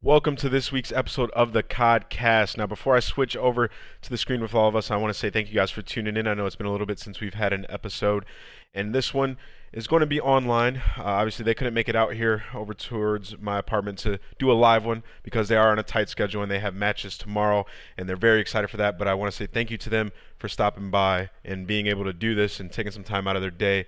[0.00, 2.56] Welcome to this week's episode of the Codcast.
[2.56, 3.68] Now, before I switch over
[4.00, 5.82] to the screen with all of us, I want to say thank you guys for
[5.82, 6.28] tuning in.
[6.28, 8.24] I know it's been a little bit since we've had an episode,
[8.72, 9.38] and this one
[9.72, 10.76] is going to be online.
[10.96, 14.54] Uh, obviously, they couldn't make it out here over towards my apartment to do a
[14.54, 17.66] live one because they are on a tight schedule and they have matches tomorrow,
[17.96, 19.00] and they're very excited for that.
[19.00, 22.04] But I want to say thank you to them for stopping by and being able
[22.04, 23.86] to do this and taking some time out of their day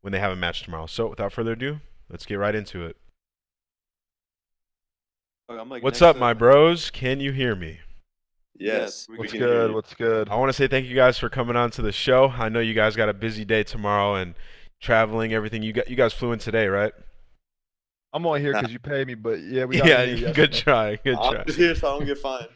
[0.00, 0.86] when they have a match tomorrow.
[0.86, 1.78] So, without further ado,
[2.10, 2.96] let's get right into it.
[5.52, 6.90] Fuck, I'm like What's up, to- my bros?
[6.90, 7.80] Can you hear me?
[8.58, 9.70] Yes, we What's can hear good?
[9.70, 9.74] you.
[9.74, 10.28] What's good?
[10.28, 12.28] I want to say thank you guys for coming on to the show.
[12.28, 14.34] I know you guys got a busy day tomorrow and
[14.80, 15.62] traveling, everything.
[15.62, 16.92] You got you guys flew in today, right?
[18.12, 20.96] I'm only here because you paid me, but yeah, we got Yeah, you good try,
[20.96, 21.44] good I'm try.
[21.44, 22.48] just here so I don't get fined.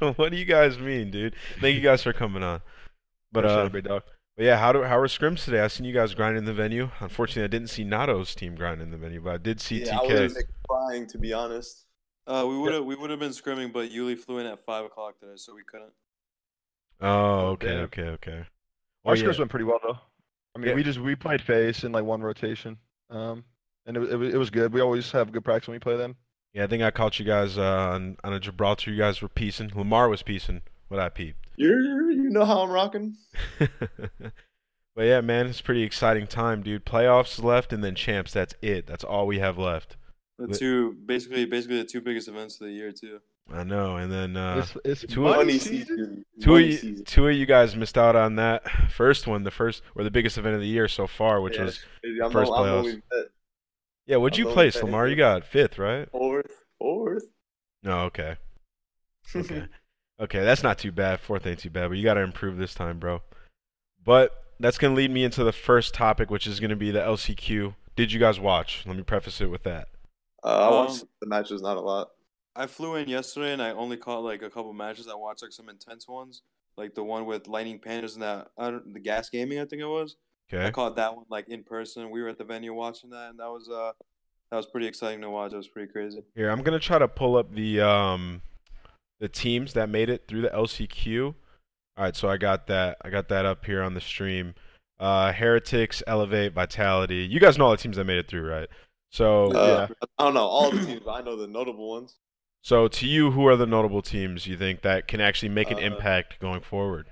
[0.16, 1.34] what do you guys mean, dude?
[1.60, 2.60] Thank you guys for coming on.
[3.32, 4.02] But Appreciate uh, it, big dog.
[4.36, 5.60] but yeah, how do how were scrims today?
[5.60, 6.90] I seen you guys grinding the venue.
[7.00, 10.04] Unfortunately, I didn't see Nato's team grinding the venue, but I did see yeah, I
[10.06, 10.22] TK.
[10.22, 11.86] was crying to be honest.
[12.26, 14.84] Uh, we would have we would have been scrimming, but Yuli flew in at five
[14.84, 15.92] o'clock today, so we couldn't.
[17.00, 17.78] Oh, okay, Damn.
[17.84, 18.44] okay, okay.
[19.04, 19.24] Our Oh, yeah.
[19.24, 19.98] scrims went pretty well though.
[20.54, 20.74] I mean, Yeah.
[20.74, 22.78] we just we played FaZe in like one rotation,
[23.10, 23.44] um,
[23.86, 24.72] and it, was- it was it was good.
[24.72, 26.16] We always have good practice when we play them.
[26.54, 27.62] Yeah, I think I caught you guys uh,
[27.94, 28.90] on on a Gibraltar.
[28.92, 29.72] You guys were piecing.
[29.74, 30.62] Lamar was piecing.
[30.88, 31.46] What I peeped.
[31.56, 33.16] You're you know how I'm rocking.
[33.58, 36.84] but yeah, man, it's a pretty exciting time, dude.
[36.84, 38.32] Playoffs left and then champs.
[38.32, 38.86] That's it.
[38.86, 39.96] That's all we have left.
[40.38, 43.20] The But- two basically basically the two biggest events of the year too.
[43.52, 43.96] I know.
[43.96, 45.86] And then uh, it's it's two- money Money season.
[45.96, 46.24] season.
[46.40, 48.62] two of Money you, two of you guys missed out on that
[48.92, 51.64] first one, the first or the biggest event of the year so far, which Yeah,
[51.64, 51.84] was
[52.24, 53.02] I'm first on- playoffs.
[54.06, 54.16] yeah.
[54.16, 55.08] What'd you I'm place, only Lamar?
[55.08, 56.08] You got fifth, right?
[56.10, 57.24] fourth, fourth.
[57.82, 58.36] No, okay,
[59.36, 59.66] okay,
[60.20, 60.44] okay.
[60.44, 61.20] That's not too bad.
[61.20, 63.22] Fourth ain't too bad, but you got to improve this time, bro.
[64.04, 67.74] But that's gonna lead me into the first topic, which is gonna be the LCQ.
[67.96, 68.84] Did you guys watch?
[68.86, 69.88] Let me preface it with that.
[70.44, 72.10] Uh, I watched Um, the matches, not a lot.
[72.54, 75.08] I flew in yesterday and I only caught like a couple matches.
[75.08, 76.42] I watched like some intense ones,
[76.76, 79.80] like the one with Lightning Pandas and that I don't, the Gas Gaming I think
[79.80, 80.16] it was.
[80.52, 80.66] Okay.
[80.66, 82.10] I caught that one like in person.
[82.10, 83.92] We were at the venue watching that, and that was uh
[84.50, 85.54] that was pretty exciting to watch.
[85.54, 86.22] It was pretty crazy.
[86.34, 88.42] Here, I'm gonna try to pull up the um
[89.18, 91.28] the teams that made it through the LCQ.
[91.96, 92.98] All right, so I got that.
[93.02, 94.54] I got that up here on the stream.
[95.00, 97.26] Uh, Heretics, Elevate, Vitality.
[97.30, 98.68] You guys know all the teams that made it through, right?
[99.12, 99.86] So, Uh,
[100.18, 102.18] I don't know all the teams, but I know the notable ones.
[102.62, 105.78] so to you, who are the notable teams you think that can actually make an
[105.78, 107.08] Uh, impact going forward?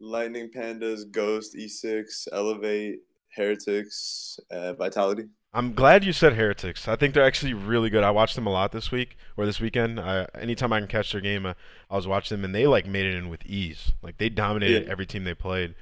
[0.00, 3.00] Lightning Pandas, Ghost, E6, Elevate,
[3.34, 5.28] Heretics, uh, Vitality.
[5.52, 6.86] I'm glad you said Heretics.
[6.86, 8.04] I think they're actually really good.
[8.04, 9.98] I watched them a lot this week or this weekend.
[9.98, 11.54] I, anytime I can catch their game, I,
[11.90, 13.92] I was watching them, and they like made it in with ease.
[14.02, 14.90] Like they dominated Yeah.
[14.90, 15.74] every team they played.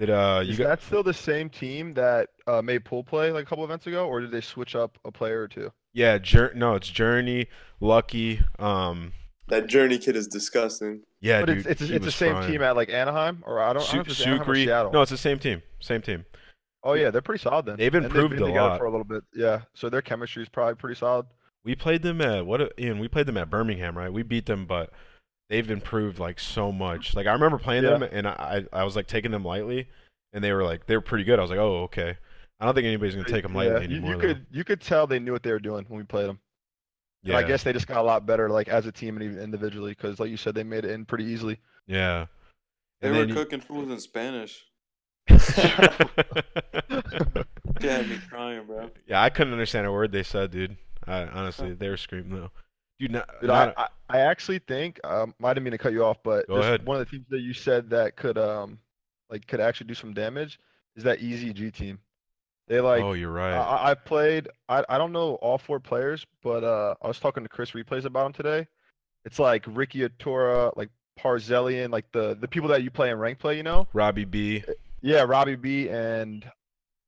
[0.00, 0.64] Did uh you Is got?
[0.68, 4.06] that still the same team that uh, made pool play like a couple events ago,
[4.08, 5.70] or did they switch up a player or two?
[5.92, 7.46] Yeah, Jour- no, it's Journey,
[7.80, 8.40] Lucky.
[8.58, 9.12] Um,
[9.48, 11.02] That Journey kid is disgusting.
[11.20, 12.50] yeah, but dude, it's it's, he it's the same frying.
[12.50, 14.54] team at like Anaheim, or I don't, I Su- don't know if it's Anaheim or
[14.54, 14.92] Seattle.
[14.92, 15.62] No, it's the same team.
[15.80, 16.24] Same team.
[16.82, 17.76] Oh yeah, they're pretty solid then.
[17.76, 18.78] They've And improved been a lot.
[18.78, 19.22] for a little bit.
[19.34, 21.26] Yeah, so their chemistry is probably pretty solid.
[21.62, 22.72] We played them at what?
[22.78, 24.10] Ian, we played them at Birmingham, right?
[24.10, 24.90] We beat them, but
[25.50, 27.14] they've improved like so much.
[27.14, 27.90] Like I remember playing Yeah.
[27.98, 29.88] them, and I I was like taking them lightly,
[30.32, 31.38] and they were like they were pretty good.
[31.38, 32.16] I was like, oh okay.
[32.58, 34.10] I don't think anybody's gonna take them lightly yeah, you, anymore.
[34.12, 34.26] you though.
[34.28, 36.38] could you could tell they knew what they were doing when we played them.
[37.22, 39.24] yeah, And I guess they just got a lot better, like as a team and
[39.24, 41.58] even individually, because like you said, they made it in pretty easily.
[41.86, 42.26] yeah.
[43.00, 44.64] They And were then you- cooking fools in Spanish.
[47.80, 48.90] They had me crying, bro.
[49.06, 50.76] yeah, I couldn't understand a word they said, dude.
[51.06, 52.50] I, honestly, they were screaming though.
[53.00, 55.92] Dude, not, Dude, not- I, I, I actually think um, I didn't mean to cut
[55.92, 56.84] you off, but Go ahead.
[56.86, 58.78] one of the teams that you said that could um
[59.30, 60.60] like could actually do some damage
[60.96, 61.98] is that EZG team.
[62.68, 63.54] They like oh, you're right.
[63.54, 67.42] I- I played I, I don't know all four players, but uh I was talking
[67.42, 68.68] to Chris Replays about them today.
[69.24, 73.38] It's like Ricky Atora, like Parzellian, like the the people that you play in rank
[73.38, 73.86] play, you know?
[73.92, 74.62] Robbie B.
[75.02, 76.44] Yeah, Robbie B and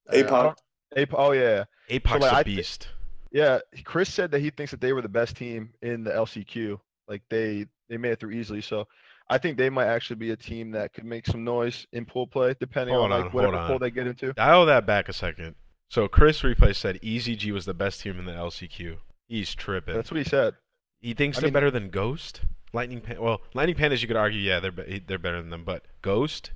[0.09, 0.57] uh, I APOC.
[0.97, 1.65] Apo- oh yeah.
[1.91, 2.89] Apoc's like, a I thi- beast.
[3.33, 6.79] Yeah, Chris said that he thinks that they were the best team in the LCQ.
[7.09, 8.61] Like they they made it through easily.
[8.61, 8.87] So
[9.29, 12.27] I think they might actually be a team that could make some noise in pool
[12.27, 14.33] play, depending Hold on on, like whatever hold pool they get into.
[14.35, 15.55] Dial that back a second.
[15.89, 18.97] So Chris Replay said EZG was the best team in the LCQ.
[19.29, 19.95] He's tripping.
[19.95, 20.55] That's what he said.
[21.01, 22.43] he thinks I they're mean- better than Ghost,
[22.73, 23.21] Lightning Pan.
[23.21, 26.53] Well, Lightning Pandas, you could argue, yeah, they're be- they're better than them, but Ghost,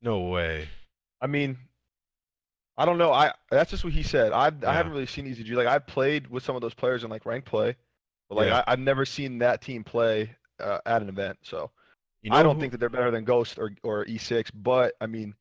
[0.00, 0.68] no way.
[1.20, 1.56] I mean,
[2.76, 3.12] I don't know.
[3.12, 4.32] I that's just what he said.
[4.32, 4.70] I Yeah.
[4.70, 5.54] I haven't really seen EZG.
[5.54, 7.76] Like I've played with some of those players in like rank play,
[8.28, 8.64] but like Yeah.
[8.66, 11.38] I, I've never seen that team play uh, at an event.
[11.42, 11.70] So
[12.22, 14.50] You know I don't who- think that they're better than Ghost or or E6.
[14.54, 15.34] But I mean,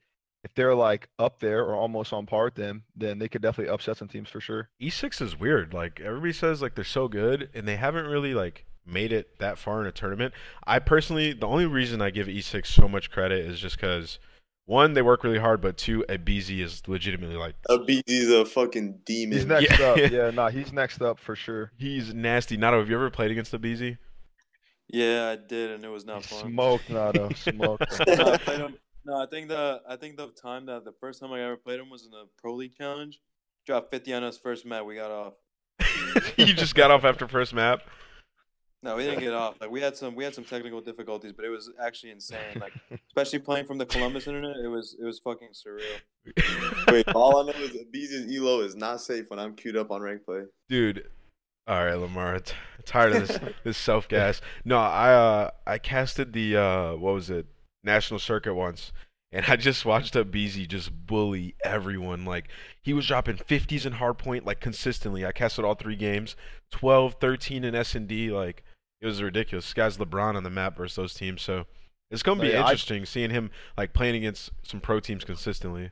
[0.44, 3.72] if they're like up there or almost on par with them, then they could definitely
[3.74, 4.69] upset some teams for sure.
[4.81, 5.74] E6 is weird.
[5.74, 9.57] Like everybody says, like they're so good, and they haven't really like made it that
[9.60, 10.34] far in a tournament.
[10.66, 14.18] I personally, the only reason I give E6 so much credit is just because
[14.66, 19.38] one, they work really hard, but two, BZ is legitimately like Abezy's a fucking demon.
[19.38, 19.86] He's next Yeah.
[19.88, 19.98] up.
[20.12, 21.72] Yeah, nah, he's next up for sure.
[21.78, 22.58] he's nasty.
[22.58, 23.98] Nato, have you ever played against BZ?
[24.88, 26.52] Yeah, I did, and it was not He fun.
[26.52, 27.86] smoked Nato, smoked.
[28.08, 28.75] No, I played him.
[29.06, 31.80] No, I think the I think the time that the first time I ever played
[31.80, 33.19] him was in the Pro League Challenge.
[33.66, 34.86] Dropped 50 on us first map.
[34.86, 35.34] We got off.
[36.38, 37.81] you just got off after first map.
[38.83, 39.56] No, we didn't get off.
[39.62, 42.60] Like we had some we had some technical difficulties, but it was actually insane.
[42.60, 42.74] Like
[43.07, 46.88] especially playing from the Columbus internet, it was it was fucking surreal.
[46.92, 50.01] Wait, all I know is Abezy's elo is not safe when I'm queued up on
[50.01, 50.42] rank play.
[50.68, 51.07] Dude.
[51.68, 52.39] All right, Lamar.
[52.39, 52.54] t-
[52.86, 54.42] Tired of this this self gas.
[54.66, 57.46] No, I uh I casted the uh what was it
[57.84, 58.91] national circuit once,
[59.32, 62.25] and I just watched a BZ just bully everyone.
[62.25, 62.48] Like
[62.82, 65.24] he was dropping 50s in hardpoint like consistently.
[65.24, 66.36] I casted all three games,
[66.72, 68.32] 12, 13 in S and D.
[68.32, 68.63] Like
[69.01, 69.65] it was ridiculous.
[69.65, 71.41] This guy's LeBron on the map versus those teams.
[71.41, 71.65] So
[72.10, 75.91] it's gonna be Yeah, I- interesting seeing him like playing against some pro teams consistently.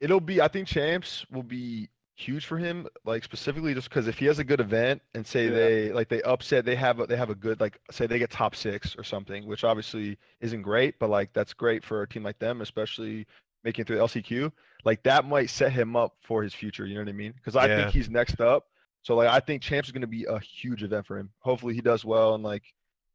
[0.00, 0.40] It'll be.
[0.40, 4.38] I think champs will be huge for him, like specifically just because if he has
[4.38, 5.50] a good event and say Yeah.
[5.50, 8.30] they like they upset, they have a, they have a good like say they get
[8.30, 12.22] top six or something, which obviously isn't great, but like that's great for a team
[12.22, 13.26] like them, especially
[13.64, 14.52] making it through the LCQ.
[14.84, 16.86] Like that might set him up for his future.
[16.86, 17.32] You know what I mean?
[17.32, 17.76] Because I Yeah.
[17.82, 18.68] think he's next up.
[19.02, 21.30] So like I think champs is going to be a huge event for him.
[21.40, 22.64] Hopefully he does well and like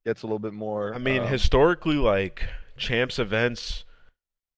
[0.05, 0.93] gets a little bit more.
[0.93, 2.43] I mean, um, historically, like
[2.77, 3.83] champs events,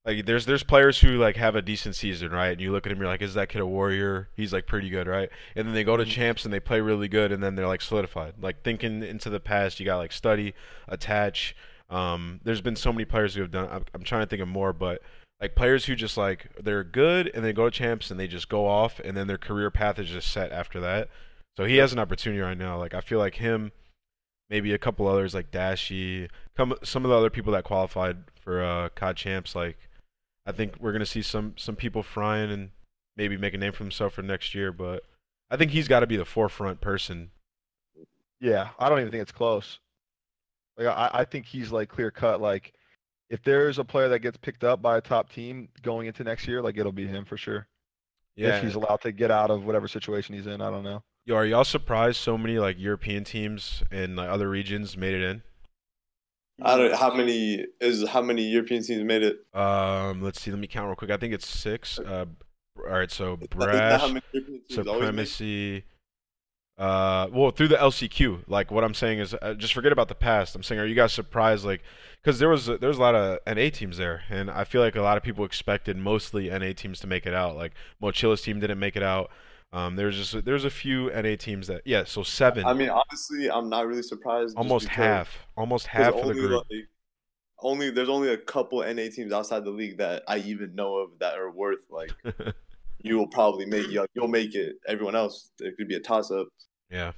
[0.05, 2.50] like there's there's players who like have a decent season, right?
[2.51, 4.29] And you look at him, you're like, is that kid a warrior?
[4.36, 5.29] He's like pretty good, right?
[5.55, 6.10] And then they go to Mhm.
[6.12, 8.36] champs and they play really good, and then they're like solidified.
[8.41, 10.53] Like thinking into the past, you got like study,
[10.88, 11.55] attach.
[11.89, 13.69] Um, there's been so many players who have done.
[13.72, 15.01] I'm, I'm trying to think of more, but
[15.41, 18.50] like players who just like they're good and they go to champs and they just
[18.50, 21.10] go off, and then their career path is just set after that.
[21.56, 22.77] So he has an opportunity right now.
[22.77, 23.72] Like I feel like him
[24.50, 28.63] maybe a couple others like Dashy, come some of the other people that qualified for
[28.63, 29.56] uh, COD champs.
[29.56, 29.77] Like,
[30.46, 32.70] I think we're gonna see some some people frying and
[33.15, 34.72] maybe make a name for himself for next year.
[34.72, 35.03] But
[35.50, 37.32] I think he's got to be the forefront person.
[38.39, 39.79] Yeah, I don't even think it's close.
[40.77, 42.39] Like I, I think he's like clear cut.
[42.39, 42.74] Like
[43.29, 46.48] if there's a player that gets picked up by a top team going into next
[46.48, 47.67] year, like it'll be him for sure.
[48.36, 48.57] Yeah.
[48.57, 51.03] If he's allowed to get out of whatever situation he's in, I don't know.
[51.25, 55.24] Yo, are y'all surprised so many like European teams and like, other regions made it
[55.24, 55.41] in?
[56.62, 59.39] I don't how many is how many European teams made it.
[59.53, 60.51] Um, let's see.
[60.51, 61.12] Let me count real quick.
[61.12, 62.00] I think it's six.
[62.00, 62.25] Uh,
[62.77, 63.12] all right.
[63.12, 65.27] So Is Brash, how many European teams always make it?
[65.27, 65.84] supremacy.
[66.77, 68.43] Uh, well, through the LCQ.
[68.48, 70.55] Like what I'm saying is, uh, just forget about the past.
[70.55, 71.65] I'm saying, are you guys surprised?
[71.65, 71.81] Like,
[72.22, 74.96] because there was there was a lot of NA teams there, and I feel like
[74.96, 77.55] a lot of people expected mostly NA teams to make it out.
[77.55, 79.31] Like Mochila's team didn't make it out.
[79.74, 82.03] Um, there's just there's a few NA teams that yeah.
[82.05, 84.55] So seven, I mean, honestly, I'm not really surprised.
[84.55, 86.63] almost because- half, almost half of the group.
[86.69, 86.88] like,
[87.60, 91.19] only there's only a couple NA teams outside the league that I even know of
[91.19, 92.12] that are worth like
[93.01, 94.75] you will probably make you'll, you'll make it.
[94.88, 96.48] Everyone else it could be a toss up.
[96.89, 97.12] yeah.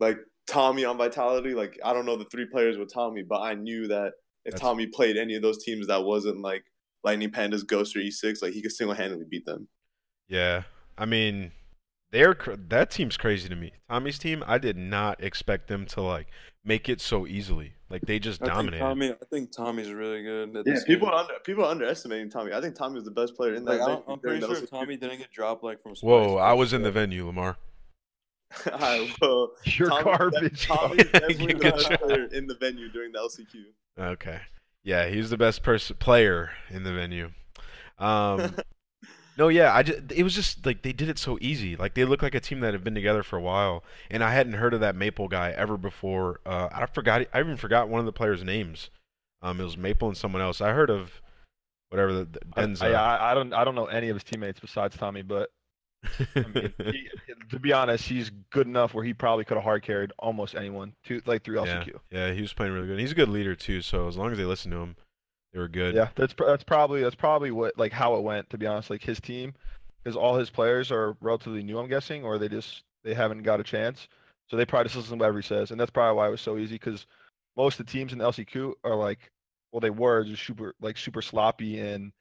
[0.00, 0.18] Like
[0.48, 3.86] Tommy on Vitality, like I don't know the three players with Tommy, but I knew
[3.88, 4.12] that
[4.44, 6.64] if That's- Tommy played any of those teams that wasn't like
[7.04, 9.68] Lightning Pandas, Ghost or E6, like he could single handedly beat them.
[10.28, 10.62] Yeah,
[10.98, 11.52] I mean,
[12.12, 12.36] they're
[12.68, 13.72] that team's crazy to me.
[13.90, 16.28] Tommy's team, I did not expect them to like
[16.64, 17.72] make it so easily.
[17.90, 18.82] Like they just I think.
[18.82, 19.10] Tommy.
[19.10, 20.56] I think Tommy's really good.
[20.56, 21.16] At Yeah, this people game.
[21.18, 22.52] under people are underestimating Tommy.
[22.52, 23.72] I think Tommy was the best player in that.
[23.72, 24.70] Like, I venue don't- I'm pretty sure LCQ.
[24.70, 25.94] Tommy didn't get dropped like from.
[26.00, 27.56] Whoa, Spice I was in the venue, Lamar.
[28.66, 30.66] Alright, well, You're Tommy- garbage.
[30.66, 32.00] Tommy You definitely the best shot.
[32.02, 33.64] player in the venue during the LCQ.
[34.12, 34.40] Okay,
[34.84, 37.30] yeah, he's the best person player in the venue.
[37.98, 38.54] Um,
[39.38, 41.76] no, yeah, I just it was just like they did it so easy.
[41.76, 44.32] Like they look like a team that have been together for a while, and I
[44.32, 46.40] hadn't heard of that Maple guy ever before.
[46.44, 47.26] Uh, I forgot.
[47.32, 48.90] I even forgot one of the players' names.
[49.40, 50.60] Um, it was Maple and someone else.
[50.60, 51.20] I heard of
[51.90, 52.94] whatever the, the I, Denza.
[52.94, 55.50] I, I don't I don't know any of his teammates besides Tommy, but
[56.36, 57.08] I mean, he,
[57.50, 60.94] to be honest, he's good enough where he probably could have hard carried almost anyone
[61.06, 61.94] to like through Yeah, LCQ.
[62.10, 62.98] yeah, he was playing really good.
[62.98, 63.82] He's a good leader too.
[63.82, 64.96] So as long as they listen to him,
[65.52, 65.94] they were good.
[65.94, 68.48] Yeah, that's that's probably that's probably what like how it went.
[68.50, 69.54] To be honest, like his team,
[70.02, 73.60] because all his players are relatively new, I'm guessing, or they just they haven't got
[73.60, 74.08] a chance.
[74.48, 76.40] So they probably just listen to whatever he says, and that's probably why it was
[76.40, 76.74] so easy.
[76.76, 77.06] Because
[77.56, 79.30] most of the teams in the LCQ are like,
[79.72, 82.12] well, they were just super like super sloppy and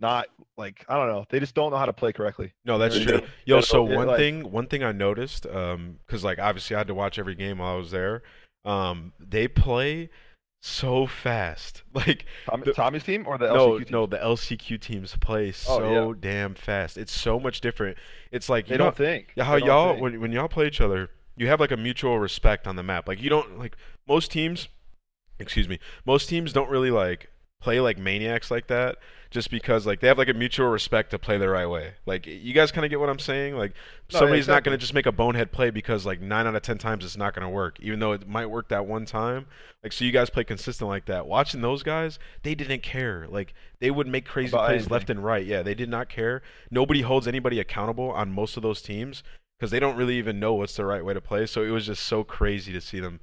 [0.00, 1.26] not like I don't know.
[1.28, 2.52] They just don't know how to play correctly.
[2.64, 3.04] No, that's Yeah.
[3.04, 3.20] true.
[3.44, 6.86] Yo, so one like- thing, one thing I noticed, um, cause like obviously I had
[6.88, 8.22] to watch every game while I was there.
[8.64, 10.08] Um, they play
[10.60, 11.82] so fast.
[11.92, 13.86] Like Tommy, the- Tommy's team or the LCQ no, team?
[13.90, 16.96] no, the LCQ teams play oh, so Oh, damn fast.
[16.96, 17.96] It's so much different.
[18.30, 19.32] It's like They you don't know think.
[19.38, 20.02] how don't y'all think.
[20.02, 23.08] when when y'all play each other, you have like a mutual respect on the map.
[23.08, 23.76] Like you don't like
[24.06, 24.68] most teams.
[25.40, 25.78] Excuse me.
[26.06, 28.96] Most teams don't really like play like maniacs like that.
[29.30, 31.92] Just because like they have like a mutual respect to play the right way.
[32.04, 33.56] Like you guys kind of get what I'm saying.
[33.56, 33.70] Like
[34.12, 36.62] No, yeah, somebody's not gonna just make a bonehead play because like nine out of
[36.62, 39.46] ten times it's not gonna work, even though it might work that one time.
[39.84, 41.28] Like so, you guys play consistent like that.
[41.28, 43.26] Watching those guys, they didn't care.
[43.28, 44.92] Like they would make crazy About plays anything.
[44.92, 45.46] left and right.
[45.46, 46.42] Yeah, they did not care.
[46.70, 49.22] Nobody holds anybody accountable on most of those teams
[49.58, 51.46] because they don't really even know what's the right way to play.
[51.46, 53.20] So it was just so crazy to see them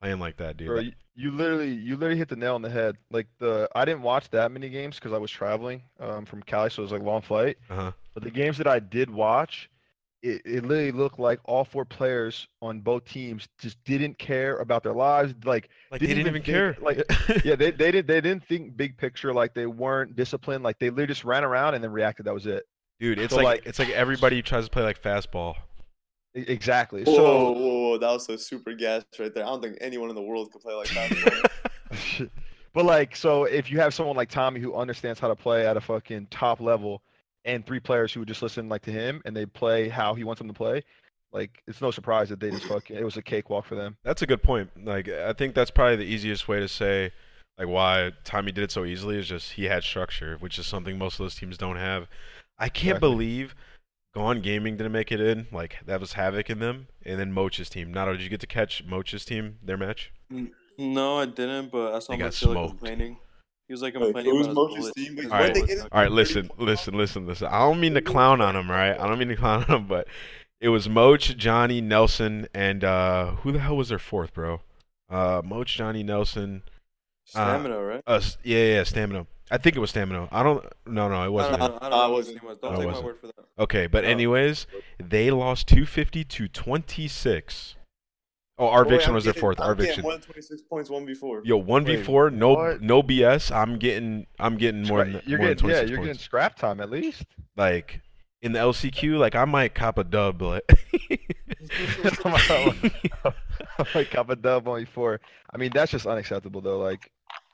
[0.00, 0.68] playing like that, dude.
[0.68, 2.96] Bro, you, you literally you literally hit the nail on the head.
[3.10, 6.70] Like the I didn't watch that many games because I was traveling um, from Cali,
[6.70, 7.58] so it was like a long flight.
[7.68, 7.92] uh-huh.
[8.14, 9.70] But the games that I did watch,
[10.22, 14.82] it, it literally looked like all four players on both teams just didn't care about
[14.82, 15.34] their lives.
[15.44, 17.36] Like Like Didn't they didn't even even, think, care.
[17.36, 19.32] like, yeah, they they did they didn't think big picture.
[19.34, 20.64] Like they weren't disciplined.
[20.64, 22.26] Like they literally just ran around and then reacted.
[22.26, 22.64] That was it.
[22.98, 25.54] dude, it's So, like, like- it's like everybody tries to play like fastball.
[26.34, 27.04] Exactly.
[27.04, 29.44] Whoa, So whoa, whoa, that was so super gas right there.
[29.44, 31.50] I don't think anyone in the world could play like that.
[32.72, 35.76] but like, so if you have someone like Tommy who understands how to play at
[35.76, 37.02] a fucking top level,
[37.44, 40.24] and three players who would just listen like to him and they play how he
[40.24, 40.82] wants them to play,
[41.32, 43.96] like it's no surprise that they just fucking it was a cakewalk for them.
[44.04, 44.70] That's a good point.
[44.84, 47.12] Like I think that's probably the easiest way to say
[47.58, 50.98] like why Tommy did it so easily is just he had structure, which is something
[50.98, 52.08] most of those teams don't have.
[52.58, 53.08] I can't Exactly.
[53.08, 53.54] believe
[54.14, 55.46] Gone Gaming didn't make it in.
[55.52, 57.92] Like that was Havoc in them, and then Moch's team.
[57.92, 60.12] Nato, did you get to catch Moch's team, their match?
[60.78, 62.70] No, I didn't, but I saw They got smoked.
[62.70, 63.18] complaining.
[63.68, 65.16] He was like Wait, complaining who was about his team?
[65.30, 66.10] All right, they all right.
[66.10, 67.46] listen, listen, listen, listen.
[67.46, 68.98] I don't mean to clown on him, right?
[68.98, 70.08] I don't mean to clown on him, but
[70.60, 74.60] it was Moch, Johnny, Nelson, and uh who the hell was their fourth, bro?
[75.08, 76.62] Uh, Moch, Johnny, Nelson.
[77.26, 78.02] Stamina, right?
[78.08, 79.26] Uh, s- yeah, yeah, Stamina.
[79.50, 80.28] I think it was Stamina.
[80.30, 80.64] I don't.
[80.86, 81.58] No, no, it wasn't.
[81.58, 81.78] don't, him.
[81.82, 82.58] I don't know it what wasn't- was.
[82.62, 83.04] no, Don't it take wasn't.
[83.06, 83.34] word for that.
[83.58, 84.08] Okay, but Oh.
[84.08, 84.66] anyways,
[84.98, 87.76] they lost 250 to 26.
[88.58, 89.58] Oh, our Boy, Viction was their fourth.
[89.58, 90.04] I'm Our getting Viction.
[90.04, 91.40] 126 points, one before.
[91.44, 92.82] Yo, one v Wait, four, no, what?
[92.82, 93.50] no BS.
[93.50, 96.80] I'm getting, I'm getting more than you're more than getting yeah, you're getting scrap time
[96.80, 97.24] at least.
[97.56, 98.02] Like
[98.42, 100.62] in the LCQ, like I might cop a dub, like.
[103.94, 105.20] like up a dub only four.
[105.52, 106.78] I mean, that's just unacceptable though.
[106.78, 107.10] Like,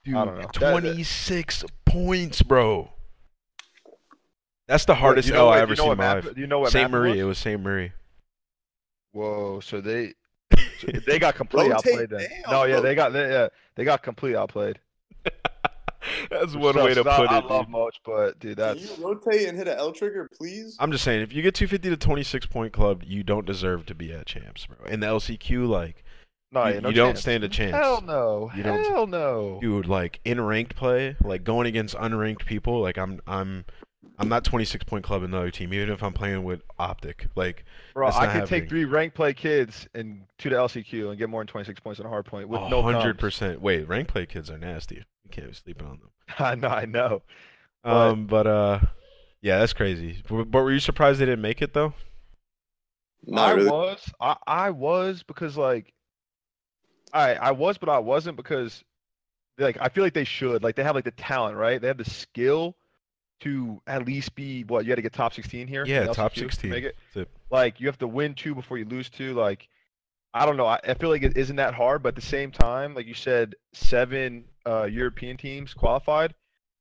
[0.07, 0.41] Dude, I don't know.
[0.43, 2.91] That- that- 26 points, bro.
[4.69, 6.15] That's the hardest you know L what- I ever you know seen what in my
[6.15, 6.39] map- life.
[6.39, 6.83] You know what St.
[6.91, 7.21] map it Marie, was?
[7.21, 7.61] it was St.
[7.63, 7.93] Marie.
[9.13, 10.15] Whoa, so they
[10.81, 12.21] so they got completely outplayed then.
[12.21, 12.83] down, No, yeah, bro.
[12.83, 14.79] they got they, yeah, they got completely outplayed.
[16.31, 17.45] That's Which one way to sucks, 'cause put I, it.
[17.45, 17.71] I love dude.
[17.73, 20.77] Moch, but dude, Can that's you rotate and hit an L trigger, please?
[20.79, 23.95] I'm just saying, if you get 250 to 26 point club, you don't deserve to
[23.95, 24.87] be at champs, bro.
[24.87, 26.05] In the LCQ, like,
[26.53, 27.73] no, you, no you don't stand a chance.
[27.75, 29.59] Hell no, You don't- hell no.
[29.61, 33.65] Dude, like in ranked play, like going against unranked people, like I'm, I'm,
[34.19, 37.27] I'm not 26 point club in another team, even if I'm playing with Optic.
[37.35, 38.47] Like, Bro, I could happening.
[38.47, 42.01] take three rank play kids and two to LCQ and get more than 26 points
[42.01, 43.21] on a hard point with no hundred comms.
[43.21, 43.61] percent.
[43.61, 44.97] Wait, ranked play kids are nasty.
[45.25, 46.11] You can't be sleeping on them.
[46.39, 47.23] I know, I know.
[47.83, 48.81] But- Um, but uh,
[49.43, 50.23] yeah, that's crazy.
[50.29, 51.93] But, but were you surprised they didn't make it though?
[53.27, 53.71] Not I really.
[53.71, 54.11] was.
[54.21, 55.93] I, I was because like
[57.17, 58.85] I I was, but I wasn't because
[59.59, 60.63] like I feel like they should.
[60.63, 61.81] Like they have like the talent, right?
[61.81, 62.77] They have the skill
[63.41, 65.85] to at least be what you had to get top 16 here.
[65.87, 66.71] Yeah, LCQ top to 16.
[66.71, 66.97] Make it.
[67.15, 67.29] It.
[67.51, 69.35] Like you have to win two before you lose two.
[69.35, 69.69] Like
[70.35, 70.67] I don't know.
[70.67, 73.15] I, I feel like it isn't that hard, but at the same time, like you
[73.15, 76.35] said, seven uh, European teams qualified.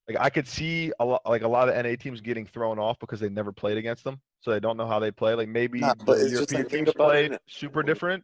[0.08, 3.00] Like I could see a lot, like a lot of NA teams getting thrown off
[3.00, 5.34] because they never played against them, so they don't know how they play.
[5.34, 8.24] Like maybe Nah, but the it's just European like, teams about it played super different.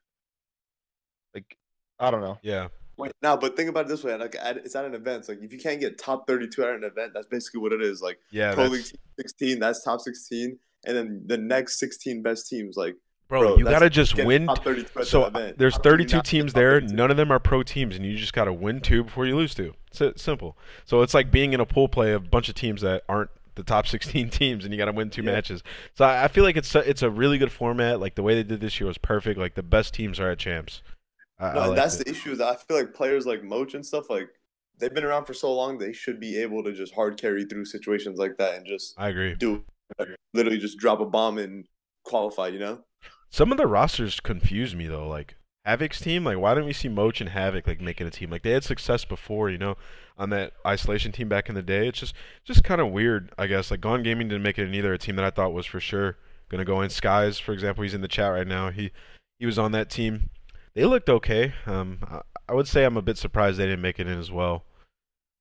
[1.33, 1.57] Like
[2.01, 2.37] I don't know.
[2.41, 2.67] Yeah.
[2.97, 5.19] Wait, now, but think about it this way: like, at, it's at an event.
[5.19, 7.81] It's like if you can't get top thirty-two at an event, that's basically what it
[7.81, 8.01] is.
[8.01, 8.53] Like Yeah.
[8.53, 8.85] Pro League
[9.19, 12.95] sixteen, that's top sixteen, and then the next sixteen best teams, like
[13.27, 14.45] bro, bro, you gotta just win.
[14.45, 15.57] top 32 at So the event.
[15.57, 16.73] there's How can you 32 not teams there.
[16.81, 16.95] 32?
[16.95, 19.55] None of them are pro teams, and you just gotta win two before you lose
[19.55, 19.73] two.
[19.99, 20.57] It's simple.
[20.85, 23.29] So it's like being in a pool play of a bunch of teams that aren't
[23.55, 25.31] the top 16 teams, and you gotta win two Yeah.
[25.31, 25.63] matches.
[25.95, 27.99] So I, I feel like it's a, it's a really good format.
[27.99, 29.39] Like the way they did this year was perfect.
[29.39, 30.81] Like the best teams are at champs.
[31.41, 32.05] I, No, I that's it.
[32.05, 32.31] the issue.
[32.31, 34.29] Is I feel like players like Moch and stuff like
[34.77, 37.65] they've been around for so long, they should be able to just hard carry through
[37.65, 39.35] situations like that and just I agree.
[39.35, 39.63] do
[40.33, 41.65] literally just drop a bomb and
[42.05, 42.47] qualify.
[42.47, 42.79] You know?
[43.29, 45.07] Some of the rosters confuse me though.
[45.07, 48.29] Like Havoc's team, like why didn't we see Moch and Havoc like making a team?
[48.29, 49.77] Like they had success before, you know,
[50.17, 51.87] on that isolation team back in the day.
[51.87, 52.13] It's just
[52.43, 53.71] just kind of weird, I guess.
[53.71, 54.93] Like Gone Gaming didn't make it in either.
[54.93, 56.17] A team that I thought was for sure
[56.49, 56.89] gonna go in.
[56.89, 58.69] Skies, for example, he's in the chat right now.
[58.71, 58.91] He
[59.39, 60.29] he was on that team.
[60.73, 61.53] They looked okay.
[61.65, 64.31] Um, I, I would say I'm a bit surprised they didn't make it in as
[64.31, 64.63] well.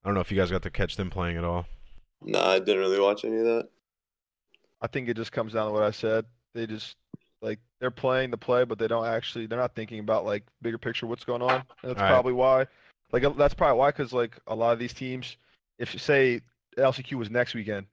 [0.05, 1.66] I don't know if you guys got to catch them playing at all.
[2.23, 3.69] Nah, I didn't really watch any of that.
[4.83, 6.25] I think it just comes down to what I said.
[6.55, 6.97] They just
[7.43, 9.47] like they're playing the play, but they don't actually.
[9.47, 11.57] They're not thinking about like bigger picture what's going on.
[11.57, 12.11] And that's Alright.
[12.11, 12.66] probably why.
[13.12, 15.37] Like uh, that's probably why, because like a lot of these teams,
[15.79, 16.40] if you say
[16.79, 17.87] LCQ was next weekend,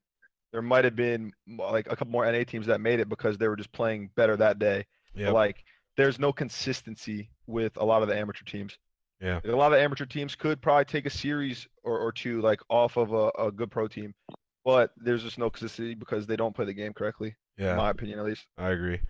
[0.52, 3.48] there might have been like a couple more NA teams that made it because they
[3.48, 4.86] were just playing better that day.
[5.14, 5.32] But, Yeah.
[5.32, 5.64] like
[5.98, 8.78] there's no consistency with a lot of the amateur teams.
[9.20, 9.40] Yeah.
[9.44, 12.98] A lot of amateur teams could probably take a series or, or two like off
[12.98, 14.14] of a, a good pro team,
[14.64, 17.36] but there's just no consistency because they don't play the game correctly.
[17.58, 17.72] Yeah.
[17.72, 18.46] In my opinion, at least.
[18.58, 19.02] I agree.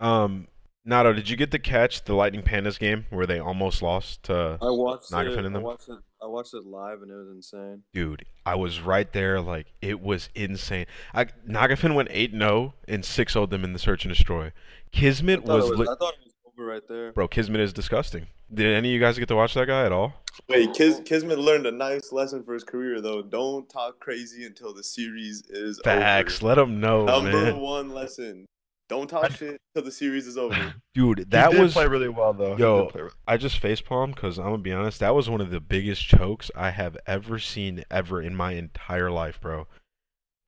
[0.00, 0.48] Um,
[0.88, 4.56] Nato, did you get to catch the Lightning Pandas game where they almost lost to?
[4.62, 5.44] I watched Nagafin it.
[5.46, 5.98] in I watched it.
[6.22, 7.82] I watched it live and it was insane.
[7.92, 9.40] Dude, I was right there.
[9.40, 10.86] Like it was insane.
[11.12, 14.46] I Nagafin went eight 0 and six 0 them in the search and destroy.
[14.46, 14.52] I
[14.92, 17.12] Kismet thought, was, it was, lit I thought it was over right there.
[17.12, 17.26] bro.
[17.28, 18.28] Kismet is disgusting.
[18.54, 20.14] Did any of you guys get to watch that guy at all?
[20.48, 23.22] Wait, Kis- Kismet learned a nice lesson for his career though.
[23.22, 26.40] Don't talk crazy until the series is Facts.
[26.42, 26.48] over.
[26.54, 27.58] Let him know, Number man.
[27.58, 28.46] one lesson:
[28.88, 30.74] don't talk shit until the series is over.
[30.94, 31.72] Dude, that he did was.
[31.72, 32.50] play really well though.
[32.52, 35.00] He did Yo, play re- I just facepalm because I'm gonna be honest.
[35.00, 39.10] That was one of the biggest chokes I have ever seen ever in my entire
[39.10, 39.66] life, bro.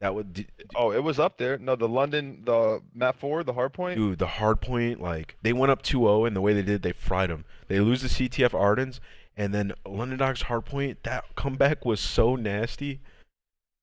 [0.01, 0.46] That would, d-
[0.77, 1.59] oh, it was up there.
[1.59, 3.96] No, the London, the map four, the hard point.
[3.98, 4.20] dude.
[4.20, 7.31] The hard point, like they went up 2-0, and the way they did, they fried
[7.31, 7.44] them.
[7.66, 9.01] They lose the CTF Ardennes,
[9.37, 11.03] and then London Docks hard point.
[11.03, 13.01] That comeback was so nasty.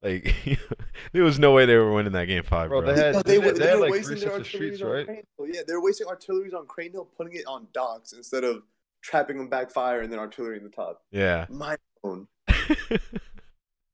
[0.06, 0.36] Like
[1.14, 2.94] there was no way they were winning that game five, Bro, bro.
[2.94, 4.40] they had- No, they, they- were, they they had, were like, wasting three their sets
[4.42, 5.26] of streets, artillery on right?
[5.40, 8.64] Crane Yeah, they're wasting artilleries on Crane Hill, putting it on docks instead of
[9.02, 11.02] trapping them backfire and then artillery in the top.
[11.12, 11.46] yeah.
[11.50, 12.28] My own.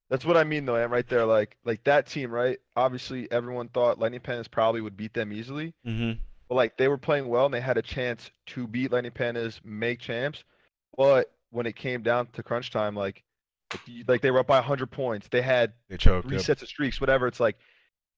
[0.09, 2.59] That's what I mean though, and right there, like like that team, right?
[2.75, 6.11] Obviously, everyone thought Lightning Pandas probably would beat them easily, hmm
[6.49, 9.61] but like they were playing well and they had a chance to beat Lightning Pandas,
[9.63, 10.43] make champs.
[10.97, 13.23] But when it came down to crunch time, like
[13.71, 16.27] like, you- like they were up by 100 points, they had They choked.
[16.27, 16.45] three yep.
[16.45, 17.27] sets of streaks, whatever.
[17.27, 17.57] It's like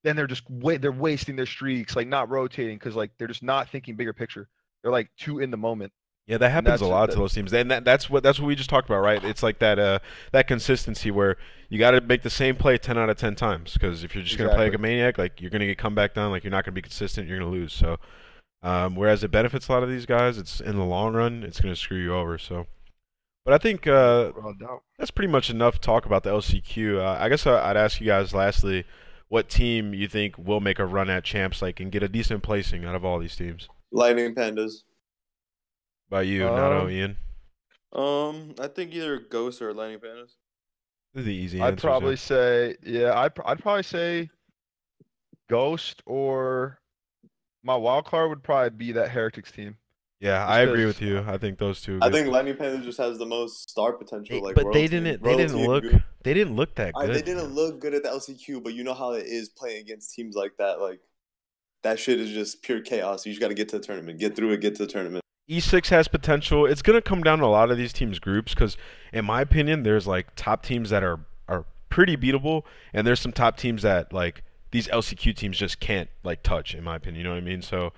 [0.04, 3.44] then they're just wa- they're wasting their streaks, like not rotating because like they're just
[3.44, 4.50] not thinking bigger picture.
[4.82, 5.94] They're like too in the moment.
[6.26, 7.52] Yeah, that happens a lot to those teams.
[7.52, 9.22] And that, that's what that's what we just talked about, right?
[9.24, 10.00] It's like that uh
[10.32, 11.36] that consistency where
[11.70, 14.24] you got to make the same play 10 out of 10 times because if you're
[14.24, 16.32] just going to play like a maniac, like you're going to get come back down,
[16.32, 17.74] like you're not going to be consistent, you're going to lose.
[17.74, 17.98] So
[18.62, 21.60] um whereas it benefits a lot of these guys, it's in the long run, it's
[21.60, 22.38] going to screw you over.
[22.38, 22.68] So
[23.46, 24.84] but I think uh Without a doubt.
[24.98, 27.00] that's pretty much enough talk about the LCQ.
[27.00, 28.86] Uh, I guess I- I'd ask you guys lastly
[29.30, 32.44] what team you think will make a run at champs like and get a decent
[32.44, 33.68] placing out of all these teams.
[33.92, 34.84] Lightning Pandas.
[36.10, 37.18] By you, Nato, Um, Ian.
[37.92, 40.32] Um, I think either Ghost or Lightning Pandas.
[41.14, 41.90] This is the easy I'd answers, yeah.
[41.90, 44.30] probably say, yeah, I'd, I'd probably say
[45.50, 46.80] Ghost or
[47.64, 49.78] my wild card would probably be that Heretics team.
[50.24, 51.22] Yeah, I agree with you.
[51.28, 52.00] I think those two.
[52.02, 52.14] I good.
[52.14, 54.42] think Lightning Pandas just has the most star potential.
[54.42, 55.22] Like, but they didn't.
[55.22, 55.84] They didn't look.
[55.84, 56.02] good.
[56.24, 57.16] They didn't look that I, good.
[57.16, 60.16] they didn't look good at the LCQ, but you know how it is playing against
[60.16, 60.80] teams like that.
[60.80, 61.02] Like
[61.82, 63.26] that shit is just pure chaos.
[63.26, 65.26] You just got to get to the tournament, get through it, get to the tournament.
[65.50, 66.66] E6 E has potential.
[66.66, 68.78] It's gonna come down to a lot of these teams' groups because,
[69.12, 73.34] in my opinion, there's like top teams that are are pretty beatable, and there's some
[73.34, 76.74] top teams that like these LCQ teams just can't like touch.
[76.74, 77.62] In my opinion, you know what I mean.
[77.62, 77.92] So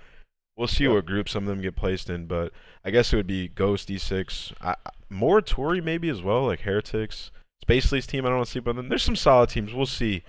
[0.57, 0.91] we'll see Yeah.
[0.93, 2.51] what group some of them get placed in, but
[2.83, 7.31] I guess it would be Ghost E6, I, I- Moratori maybe as well, like Heretics,
[7.61, 8.25] Space Spacely's team.
[8.25, 8.89] I don't want to sleep on them.
[8.89, 9.73] There's some solid teams.
[9.73, 10.23] We'll see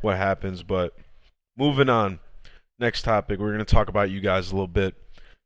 [0.00, 0.94] what happens, but
[1.56, 2.20] moving on.
[2.78, 4.94] Next topic, we're gonna talk about you guys a little bit.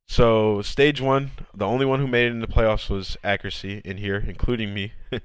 [0.08, 3.96] So stage one, the only one who made it in the playoffs was accuracy in
[3.96, 4.92] here, including me.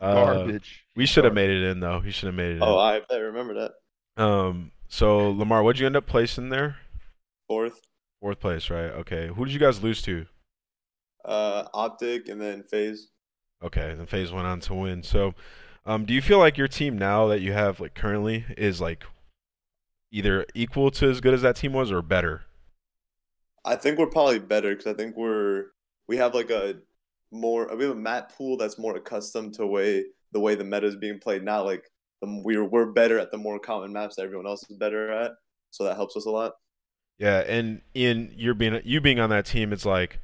[0.00, 0.84] Uh, Garbage.
[0.94, 2.00] we should have made it in though.
[2.04, 2.62] We should have made it in.
[2.62, 3.54] oh, I, I remember
[4.16, 4.22] that.
[4.22, 6.76] Um, so Lamar, what'd you end up placing there?
[7.48, 7.80] Fourth,
[8.20, 8.90] Fourth place, right?
[8.90, 9.28] Okay.
[9.28, 10.26] Who did you guys lose to?
[11.24, 13.10] uh, Optic, and then FaZe.
[13.62, 15.02] Okay, then FaZe went on to win.
[15.02, 15.34] So,
[15.84, 19.04] um, do you feel like your team now that you have like currently is like
[20.10, 22.42] either equal to as good as that team was or better?
[23.64, 25.66] I think we're probably better because I think we're
[26.08, 26.76] we have like a
[27.30, 30.86] more we have a map pool that's more accustomed to way the way the meta
[30.86, 31.44] is being played.
[31.44, 31.84] Not like
[32.22, 35.32] the, we're we're better at the more common maps that everyone else is better at,
[35.70, 36.52] so that helps us a lot.
[37.20, 40.18] Yeah, and Ian, you're being you being on that team, it's like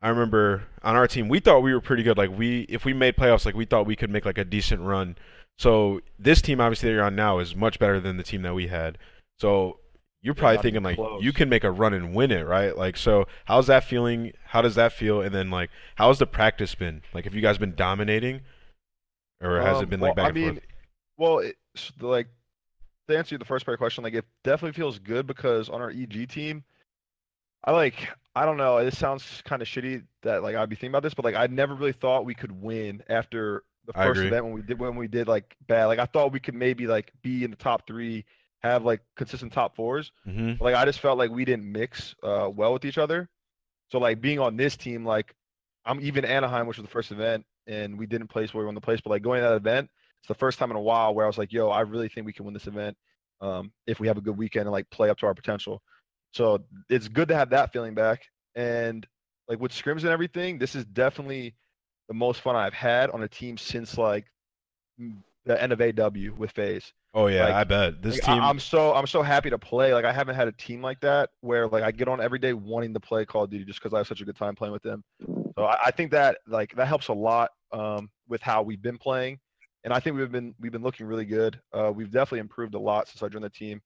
[0.00, 2.16] I remember on our team, we thought we were pretty good.
[2.16, 4.80] Like we, if we made playoffs, like we thought we could make like a decent
[4.80, 5.16] run.
[5.58, 8.54] So this team, obviously, that you're on now, is much better than the team that
[8.54, 8.96] we had.
[9.40, 9.80] So
[10.22, 11.22] you're probably not thinking like close.
[11.22, 12.76] you can make a run and win it, right?
[12.76, 14.32] Like, so how's that feeling?
[14.46, 15.20] How does that feel?
[15.20, 17.02] And then like, how's the practice been?
[17.12, 18.42] Like, have you guys been dominating,
[19.42, 20.60] or has it Um, been well, like back I and mean, forth?
[21.18, 22.28] well, it's like
[23.08, 25.80] to answer the first part of the question, like it definitely feels good because on
[25.80, 26.64] our EG team,
[27.64, 28.82] I like I don't know.
[28.84, 31.46] This sounds kind of shitty that like I'd be thinking about this, but like I
[31.46, 35.08] never really thought we could win after the first event when we did when we
[35.08, 35.86] did like bad.
[35.86, 38.24] Like I thought we could maybe like be in the top three,
[38.60, 40.12] have like consistent top fours.
[40.24, 43.28] hmm But, like I just felt like we didn't mix uh well with each other.
[43.90, 45.34] So like being on this team, like
[45.84, 48.74] I'm even Anaheim, which was the first event, and we didn't place where we won
[48.74, 49.00] the place.
[49.00, 51.28] But like going to that event, it's the first time in a while where I
[51.28, 52.96] was like, yo, I really think we can win this event
[53.40, 55.82] um, if we have a good weekend and like play up to our potential.
[56.32, 58.22] So it's good to have that feeling back.
[58.54, 59.06] And
[59.48, 61.54] like with scrims and everything, this is definitely
[62.08, 64.26] the most fun I've had on a team since like
[65.46, 66.92] the end of AW with FaZe.
[67.12, 68.42] Oh yeah, Like- I bet this Like, I- team.
[68.42, 69.92] I'm so I'm so happy to play.
[69.94, 72.52] Like I haven't had a team like that where like I get on every day
[72.52, 74.72] wanting to play Call of Duty just because I have such a good time playing
[74.72, 75.02] with them.
[75.56, 78.98] So I, I think that like that helps a lot um, with how we've been
[78.98, 79.40] playing,
[79.84, 81.60] and I think we've been we've been looking really good.
[81.72, 83.80] Uh, we've definitely improved a lot since I joined the team,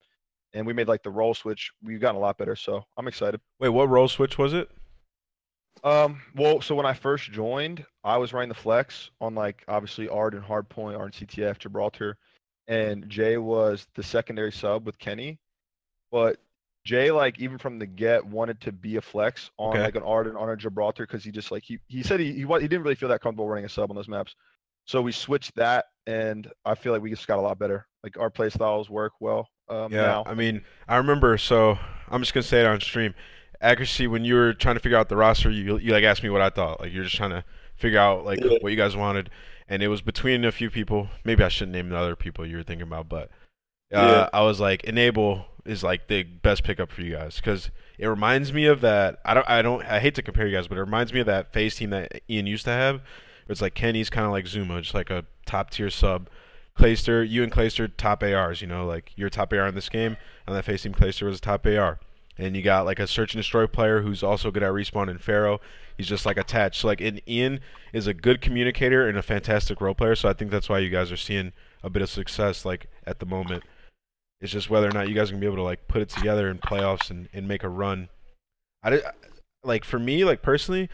[0.52, 1.72] and we made like the role switch.
[1.82, 3.40] We've gotten a lot better, so I'm excited.
[3.60, 4.70] Wait, what role switch was it?
[5.82, 10.08] Um, well, so when I first joined, I was running the flex on like obviously
[10.08, 12.16] Ard and Hardpoint, Ard and CTF, Gibraltar,
[12.68, 15.38] and Jay was the secondary sub with Kenny.
[16.10, 16.38] But
[16.84, 19.82] Jay, like even from the get, wanted to be a flex on Okay.
[19.82, 22.32] like an Ard and on a Gibraltar because he just like he he said he
[22.32, 24.34] he, he didn't really feel that comfortable running a sub on those maps.
[24.86, 27.86] So we switched that, and I feel like we just got a lot better.
[28.02, 30.24] Like our play styles work well um, Yeah, now.
[30.26, 31.38] I mean, I remember.
[31.38, 33.14] So I'm just gonna say it on stream.
[33.60, 34.06] Accuracy.
[34.06, 36.42] When you were trying to figure out the roster, you you like asked me what
[36.42, 36.80] I thought.
[36.80, 37.44] Like you're just trying to
[37.76, 39.30] figure out like what you guys wanted,
[39.68, 41.08] and it was between a few people.
[41.24, 43.30] Maybe I shouldn't name the other people you were thinking about, but
[43.92, 44.28] uh, Yeah.
[44.32, 48.52] I was like, enable is like the best pickup for you guys because it reminds
[48.52, 49.18] me of that.
[49.24, 49.48] I don't.
[49.48, 49.82] I don't.
[49.86, 52.20] I hate to compare you guys, but it reminds me of that FaZe team that
[52.28, 53.00] Ian used to have.
[53.48, 56.28] It's like Kenny's kind of like Zooma, just like a top tier sub.
[56.78, 58.60] Clayster, you and Clayster top ARs.
[58.60, 60.16] You know, like you're top AR in this game.
[60.48, 61.98] On that FaZe team, Clayster was a top AR.
[62.36, 65.20] And you got like a search and destroy player who's also good at respawn and
[65.20, 65.60] Pharaoh.
[65.96, 66.80] He's just like attached.
[66.80, 67.60] So like and Ian
[67.92, 70.16] is a good communicator and a fantastic role player.
[70.16, 71.52] So I think that's why you guys are seeing
[71.84, 73.62] a bit of success like at the moment.
[74.40, 76.08] It's just whether or not you guys are gonna be able to like put it
[76.08, 78.08] together in playoffs and, and make a run.
[78.82, 79.04] I did,
[79.62, 80.90] like for me like personally,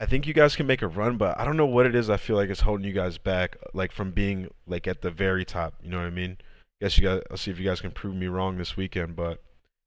[0.00, 2.08] I think you guys can make a run, but I don't know what it is.
[2.08, 5.44] I feel like it's holding you guys back, like from being like at the very
[5.44, 5.74] top.
[5.82, 6.36] You know what I mean?
[6.40, 7.22] I Guess you guys.
[7.30, 9.42] I'll see if you guys can prove me wrong this weekend, but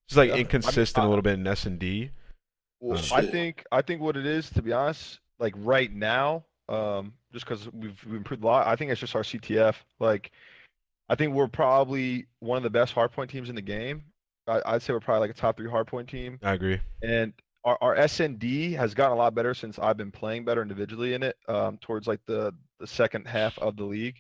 [0.10, 2.12] it's like Yeah, I mean, inconsistent I- a little bit in S and D.
[2.82, 6.44] Well, Uh, I think I think what it is, to be honest, like right now,
[6.68, 9.76] um, just because we've, we've improved a lot, I think it's just our CTF.
[10.00, 10.32] Like,
[11.08, 14.04] I think we're probably one of the best hardpoint teams in the game.
[14.48, 16.80] I, I'd say we're probably like a top three hardpoint team, I agree.
[17.04, 17.32] and
[17.64, 21.24] our, our SND has gotten a lot better since I've been playing better individually in
[21.24, 21.36] it.
[21.48, 24.18] Um, towards like the the second half of the league,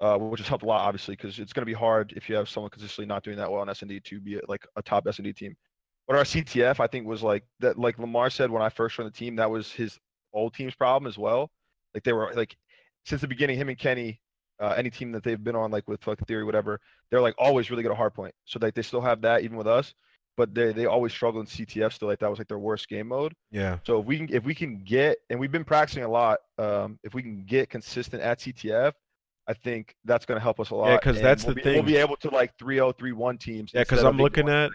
[0.00, 2.34] uh, which has helped a lot, obviously, because it's going to be hard if you
[2.34, 5.36] have someone consistently not doing that well in SND to be like a top SND
[5.36, 5.56] team.
[6.06, 7.78] But our CTF, I think, was like that.
[7.78, 9.98] Like Lamar said when I first joined the team, that was his
[10.32, 11.50] old team's problem as well.
[11.94, 12.56] Like they were like
[13.04, 14.20] since the beginning, him and Kenny,
[14.60, 17.70] uh, any team that they've been on, like with fucking theory, whatever, they're like always
[17.70, 18.32] really good at hardpoint.
[18.44, 19.94] So like they still have that even with us,
[20.36, 21.92] but they they always struggle in CTF.
[21.92, 23.34] Still, like that was like their worst game mode.
[23.50, 23.78] Yeah.
[23.84, 26.98] So if we can if we can get and we've been practicing a lot, um,
[27.02, 28.92] if we can get consistent at CTF,
[29.48, 31.00] I think that's going to help us a lot.
[31.02, 33.72] 'cause because that's we'll the be, We'll be able to like 3-0, teams.
[33.74, 34.70] Yeah, because I'm looking at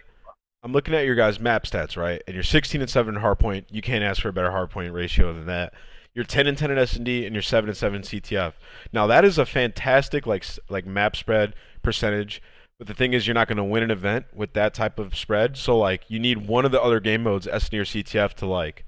[0.64, 2.22] I'm looking at your guys' map stats, right?
[2.28, 3.66] And you're 16 and 7 in hardpoint.
[3.72, 5.74] You can't ask for a better hardpoint ratio than that.
[6.14, 8.54] You're 10 and 10 at S&D, and you're 7 and 7 CTF.
[8.94, 12.42] Now that is a fantastic like like map spread percentage.
[12.82, 15.16] But the thing is, you're not going to win an event with that type of
[15.16, 15.56] spread.
[15.56, 18.86] So like, you need one of the other game modes, S&D or CTF, to like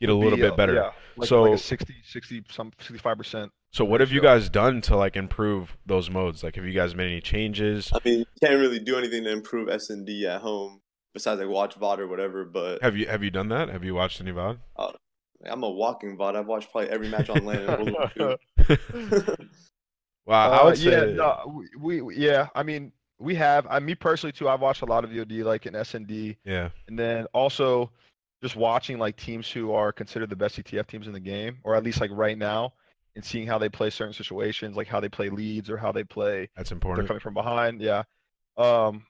[0.00, 0.74] get a little be, bit uh, better.
[0.74, 3.52] Yeah, like, So- like a 60, 60, some 65 percent.
[3.72, 6.42] So what have you guys done to like improve those modes?
[6.42, 7.92] Like, have you guys made any changes?
[7.94, 10.80] I mean, you can't really do anything to improve S and D at home
[11.14, 12.44] besides like watch VOD or whatever.
[12.44, 13.68] But Have you have you done that?
[13.68, 14.58] Have you watched any VOD?
[15.48, 16.34] I'm a walking VOD.
[16.34, 17.60] I've watched probably every match on land.
[17.60, 18.36] in World War
[18.68, 19.36] II.
[20.26, 22.48] Well, I Uh, would yeah, no, we, we yeah.
[22.54, 23.66] I mean, we have.
[23.68, 24.48] I me personally too.
[24.48, 26.70] I've watched a lot of VOD like in SND, yeah.
[26.86, 27.90] and then also
[28.42, 31.74] just watching like teams who are considered the best CTF teams in the game, or
[31.74, 32.72] at least like right now,
[33.16, 36.04] and seeing how they play certain situations, like how they play leads or how they
[36.04, 37.02] play That's important.
[37.02, 37.80] they're coming from behind.
[37.80, 38.04] Yeah,
[38.56, 39.04] um,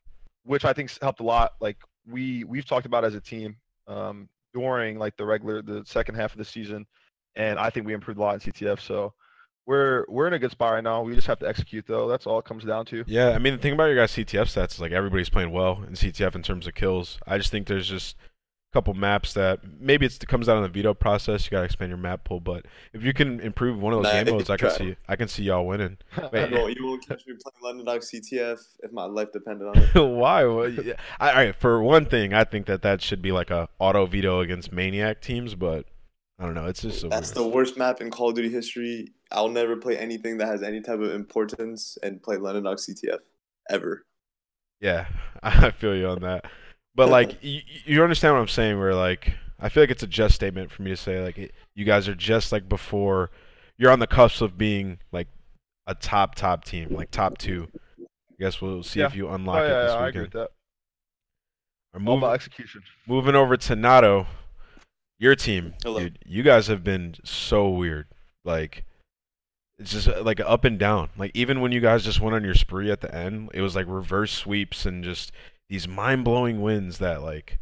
[0.44, 1.52] which I think's helped a lot.
[1.60, 6.14] Like we we've talked about as a team um, during like the regular the second
[6.14, 6.86] half of the season,
[7.36, 8.80] and I think we improved a lot in CTF.
[8.80, 9.12] So
[9.68, 11.02] we're we're in a good spot right now.
[11.02, 12.08] We just have to execute though.
[12.08, 13.04] That's all it comes down to.
[13.06, 15.82] Yeah, I mean the thing about your guys' CTF stats is like everybody's playing well
[15.86, 17.18] in CTF in terms of kills.
[17.26, 20.62] I just think there's just a couple maps that maybe it's, it comes out in
[20.62, 21.44] the veto process.
[21.44, 24.24] You gotta expand your map pool, but if you can improve one of those Nah,
[24.24, 25.98] game modes, I can see I can see y'all winning.
[26.32, 29.76] Wait, Bro, you won't catch me playing London Dock CTF if my life depended on
[29.76, 29.94] it.
[29.94, 30.46] Why?
[30.46, 33.50] Well, yeah, I, all right, for one thing, I think that that should be like
[33.50, 35.84] a auto veto against maniac teams, but
[36.38, 36.66] I don't know.
[36.66, 37.44] It's just so That's weird.
[37.44, 39.12] the worst map in Call of Duty history.
[39.30, 43.18] I'll never play anything that has any type of importance and play London Dock CTF
[43.70, 44.04] ever.
[44.80, 45.06] Yeah,
[45.42, 46.46] I feel you on that.
[46.94, 48.78] But like, you, you understand what I'm saying?
[48.78, 51.52] Where like, I feel like it's a just statement for me to say like, it,
[51.74, 53.30] you guys are just like before.
[53.76, 55.28] You're on the cusp of being like
[55.86, 57.68] a top top team, like top two.
[58.00, 59.16] I guess we'll see if Yeah.
[59.18, 60.48] you Oh unlock it yeah, this yeah, I agree with that.
[61.92, 62.82] Or All move- about execution.
[63.06, 64.26] moving over to Nato,
[65.20, 66.00] your team, Hello.
[66.00, 66.18] dude.
[66.26, 68.06] You guys have been so weird.
[68.44, 68.84] Like,
[69.78, 71.10] it's just uh, like up and down.
[71.16, 73.76] Like even when you guys just went on your spree at the end, it was
[73.76, 75.32] like reverse sweeps and just
[75.68, 77.58] these mind blowing wins that like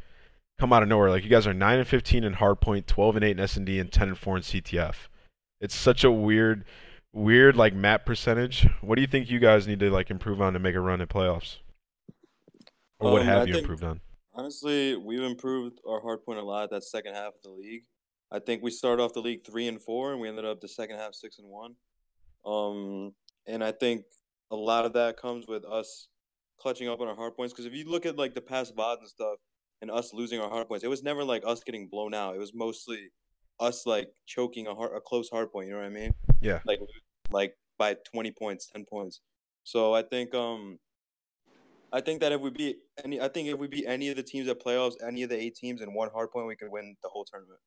[0.58, 1.10] come out of nowhere.
[1.10, 3.66] Like you guys are nine and fifteen in hardpoint, twelve and eight in S and
[3.66, 4.94] D, and ten and four in CTF.
[5.60, 6.64] It's such a weird,
[7.12, 8.66] weird like map percentage.
[8.80, 11.00] What do you think you guys need to like improve on to make a run
[11.00, 11.58] at playoffs?
[12.98, 14.00] Or what Um, have I you improved on?
[14.34, 17.84] Honestly, we've improved our hardpoint a lot that second half of the league.
[18.30, 20.68] I think we started off the league three and four, and we ended up the
[20.68, 21.74] second half six and one.
[22.46, 23.12] Um,
[23.46, 24.04] and I think
[24.50, 26.08] a lot of that comes with us
[26.60, 27.52] clutching up on our hard points.
[27.52, 29.36] Because if you look at like the past VODs and stuff,
[29.82, 32.34] and us losing our hard points, it was never like us getting blown out.
[32.34, 33.10] It was mostly
[33.60, 35.68] us like choking a hard, a close hard point.
[35.68, 36.14] You know what I mean?
[36.40, 36.60] Yeah.
[36.64, 36.80] Like
[37.30, 39.20] like by twenty points, ten points.
[39.64, 40.78] So I think um
[41.92, 44.22] I think that if we beat any, I think if we beat any of the
[44.22, 46.96] teams at playoffs, any of the eight teams in one hard point, we could win
[47.02, 47.60] the whole tournament.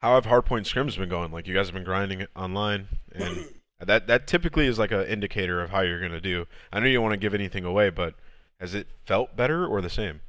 [0.00, 1.32] How have hardpoint scrims been going?
[1.32, 3.46] Like you guys have been grinding it online, and
[3.80, 6.46] that that typically is like an indicator of how you're gonna do.
[6.72, 8.14] I know you don't want to give anything away, but
[8.60, 10.20] has it felt better or the same?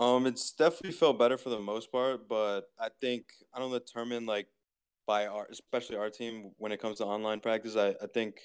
[0.00, 4.26] Um, it's definitely felt better for the most part, but I think I don't determine
[4.26, 4.46] like
[5.06, 7.76] by our, especially our team when it comes to online practice.
[7.76, 8.36] I, I think,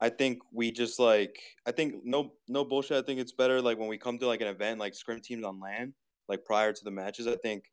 [0.00, 2.98] I think we just like I think no no bullshit.
[2.98, 5.44] I think it's better like when we come to like an event like scrim teams
[5.44, 5.94] on land
[6.28, 7.26] like prior to the matches.
[7.26, 7.64] I think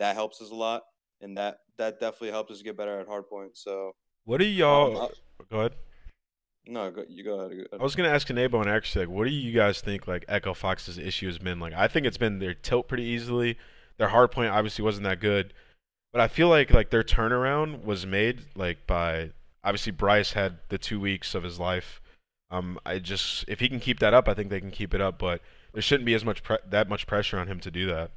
[0.00, 0.82] that helps us a lot,
[1.20, 3.56] and that that definitely helps us get better at hard point.
[3.56, 3.92] So
[4.24, 5.02] What do um, y'all?
[5.02, 5.72] I- Go ahead.
[6.66, 7.56] no, go, you go ahead.
[7.70, 10.24] go I was gonna ask Enable and actually like, what do you guys think like
[10.28, 11.58] Echo Fox's issue has been?
[11.58, 13.56] Like, I think it's been their tilt pretty easily.
[13.98, 15.52] Their hard point obviously wasn't that good,
[16.12, 19.30] but I feel like like their turnaround was made like by
[19.64, 22.00] obviously Bryce had the two weeks of his life.
[22.50, 25.00] Um, I just if he can keep that up, I think they can keep it
[25.00, 25.40] up, but
[25.72, 28.10] there shouldn't be as much pre- that much pressure on him to do that.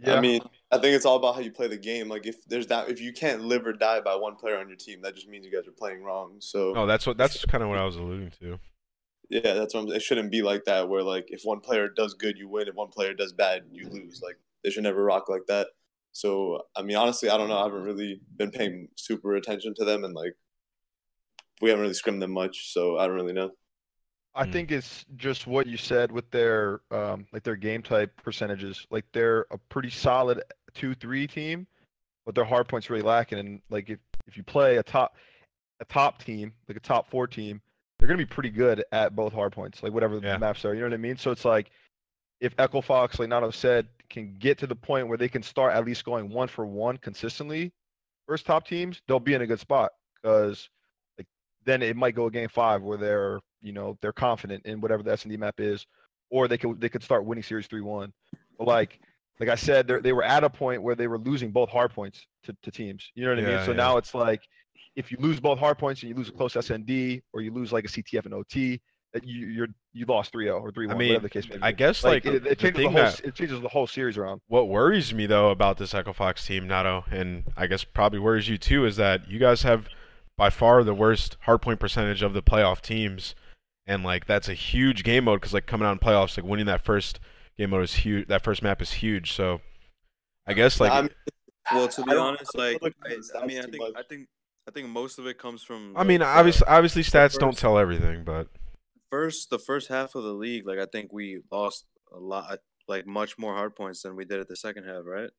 [0.00, 0.14] Yeah.
[0.14, 2.08] I mean, I think it's all about how you play the game.
[2.08, 4.76] Like if there's that, if you can't live or die by one player on your
[4.76, 6.36] team, that just means you guys are playing wrong.
[6.40, 8.58] So No, that's what that's kind of what I was alluding to.
[9.30, 10.88] yeah, that's what I'm, it shouldn't be like that.
[10.88, 12.68] Where like if one player does good, you win.
[12.68, 14.20] If one player does bad, you lose.
[14.22, 15.68] Like they should never rock like that.
[16.12, 17.58] So I mean, honestly, I don't know.
[17.58, 20.34] I haven't really been paying super attention to them, and like
[21.62, 22.72] we haven't really scrimmed them much.
[22.72, 23.52] So I don't really know.
[24.36, 24.52] I Mm.
[24.52, 28.86] think it's just what you said with their um like their game type percentages.
[28.90, 30.42] Like they're a pretty solid
[30.74, 31.66] two three team,
[32.26, 33.38] but their hard points really lacking.
[33.38, 35.16] And like if if you play a top
[35.80, 37.60] a top team, like a top four team,
[37.98, 40.34] they're gonna be pretty good at both hard points, like whatever Yeah.
[40.34, 40.74] the maps are.
[40.74, 41.16] You know what I mean?
[41.16, 41.70] So it's like
[42.40, 45.74] if Echo Fox, like Nato said, can get to the point where they can start
[45.74, 47.72] at least going one for one consistently
[48.28, 50.68] versus top teams, they'll be in a good spot because
[51.64, 55.02] then it might go a game five where they're you know they're confident in whatever
[55.02, 55.86] the S and D map is,
[56.30, 58.12] or they could they could start winning series three one.
[58.58, 59.00] But like
[59.40, 61.92] like I said, they they were at a point where they were losing both hard
[61.92, 63.10] points to, to teams.
[63.14, 63.66] You know what I Yeah, mean?
[63.66, 63.76] So yeah.
[63.78, 64.42] now it's like
[64.96, 67.72] if you lose both hard points and you lose a close SND or you lose
[67.72, 68.80] like a CTF and OT,
[69.12, 71.62] that you you're you lost 3-0 or 3-1, I mean, whatever the case may be.
[71.62, 73.86] I guess like, like, it, it changes the thing whole that it changes the whole
[73.86, 74.40] series around.
[74.48, 78.48] What worries me though about this Echo Fox team, Nato, and I guess probably worries
[78.48, 79.88] you too, is that you guys have
[80.36, 83.34] by far the worst hardpoint percentage of the playoff teams,
[83.86, 86.66] and like that's a huge game mode because like coming out in playoffs, like winning
[86.66, 87.20] that first
[87.58, 88.28] game mode is huge.
[88.28, 89.32] That first map is huge.
[89.32, 89.60] So
[90.46, 91.08] I guess like I'm-
[91.72, 92.88] Well, to be don't- honest, like I,
[93.40, 94.28] I mean, I stats too think I think
[94.66, 95.96] I think most of it comes from.
[95.96, 98.48] I the- mean the obviously obviously stats don't tell everything, but
[99.10, 100.66] first the first half of the league.
[100.66, 104.40] Like I think we lost a lot, like much more hard points than we did
[104.40, 105.30] at the second half, right?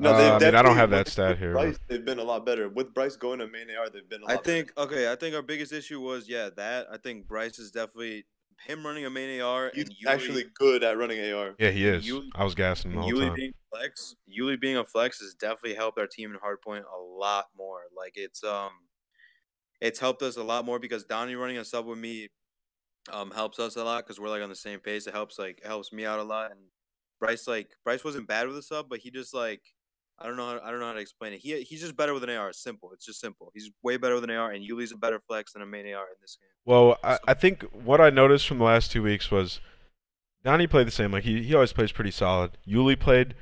[0.00, 2.24] No, Uh, they've I mean, I don't have that stat here, Bryce, they've been a
[2.24, 2.68] lot better.
[2.68, 4.44] With Bryce going to main AR, they've been a lot I better.
[4.44, 5.10] think okay.
[5.12, 8.24] I think our biggest issue was yeah that I think Bryce is definitely
[8.66, 11.54] him running a main AR he's and Yuli, actually good at running AR.
[11.58, 12.06] yeah, he is.
[12.06, 13.34] You- I was gassing him the whole Yuli time.
[13.34, 14.16] being flex.
[14.28, 17.82] Yuli being a flex has definitely helped our team in hardpoint a lot more.
[17.96, 18.70] Like it's um,
[19.80, 22.28] it's helped us a lot more because Donnie running a sub with me,
[23.10, 25.06] um, helps us a lot because we're like on the same pace.
[25.06, 26.60] It helps like it helps me out a lot and
[27.18, 29.62] Bryce like Bryce wasn't bad with the sub, but he just like
[30.20, 31.40] I don't know how, I don't know how to explain it.
[31.40, 32.50] He he's just better with an AR.
[32.50, 32.90] It's simple.
[32.92, 33.50] It's just simple.
[33.54, 36.04] He's way better with an AR, and Yuli's a better flex than a main AR
[36.04, 36.50] in this game.
[36.64, 39.60] Well, I, I think what I noticed from the last two weeks was
[40.44, 41.10] Donnie played the same.
[41.12, 42.52] Like he, he always plays pretty solid.
[42.68, 43.34] Yuli played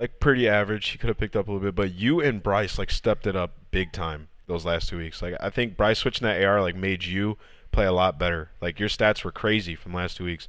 [0.00, 0.88] like pretty average.
[0.88, 3.36] He could have picked up a little bit, but you and Bryce like stepped it
[3.36, 5.22] up big time those last two weeks.
[5.22, 7.38] Like I think Bryce switching that AR like made you
[7.72, 8.50] play a lot better.
[8.60, 10.48] Like your stats were crazy from last two weeks.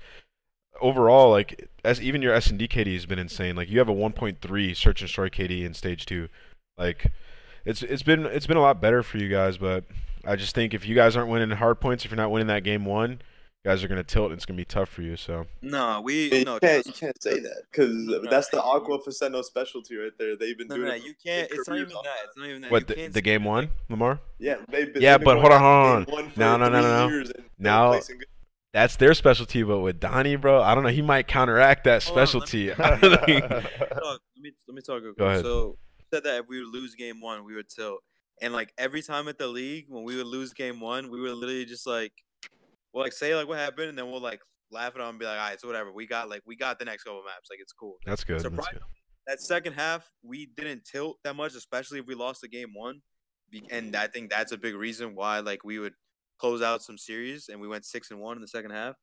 [0.81, 3.55] Overall, like as even your S and D KD has been insane.
[3.55, 6.27] Like you have a 1.3 search and destroy KD in stage two.
[6.77, 7.11] Like
[7.65, 9.85] it's it's been it's been a lot better for you guys, but
[10.25, 12.63] I just think if you guys aren't winning hard points, if you're not winning that
[12.63, 13.17] game one, you
[13.71, 14.25] guys are gonna tilt.
[14.31, 15.15] and It's gonna be tough for you.
[15.15, 19.43] So No, we You no can't, you can't say that because that's the Aqua Faceno
[19.43, 20.35] specialty right there.
[20.35, 21.03] They've been No, doing no, it.
[21.05, 21.49] you can't.
[21.51, 22.15] It's not even off that.
[22.27, 22.71] It's not even that.
[22.71, 24.19] what the, the game one, Lamar?
[24.39, 26.31] Yeah, they've been, Yeah, they've been but hold on, hold on.
[26.35, 27.07] No, no, no, no, no.
[27.07, 28.25] years and they're Now- good-
[28.75, 30.89] That's their specialty, but with Donnie, bro, I don't know.
[30.89, 32.71] He might counteract that Hold on, let me- specialty.
[32.73, 33.27] I talk, let
[34.41, 35.01] me let me talk.
[35.01, 35.45] real Go ahead.
[35.45, 35.77] So
[36.13, 38.01] said that if we would lose game one, we would tilt.
[38.41, 41.31] And like every time at the league, when we would lose game one, we would
[41.31, 42.11] literally just like,
[42.91, 45.25] well, like say like what happened, and then we'll like laugh it off and be
[45.25, 45.93] like, all right, so whatever.
[45.93, 47.47] We got like we got the next couple maps.
[47.49, 47.95] Like it's cool.
[48.05, 48.41] That's good.
[48.41, 48.81] That's good.
[49.25, 52.99] That second half, we didn't tilt that much, especially if we lost the game one.
[53.71, 55.93] And I think that's a big reason why like we would
[56.39, 58.95] close out some series, and we went six and one in the second half.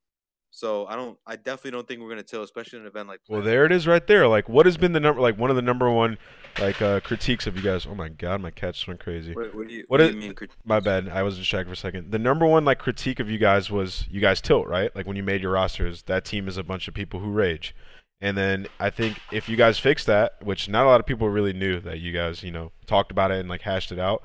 [0.55, 3.21] So I don't, I definitely don't think we're gonna tilt, especially in an event like.
[3.27, 3.45] Well, Playoffs.
[3.45, 4.29] there it is, right there.
[4.29, 5.19] Like, what has been the number?
[5.23, 6.19] Like, one of the number one,
[6.61, 7.87] like, uh, critiques of you guys.
[7.87, 9.33] Oh my God, my cat just went crazy.
[9.33, 10.35] What, what do you, what what do is- you mean?
[10.35, 11.09] crit- My bad.
[11.09, 12.11] I was distracted for a second.
[12.13, 14.95] The number one like critique of you guys was you guys tilt, right?
[14.95, 17.75] Like when you made your rosters, that team is a bunch of people who rage.
[18.21, 21.29] And then I think if you guys fix that, which not a lot of people
[21.31, 24.23] really knew that you guys, you know, talked about it and like hashed it out.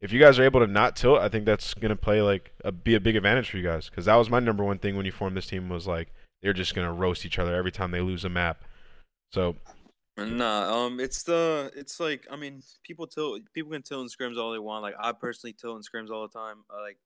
[0.00, 2.70] If you guys are able to not tilt, I think that's gonna play like a,
[2.70, 3.88] be a big advantage for you guys.
[3.88, 6.52] Because that was my number one thing when you formed this team was like they're
[6.52, 8.62] just gonna roast each other every time they lose a map.
[9.32, 9.56] So
[10.26, 14.36] Nah, um, it's the it's like I mean, people tilt people can tilt in scrims
[14.36, 14.82] all they want.
[14.82, 16.64] Like I personally tilt in scrims all the time.
[16.72, 16.98] Uh, like,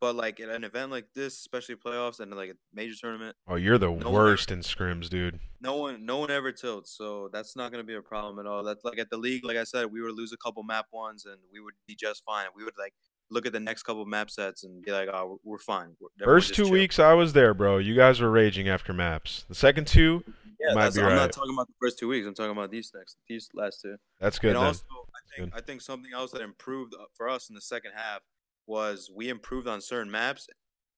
[0.00, 3.56] but like at an event like this, especially playoffs and like a major tournament, oh,
[3.56, 5.38] you're the No worst in scrims, dude.
[5.60, 6.96] no one no one ever tilts.
[6.96, 8.62] So that's not gonna be a problem at all.
[8.64, 11.26] That's like at the league, like I said, we would lose a couple map ones
[11.26, 12.46] and we would be just fine.
[12.56, 12.94] We would like
[13.30, 15.96] look at the next couple map sets and be like, oh, we're, fine.
[16.20, 17.78] Everyone First two chill." weeks I was there, bro.
[17.78, 19.44] You guys were raging after maps.
[19.48, 20.22] The second two,
[20.60, 21.16] Yeah, might that's, be I'm right.
[21.16, 22.24] not talking about the first two weeks.
[22.24, 23.96] I'm talking about these next these last two.
[24.20, 24.66] that's good and then.
[24.66, 25.52] also, I think.
[25.56, 28.20] I think something else that improved uh, for us in the second half
[28.66, 30.48] was we improved on certain maps,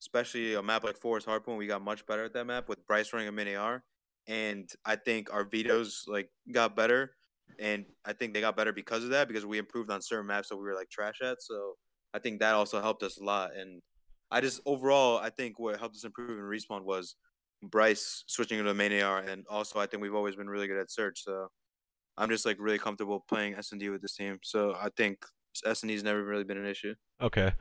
[0.00, 1.56] especially a map like Forest Harpoon.
[1.56, 3.82] We got much better at that map with Bryce running a mini AR,
[4.26, 7.14] and I think our vetoes like got better,
[7.58, 10.48] and I think they got better because of that because we improved on certain maps
[10.48, 11.42] that we were like trash at.
[11.42, 11.74] So
[12.14, 13.80] I think that also helped us a lot, and
[14.30, 17.16] I just overall I think what helped us improve in respawn was
[17.62, 20.78] Bryce switching into a main AR, and also I think we've always been really good
[20.78, 21.24] at search.
[21.24, 21.48] So
[22.16, 24.38] I'm just like really comfortable playing S and D with this team.
[24.42, 25.24] So I think
[25.64, 26.94] S and D's never really been an issue.
[27.20, 27.52] Okay.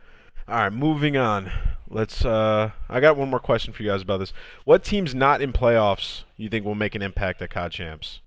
[0.47, 1.51] All right, moving on.
[1.89, 4.33] Let's uh I got one more question for you guys about this.
[4.65, 8.21] What teams not in playoffs you think will make an impact at COD Champs?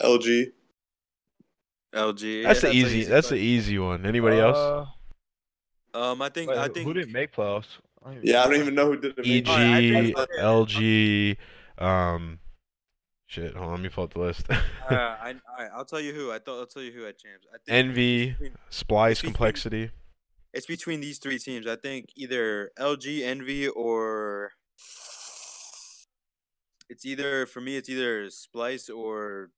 [0.00, 0.52] LG.
[1.94, 2.42] LG.
[2.42, 4.04] That's yeah, the easy that's the easy one.
[4.04, 4.56] Anybody else?
[5.94, 7.78] Uh, Um, I think wait, I think who didn't make playoffs?
[8.04, 9.26] I don't Yeah, I don't even know who did it.
[9.26, 10.38] EG, Alright, I think- okay.
[10.38, 11.36] LG,
[11.78, 12.38] um
[13.26, 14.46] shit, hold on, let me pull up the list.
[14.50, 14.56] Uh,
[14.90, 16.30] I, all right, I'll tell you who.
[16.30, 17.46] I thought I'll tell you who at champs.
[17.52, 18.30] I think Envy.
[18.30, 19.90] Between, Splyce complexity.
[20.52, 21.66] it's between these three teams.
[21.66, 24.52] I think either LG, Envy, or
[26.88, 27.76] it's either for me.
[27.76, 29.50] It's either Splyce or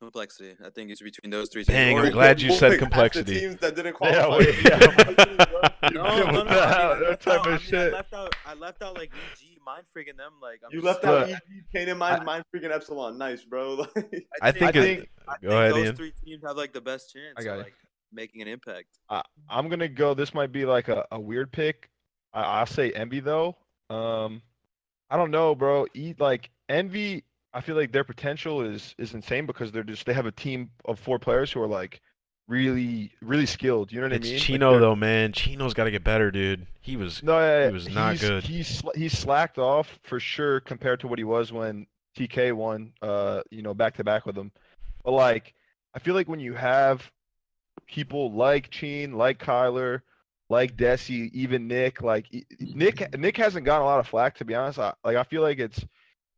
[0.00, 0.54] Complexity.
[0.64, 1.74] I think it's between those three teams.
[1.74, 4.38] Dang, Or- I'm glad you said pick half the teams that didn't Yeah, qualify.
[4.38, 5.58] wait, yeah.
[5.92, 6.02] No, no, no.
[6.02, 6.92] What I, the mean, hell?
[6.92, 7.92] I, That type of I, mean, I shit.
[7.92, 8.34] left out.
[8.46, 10.32] I left out like EG, mind freaking them.
[10.40, 11.36] Like I'm You left out EG,
[11.72, 13.18] Kane and Mind, Mind freaking Epsilon.
[13.18, 13.74] Nice, bro.
[13.74, 15.96] Like, I think I it, think- go think ahead, those Ian.
[15.96, 17.64] three teams have like the best chance I got of it.
[17.64, 17.74] like
[18.12, 18.86] making an impact.
[19.48, 20.14] I'm gonna go.
[20.14, 21.88] This might be like a, a weird pick.
[22.32, 23.56] I, I'll say Envy though.
[23.90, 24.42] Um,
[25.10, 25.86] I don't know, bro.
[25.94, 27.24] Eat like Envy.
[27.54, 30.70] I feel like their potential is is insane because they're just they have a team
[30.84, 32.00] of four players who are like
[32.46, 33.90] really really skilled.
[33.92, 34.34] You know what It's I mean?
[34.38, 35.32] Like, Chino they're- though, man.
[35.32, 36.66] Chino's got to get better, dude.
[36.80, 38.44] He was No, yeah, he was not he's, good.
[38.44, 41.86] He's he's slacked off for sure compared to what he was when
[42.16, 42.92] TK won.
[43.02, 44.50] Uh, you know, back to back with him.
[45.04, 45.54] But like,
[45.94, 47.10] I feel like when you have
[47.86, 50.02] people like Cheen, like Kyler,
[50.50, 52.26] like Desi, even Nick, like
[52.60, 54.78] Nick, Nick hasn't gotten a lot of flack to be honest.
[54.78, 55.84] I, like, I feel like it's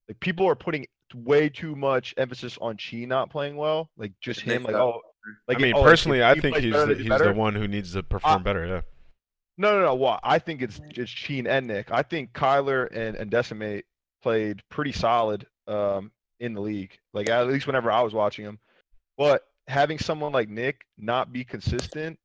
[0.09, 3.91] like people are putting way too much emphasis on Chi not playing well.
[3.97, 5.01] Like just him, like oh,
[5.49, 7.21] like I mean, oh, like, if personally, I he think he's better, the, he's he's
[7.21, 8.67] the one who needs to perform better.
[8.67, 8.81] Yeah.
[9.59, 9.95] No, no, no.
[9.95, 11.91] What I think it's it's Sheen and Nick.
[11.91, 13.85] I think Kyler and and Decimate
[14.23, 16.99] played pretty solid um in the league.
[17.13, 18.59] Like at least whenever I was watching him.
[19.19, 22.19] But having someone like Nick not be consistent,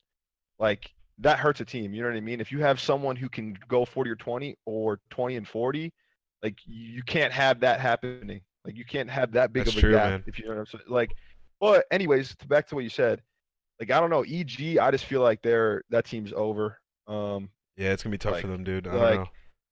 [0.60, 1.94] like that hurts a team.
[1.94, 2.42] You know what I mean?
[2.42, 5.94] If you have someone who can go 40 or 20 or 20 and 40,
[6.44, 8.42] like you can't have that happening.
[8.66, 10.10] Like you can't have that big That's of a true, gap.
[10.10, 10.24] man.
[10.28, 10.84] If you know what I'm saying.
[10.88, 11.12] Like,
[11.60, 13.22] but anyways, to back to what you said.
[13.80, 14.78] Like I don't know, EG.
[14.80, 16.80] I just feel like they're that team's over.
[17.08, 18.88] Um, Yeah, it's gonna be tough Like- for them, dude.
[18.88, 19.30] I don't like, know.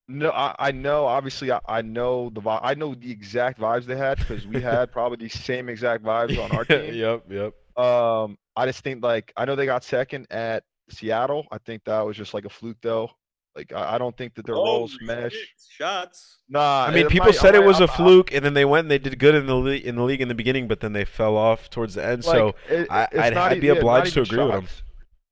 [0.10, 1.06] no, I, I know.
[1.06, 4.62] Obviously, I, I know the vi- I know the exact vibes they had because we
[4.62, 6.94] had probably the same exact vibes on our team.
[6.94, 7.54] yep, yep.
[7.84, 11.48] Um, I just think like I know they got second at Seattle.
[11.52, 13.10] I think that was just like a fluke though.
[13.56, 15.36] Like I, I don't think that their roles mesh.
[15.70, 16.39] Shots.
[16.49, 18.54] Nah, I mean, people might- I said it was a I'm- I'm- fluke, and then
[18.54, 20.68] they went and they did good in the league in the league in the beginning,
[20.68, 22.24] but then they fell off towards the end.
[22.24, 24.68] so it- I, I'd, not I'd be yeah, obliged to even agree with them.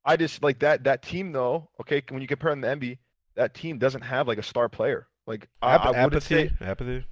[0.04, 1.68] I just like that that team though.
[1.80, 2.98] Okay, when you compare them to Envy,
[3.36, 5.06] that team doesn't have like a star player.
[5.26, 7.04] Like I, Ap- I wouldn't apathy, say, apathy.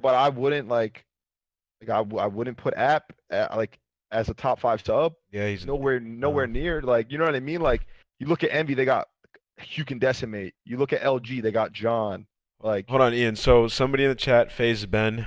[0.00, 1.04] but I wouldn't like,
[1.80, 3.78] like I, I wouldn't put App at, like
[4.10, 5.12] as a top five sub.
[5.30, 6.52] Yeah, he's nowhere nowhere uh-huh.
[6.52, 7.60] near like you know what I mean.
[7.60, 7.86] Like
[8.18, 9.08] you look at Envy, they got
[9.72, 10.54] you can decimate.
[10.64, 12.26] You look at LG, they got John.
[12.60, 13.36] Like Hold on, Ian.
[13.36, 15.26] So somebody in the chat, Phase Ben,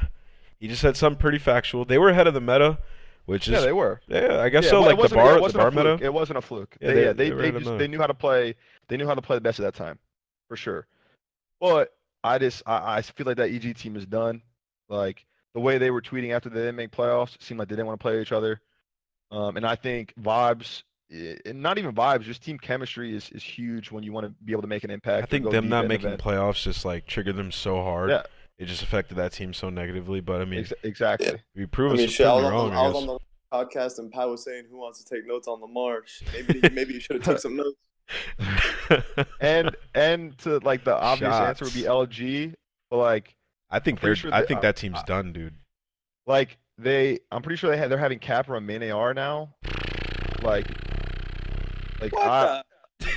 [0.60, 1.86] he just said something pretty factual.
[1.86, 2.80] They were ahead of the meta,
[3.26, 4.02] which is yeah, they were.
[4.08, 4.82] yeah, I guess Yeah, so.
[4.82, 5.98] Like the yeah, bar, the bar meta.
[6.02, 6.76] It wasn't a fluke.
[6.82, 8.56] Yeah, they, they- yeah, they they they just they knew how to play.
[8.90, 9.98] They knew how to play the best at that time,
[10.50, 10.88] for sure.
[11.62, 14.42] But I just I, I feel like that EG team is done.
[14.90, 17.76] Like the way they were tweeting after they didn't make playoffs, it seemed like they
[17.76, 18.60] didn't want to play each other.
[19.32, 23.92] Um, and I think vibes, and not even vibes, just team chemistry is, is huge
[23.92, 25.24] when you want to be able to make an impact.
[25.24, 26.22] I think them not making event.
[26.22, 28.10] playoffs just like triggered them so hard.
[28.10, 28.24] Yeah.
[28.58, 30.22] It just affected that team so negatively.
[30.22, 31.42] But I mean, Ex- exactly.
[31.56, 32.70] we I prove mean, us shit, I was, proven on wrong.
[32.72, 33.20] the, I I was on the
[33.52, 36.94] podcast and Pat was saying, "Who wants to take notes on Lamar?" Sh- Maybe maybe
[36.94, 37.78] you should have took some notes.
[39.42, 42.54] and and to like the obvious answer would be LG,
[42.90, 43.36] but like
[43.70, 44.16] I think they're.
[44.16, 45.56] sure I they- think uh, that team's I- done, dude.
[46.28, 49.56] like they I'm pretty sure they had they're having Cap run main AR now.
[50.44, 50.68] Like
[52.02, 52.62] like I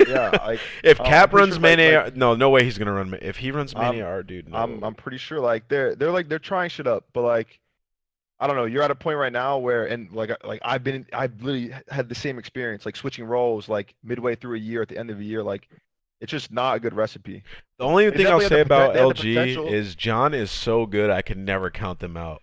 [0.06, 3.16] yeah, like if I'm Cap runs sure, main like- no, no way he's gonna run.
[3.20, 4.56] If he runs main I'm- dude, no.
[4.56, 7.60] I'm I'm pretty sure like they're they're like they're trying shit up, but like
[8.40, 11.06] I don't know, you're at a point right now where and like like I've been
[11.12, 14.88] I've literally had the same experience like switching roles like midway through a year at
[14.88, 15.68] the end of a year like
[16.20, 17.42] it's just not a good recipe.
[17.78, 21.10] the only thing I'll say about they had the LG is John is so good.
[21.10, 22.42] I can never count them out.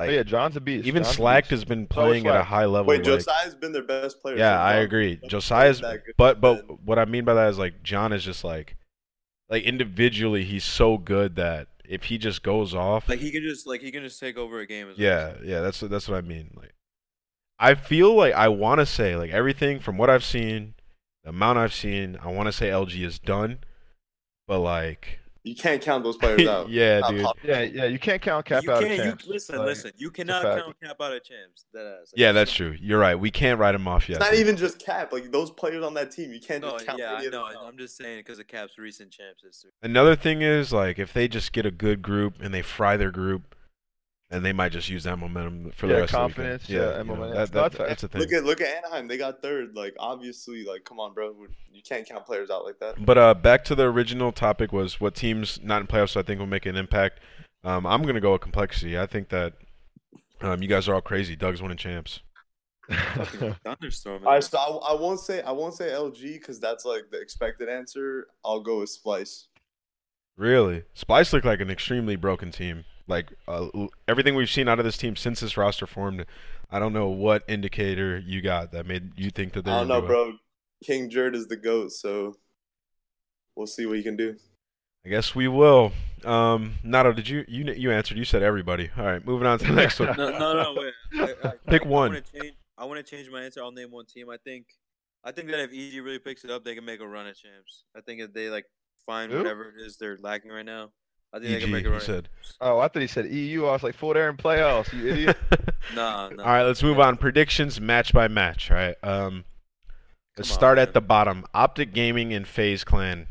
[0.00, 0.86] But Like yeah, John's a beast.
[0.86, 1.50] even John's Slack beast.
[1.50, 2.86] has been is playing at a high level.
[2.86, 4.36] Wait, like- Josiah's been their best player.
[4.36, 5.20] Yeah, since I agree.
[5.28, 6.78] Josiah's, played that good but but then.
[6.84, 8.76] what I mean by that is like John is just like,
[9.48, 13.66] like individually he's so good that if he just goes off, Like he can just
[13.66, 14.88] like he can just take over a game.
[14.90, 15.06] As well.
[15.06, 16.50] yeah, yeah, that's that's what I mean.
[16.56, 16.72] Like,
[17.58, 20.74] I feel like I want to say like everything from what I've seen,
[21.24, 23.58] the amount I've seen, I want to say LG is done,
[24.46, 26.68] but like, you can't count those players out.
[26.68, 27.48] yeah, dude, possible.
[27.48, 28.92] Yeah, yeah, you can't count Cap you out can't.
[28.92, 29.26] of You champs.
[29.26, 29.92] listen, like, listen.
[29.96, 31.64] You cannot count Cap out of champs.
[31.72, 32.12] That ass.
[32.12, 32.76] Like, yeah, that's true.
[32.80, 33.14] You're right.
[33.14, 34.16] We can't write him off yet.
[34.20, 35.12] It's not even just Cap.
[35.12, 37.32] Like those players on that team, you can't No, just count yeah, any I of
[37.32, 37.46] them know.
[37.46, 37.66] out.
[37.66, 39.70] I'm just saying because of Cap's recent champs history.
[39.82, 43.10] Another thing is like if they just get a good group and they fry their
[43.10, 43.54] group,
[44.30, 46.94] and they might just use that momentum for the rest confidence, of the weekend.
[46.94, 47.36] yeah, and you know, momentum.
[47.36, 48.20] that, No, that, that's that's a thing.
[48.20, 49.08] Look at look at Anaheim.
[49.08, 49.74] They got third.
[49.74, 51.34] Like obviously, like come on, bro.
[51.72, 53.04] You can't count players out like that.
[53.04, 56.38] But uh, back to the original topic was what teams not in playoffs I think
[56.38, 57.20] will make an impact.
[57.64, 58.98] Um, I'm gonna go with complexity.
[58.98, 59.54] I think that
[60.40, 61.36] um, you guys are all crazy.
[61.36, 62.20] Doug's winning champs.
[63.64, 64.22] Thunderstorm.
[64.26, 67.20] All right, so I, I won't say I won't say LG because that's like the
[67.20, 68.26] expected answer.
[68.44, 69.46] I'll go with Splyce.
[70.36, 72.84] Really, Splyce looked like an extremely broken team.
[73.10, 73.68] Like uh,
[74.08, 76.24] everything we've seen out of this team since this roster formed,
[76.70, 79.70] I don't know what indicator you got that made you think that they.
[79.70, 80.32] I don't know, doing- bro.
[80.82, 82.36] King Jerd is the goat, so
[83.54, 84.36] we'll see what he can do.
[85.04, 85.92] I guess we will.
[86.24, 88.16] Um, Nato, did you you you answered?
[88.16, 88.90] You said everybody.
[88.96, 90.08] All right, moving on to the next one.
[90.16, 90.74] No, no, no.
[90.76, 91.34] Wait.
[91.44, 92.10] I, I, Pick I, one.
[92.10, 92.54] I want to change.
[92.78, 93.62] I want to change my answer.
[93.62, 94.30] I'll name one team.
[94.30, 94.66] I think.
[95.22, 97.36] I think that if EG really picks it up, they can make a run at
[97.36, 97.84] champs.
[97.94, 98.64] I think if they like
[99.04, 99.38] find Who?
[99.38, 100.92] whatever it is they're lacking right now,
[101.32, 102.00] I think they can make a he run.
[102.00, 102.28] said.
[102.60, 103.66] oh, I thought he said EU.
[103.66, 105.36] I was like, full air in playoffs, you idiot.
[105.94, 106.42] Nah, nah.
[106.44, 107.16] All right, let's move on.
[107.16, 108.70] Predictions match by match.
[108.70, 108.94] All right.
[109.02, 109.44] Um,
[110.36, 111.44] let's on, start at the bottom.
[111.52, 113.26] Optic Gaming and FaZe Clan.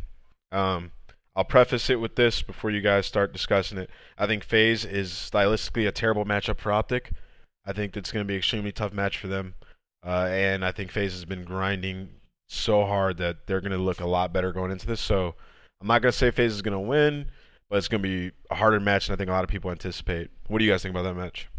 [0.51, 0.91] Um,
[1.35, 3.89] I'll preface it with this before you guys start discussing it.
[4.17, 7.11] I think FaZe is stylistically a terrible matchup for Optic.
[7.65, 9.53] I think it's going to be an extremely tough match for them.
[10.05, 12.09] Uh, and I think FaZe has been grinding
[12.47, 14.99] so hard that they're going to look a lot better going into this.
[14.99, 15.35] So
[15.79, 17.27] I'm not going to say FaZe is going to win,
[17.69, 19.71] but it's going to be a harder match than I think a lot of people
[19.71, 20.29] anticipate.
[20.47, 21.49] What do you guys think about that match?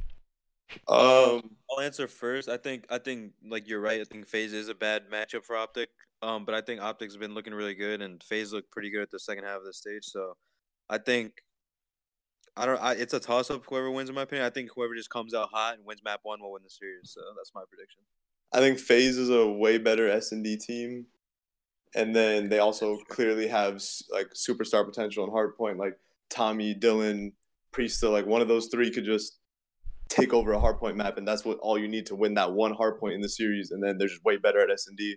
[0.89, 2.49] Um, I'll answer first.
[2.49, 4.01] I think I think like you're right.
[4.01, 5.89] I think FaZe is a bad matchup for Optic.
[6.23, 9.11] Um, but I think Optic's been looking really good, and FaZe looked pretty good at
[9.11, 10.05] the second half of the stage.
[10.05, 10.37] So,
[10.91, 11.33] I think,
[12.57, 12.81] I don't.
[12.81, 13.65] I, it's a toss up.
[13.69, 16.21] Whoever wins, in my opinion, I think whoever just comes out hot and wins map
[16.23, 17.05] one will win the series.
[17.05, 18.03] So that's my prediction.
[18.53, 21.07] I think FaZe is a way better S and D team,
[21.95, 23.83] and then they also clearly have
[24.13, 25.79] like superstar potential in hardpoint.
[25.79, 25.95] Like
[26.29, 27.33] Tommy, Dylan,
[27.73, 29.39] Priesta, like one of those three could just
[30.09, 32.75] take over a hardpoint map, and that's what all you need to win that one
[32.75, 33.71] hardpoint in the series.
[33.71, 35.17] And then they're just way better at S and D,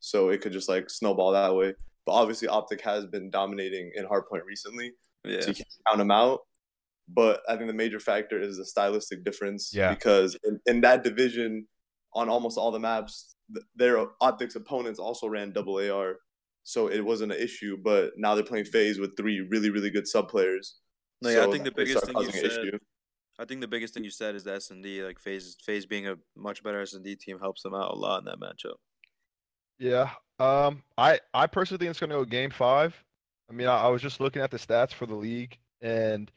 [0.00, 1.74] so it could just like snowball that way.
[2.06, 4.92] But obviously, Optic has been dominating in hardpoint recently,
[5.24, 5.40] Yeah.
[5.40, 6.40] so you can't count them out.
[7.08, 9.72] But I think the major factor is the stylistic difference.
[9.74, 9.94] Yeah.
[9.94, 11.66] Because in, in that division,
[12.14, 13.33] on almost all the maps,
[13.74, 16.16] their optics opponents also ran double AR,
[16.62, 17.76] so it wasn't an issue.
[17.82, 20.76] But now they're playing FaZe with three really really good sub players.
[21.22, 22.78] No, yeah, I think the biggest thing you said- issue.
[23.36, 25.02] I think the biggest thing you said is the S and D.
[25.02, 27.96] Like FaZe FaZe being a much better S and D team helps them out a
[27.96, 28.76] lot in that matchup.
[29.78, 30.10] Yeah.
[30.38, 30.82] Um.
[30.96, 32.94] I I personally think it's gonna go game five.
[33.50, 36.30] I mean, I, I was just looking at the stats for the league, and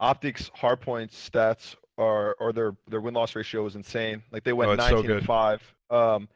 [0.00, 4.22] Optics hardpoint stats are or their their win loss ratio is insane.
[4.30, 5.74] Like they went oh, 19 so and five.
[5.90, 6.28] Um,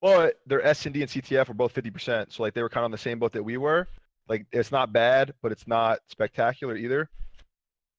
[0.00, 2.32] but their S and D and CTF were both 50%.
[2.32, 3.86] So like they were kind of on the same boat that we were.
[4.28, 7.08] Like it's not bad, but it's not spectacular either.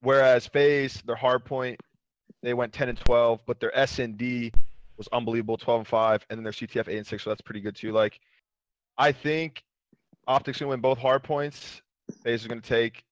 [0.01, 1.79] Whereas FaZe, their hard point,
[2.41, 4.51] they went 10 and 12, but their S and D
[4.97, 7.61] was unbelievable, 12 and 5, and then their CTF 8 and 6, so that's pretty
[7.61, 7.91] good too.
[7.91, 8.19] Like,
[8.97, 9.63] I think
[10.27, 11.81] Optics gonna win both hard points.
[12.23, 13.03] FaZe is gonna take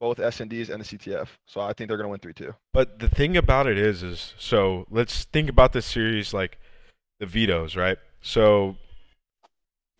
[0.00, 2.54] both S and Ds and the CTF, so I think they're gonna win three two.
[2.72, 6.58] But the thing about it is, is so let's think about this series like
[7.18, 7.98] the vetoes, right?
[8.26, 8.76] So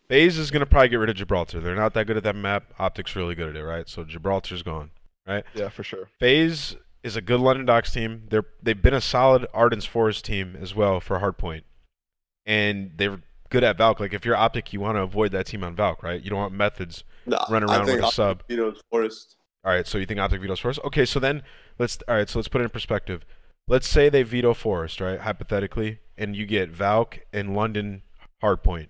[0.08, 1.60] FaZe is gonna probably get rid of Gibraltar.
[1.60, 2.74] They're not that good at that map.
[2.76, 3.88] Optics really good at it, right?
[3.88, 4.90] So Gibraltar's gone.
[5.28, 5.44] Right?
[5.54, 6.08] Yeah, for sure.
[6.18, 8.24] FaZe is a good London Docks team.
[8.28, 11.62] They're they've been a solid Ardennes Forest team as well for Hardpoint,
[12.44, 14.00] and they're good at Valk.
[14.00, 16.20] Like if you're Optic, you want to avoid that team on Valk, right?
[16.20, 18.42] You don't want Methodz No, run around with a sub.
[18.48, 19.36] Vito's Forest.
[19.64, 20.80] All right, so you think Optic vetoes Forest?
[20.84, 21.44] Okay, so then
[21.78, 23.24] let's all right, so let's put it in perspective.
[23.68, 25.20] Let's say they veto Forest, right?
[25.20, 28.02] Hypothetically, and you get Valk and London
[28.42, 28.88] Hardpoint.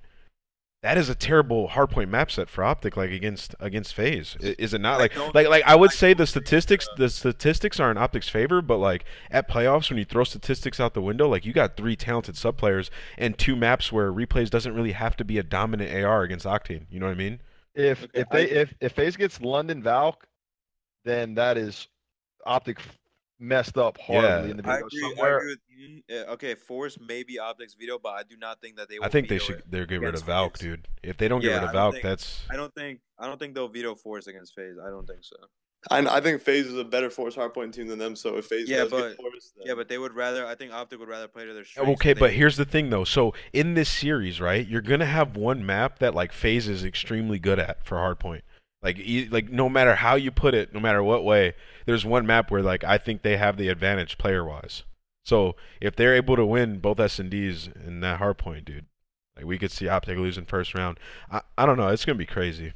[0.82, 4.36] That is a terrible hardpoint map set for Optic, like against against FaZe.
[4.40, 5.00] Is it not?
[5.00, 8.76] Like like like I would say the statistics the statistics are in Optic's favor, but
[8.76, 12.36] like at playoffs when you throw statistics out the window, like you got three talented
[12.36, 16.22] sub players and two maps where replays doesn't really have to be a dominant AR
[16.22, 16.86] against Octane.
[16.88, 17.40] You know what I mean?
[17.74, 20.24] If if they if if FaZe gets London Valk,
[21.04, 21.88] then that is
[22.44, 22.98] Optic f-
[23.38, 24.50] messed up horribly Yeah.
[24.50, 24.86] in the I video.
[24.86, 25.04] agree.
[25.04, 26.02] I Somewhere, agree with.
[26.08, 28.98] Yeah, okay, Force maybe Optics veto, but I do not think that they.
[28.98, 30.60] Will I think they should they're get rid of Valk, FaZe.
[30.62, 30.88] dude.
[31.02, 33.00] If they don't get Yeah, rid of Valk, think- that's I don't think.
[33.18, 34.76] I don't think they'll veto Force against FaZe.
[34.84, 35.36] I don't think so.
[35.88, 38.16] I, I think FaZe is a better force hardpoint team than them.
[38.16, 40.44] So if FaZe Yeah, does but- get Forest, then Yeah, but they would rather.
[40.44, 41.92] I think Optic would rather play to their strengths.
[41.92, 43.04] Okay, but they- here's the thing though.
[43.04, 47.38] So in this series, right, you're gonna have one map that like FaZe is extremely
[47.38, 48.40] good at for hardpoint.
[48.82, 51.54] Like, e- like no matter how you put it, no matter what way,
[51.86, 54.82] there's one map where like I think they have the advantage player wise.
[55.24, 58.86] So if they're able to win both S and Ds in that hard point, dude,
[59.36, 60.98] like we could see Optic losing first round.
[61.30, 61.88] I, I don't know.
[61.88, 62.72] It's gonna be crazy.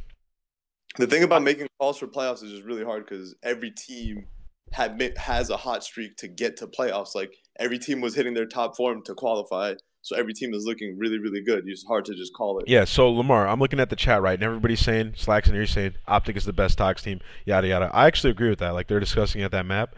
[0.96, 4.26] the thing about making calls for playoffs is just really hard because every team
[4.72, 7.14] had has a hot streak to get to playoffs.
[7.14, 10.96] Like every team was hitting their top form to qualify, so every team is looking
[10.98, 11.64] really really good.
[11.66, 12.68] It's hard to just call it.
[12.68, 15.66] Yeah, so Lamar, I'm looking at the chat right, and everybody's saying Slacks and you're
[15.66, 17.90] saying Optic is the best Tox team, yada yada.
[17.92, 18.70] I actually agree with that.
[18.70, 19.94] Like they're discussing at that map,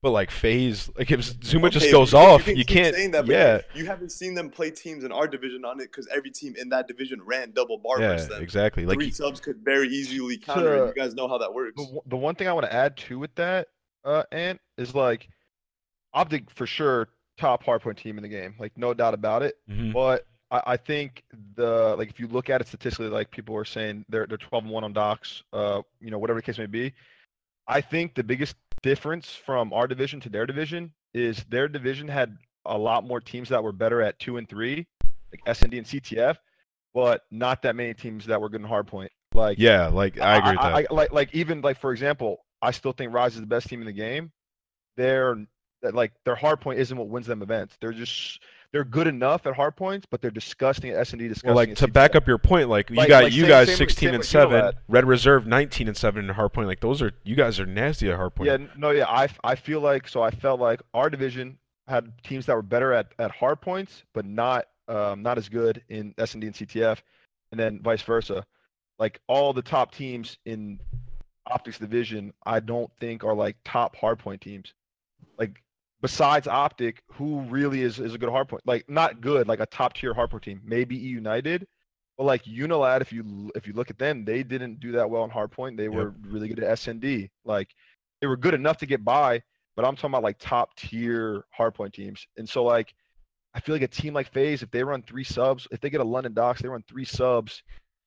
[0.00, 2.94] but like FaZe, like if Zooma just Okay, goes you- off, you can't.
[2.94, 5.90] saying that, but yeah, you haven't seen them play teams in our division on it
[5.90, 8.42] because every team in that division ran double bar yeah, them.
[8.42, 8.84] exactly.
[8.86, 10.76] Like Three you- subs could very easily counter.
[10.76, 11.74] To- and you guys know how that works.
[11.76, 13.68] the, one- the one thing I want to add to with that,
[14.04, 15.28] uh, Ant, is like
[16.14, 17.08] Optic for sure
[17.42, 19.56] top hardpoint team in the game, like no doubt about it.
[19.68, 19.92] Mhm.
[19.92, 21.24] But I, I think
[21.56, 24.64] the like if you look at it statistically, like people are saying they're they're 12
[24.64, 26.92] and one on Docks, uh, you know whatever the case may be.
[27.66, 32.36] I think the biggest difference from our division to their division is their division had
[32.64, 34.86] a lot more teams that were better at two and three,
[35.32, 36.36] like SND and CTF,
[36.94, 39.08] but not that many teams that were good in hardpoint.
[39.34, 40.74] Like yeah, like I agree with that.
[40.74, 43.80] I, like like even like for example, I still think Rise is the best team
[43.80, 44.30] in the game.
[44.96, 45.36] They're
[45.82, 47.76] that like their hard point isn't what wins them events.
[47.80, 48.40] They're just
[48.72, 51.28] they're good enough at hard points, but they're disgusting at S and D.
[51.28, 51.48] Disgusting.
[51.48, 53.68] well, like to back up your point, like you Like- got like you same- guys
[53.68, 56.68] same 16 same and seven, Red Reserve 19 and seven in hard point.
[56.68, 58.48] Like those are you guys are nasty at hard point.
[58.48, 59.06] Yeah, no, yeah.
[59.08, 61.58] I I feel like so I felt like our division
[61.88, 65.82] had teams that were better at at hard points, but not um not as good
[65.88, 67.02] in S and D and CTF,
[67.50, 68.44] and then vice versa.
[68.98, 70.78] Like all the top teams in
[71.46, 74.72] Optics division, I don't think are like top hardpoint teams.
[75.38, 75.60] Like
[76.02, 78.60] besides Optic, who really is is a good hardpoint?
[78.66, 80.60] Like not good, like a top tier hardpoint team.
[80.64, 81.66] Maybe E United,
[82.18, 85.24] but like Unilad, if you if you look at them, they didn't do that well
[85.24, 85.76] in hardpoint.
[85.78, 85.92] They Yep.
[85.92, 87.30] were really good at S and D.
[87.44, 87.68] Like
[88.20, 89.40] they were good enough to get by,
[89.76, 92.26] but I'm talking about like top tier hardpoint teams.
[92.36, 92.92] And so like
[93.54, 96.00] I feel like a team like FaZe, if they run three subs, if they get
[96.00, 97.62] a London Docks, they run three subs,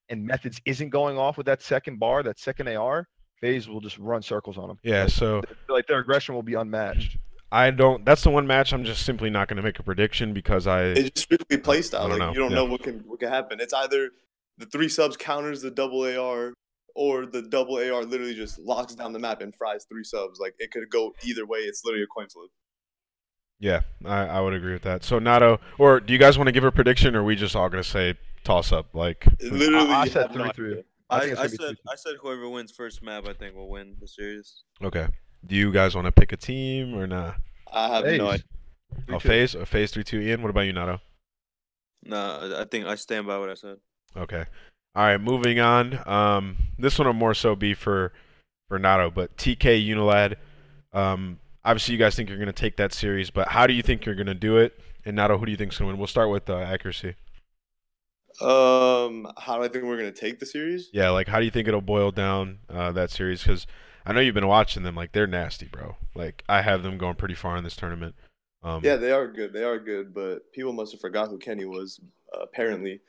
[0.10, 3.08] and Methodz isn't going off with that second bar, that second AR,
[3.41, 4.80] FaZe will just run circles on them.
[4.82, 7.18] Yeah, Like, so like their aggression will be unmatched.
[7.56, 8.03] I don't.
[8.06, 10.84] That's the one match I'm just simply not going to make a prediction because I.
[10.84, 12.10] It's just strictly play I style.
[12.10, 12.34] don't Like know.
[12.34, 12.56] you don't Yeah.
[12.58, 13.60] know what can what can happen.
[13.62, 14.10] It's either
[14.58, 16.53] the three subs counters the double AR,
[16.95, 20.39] or the double AR literally just locks down the map and fries three subs.
[20.39, 21.60] Like it could go either way.
[21.60, 22.49] It's literally a coin flip.
[23.60, 25.03] Yeah, I, I would agree with that.
[25.06, 27.56] So Nato, or do you guys want to give a prediction, or are we just
[27.56, 28.88] all going to say toss up?
[28.93, 30.84] Like, literally, I you said have no 3-3.
[31.10, 31.76] I I, I said 3-2.
[31.89, 34.64] I said whoever wins first map, I think will win the series.
[34.84, 35.08] okay.
[35.48, 37.36] Do you guys want to pick a team or not?
[37.72, 38.18] I have FaZe.
[38.18, 38.46] no idea.
[39.10, 40.20] Oh, FaZe, a FaZe three two.
[40.20, 41.02] Ian, what about you, Nato?
[42.04, 43.78] No, I think I stand by what I said.
[44.16, 44.46] Okay.
[44.96, 46.00] All right, moving on.
[46.08, 48.14] Um, this one will more so be for
[48.70, 50.36] for Nato, but TK Unilad.
[50.93, 53.82] Um, obviously, you guys think you're going to take that series, but how do you
[53.84, 54.80] think you're going to do it?
[55.04, 56.00] And Nato, who do you think's going to win?
[56.00, 57.16] We'll start with uh, accuracy.
[58.41, 60.89] Um, how do I think we're gonna take the series?
[60.91, 63.41] Yeah, like how do you think it'll boil down uh, that series?
[63.41, 63.66] Because
[64.06, 64.95] I know you've been watching them.
[64.95, 65.97] Like they're nasty, bro.
[66.16, 68.16] Like I have them going pretty far in this tournament.
[68.64, 69.53] Um, Yeah, they are good.
[69.53, 71.99] They are good, but people must have forgot who Kenny was.
[72.36, 73.01] Uh, apparently,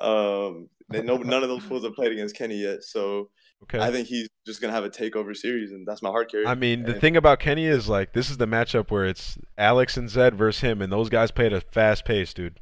[0.00, 2.82] um, they no none of those fools have played against Kenny yet.
[2.84, 3.30] So
[3.64, 3.80] Okay.
[3.80, 6.46] I think he's just gonna have a takeover series, and that's my hard carry.
[6.46, 9.36] I mean, the And- thing about Kenny is like this is the matchup where it's
[9.58, 12.60] Alex and Zed versus him, and those guys play at a fast pace, dude.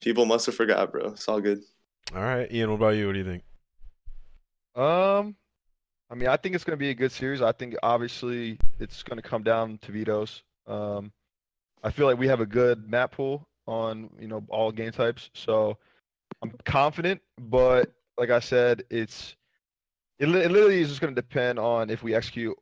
[0.00, 1.08] People must have forgot, bro.
[1.08, 1.60] It's all good.
[2.14, 3.06] All right, Ian, what about you?
[3.06, 3.42] What do you think?
[4.74, 5.36] Um,
[6.10, 7.40] I mean, I think it's going to be a good series.
[7.40, 10.42] I think obviously it's going to come down to vetoes.
[10.66, 11.12] Um,
[11.82, 15.30] I feel like we have a good map pool on you know all game types,
[15.34, 15.78] so
[16.42, 17.20] I'm confident.
[17.38, 19.36] But like I said, it's
[20.18, 22.56] it, li- it literally is just going to depend on if we execute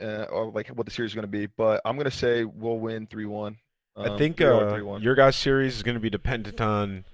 [0.00, 1.46] uh, or like what the series is going to be.
[1.46, 3.58] But I'm going to say we'll win three one.
[3.96, 7.04] I think uh, your guys' series is going to be dependent on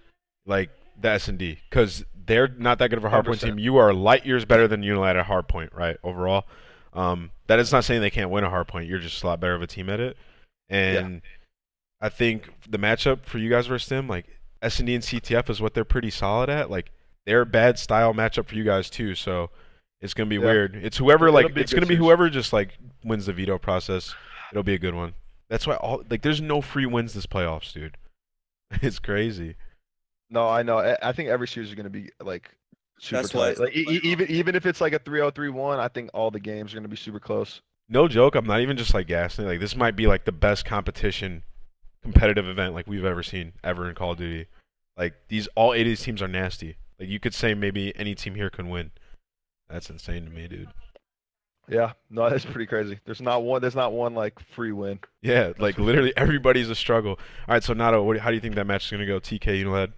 [0.47, 3.41] like the S and D because they're not that good of a hardpoint 100%.
[3.41, 3.59] team.
[3.59, 5.97] You are light years better than Unilad at hardpoint, right?
[6.05, 6.47] Overall,
[6.93, 8.89] um, that is not saying they can't win a hardpoint.
[8.89, 10.17] You're just a lot better of a team at it,
[10.69, 11.23] and
[12.01, 14.27] I think the matchup for you guys versus them, like
[14.63, 16.71] S and D and CTF, is what they're pretty solid at.
[16.71, 16.91] Like
[17.27, 19.51] they're a bad style matchup for you guys too, so
[20.01, 20.45] it's gonna be Yeah.
[20.47, 20.77] weird.
[20.77, 24.15] It's whoever It'll like it's gonna be whoever just like wins the veto process.
[24.53, 25.15] It'll be a good one.
[25.49, 27.97] That's why all like there's no free wins this playoffs, dude.
[28.83, 29.57] It's crazy.
[30.31, 30.79] No, I know.
[30.79, 32.51] I, I think every series is going to be like
[32.99, 33.59] super That's why tight.
[33.59, 36.41] Like e- e- even even if it's like a 3-0, 3-1, I think all the
[36.41, 37.61] games are going to be super close.
[37.89, 38.37] No joke.
[38.37, 39.47] I'm not even just like gassing.
[39.47, 41.43] Like this might be like the best competition,
[42.03, 44.47] competitive event like we've ever seen ever in Call of Duty.
[44.97, 46.77] Like these, all eight of these teams are nasty.
[46.99, 48.93] Like you could say maybe any team here can win.
[49.69, 50.69] That's insane to me, dude.
[51.69, 52.99] Yeah, no, that's pretty crazy.
[53.05, 53.61] There's not one.
[53.61, 55.01] There's not one like free win.
[55.23, 57.13] Yeah, like literally everybody's a struggle.
[57.49, 59.19] All right, so Nato, what, how do you think that match is gonna go?
[59.19, 59.93] TK Unilad.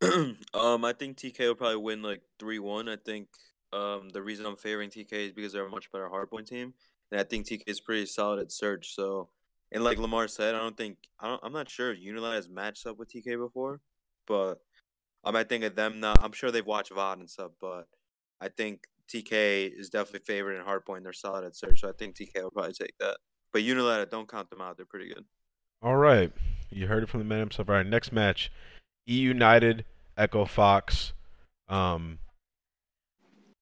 [0.54, 2.88] um, I think TK will probably win like three one.
[2.88, 3.28] I think
[3.72, 6.74] um the reason I'm favoring TK is because they're a much better hardpoint team,
[7.10, 8.94] and I think TK is pretty solid at search.
[8.94, 9.28] So,
[9.72, 12.48] and like Lamar said, I don't think I don't, I'm not sure if Unilad has
[12.48, 13.80] matched up with TK before,
[14.26, 14.60] but
[15.24, 16.14] um, I think of them now.
[16.20, 17.86] I'm sure they've watched VOD and stuff, but
[18.40, 21.02] I think TK is definitely favored in hardpoint.
[21.02, 23.18] They're solid at search, so I think TK will probably take that.
[23.52, 24.76] But Unilad, don't count them out.
[24.76, 25.24] They're pretty good.
[25.82, 26.32] All right,
[26.70, 27.68] you heard it from the man himself.
[27.68, 28.52] All right, next match,
[29.10, 29.84] E United
[30.16, 31.12] Echo Fox.
[31.68, 32.18] Um,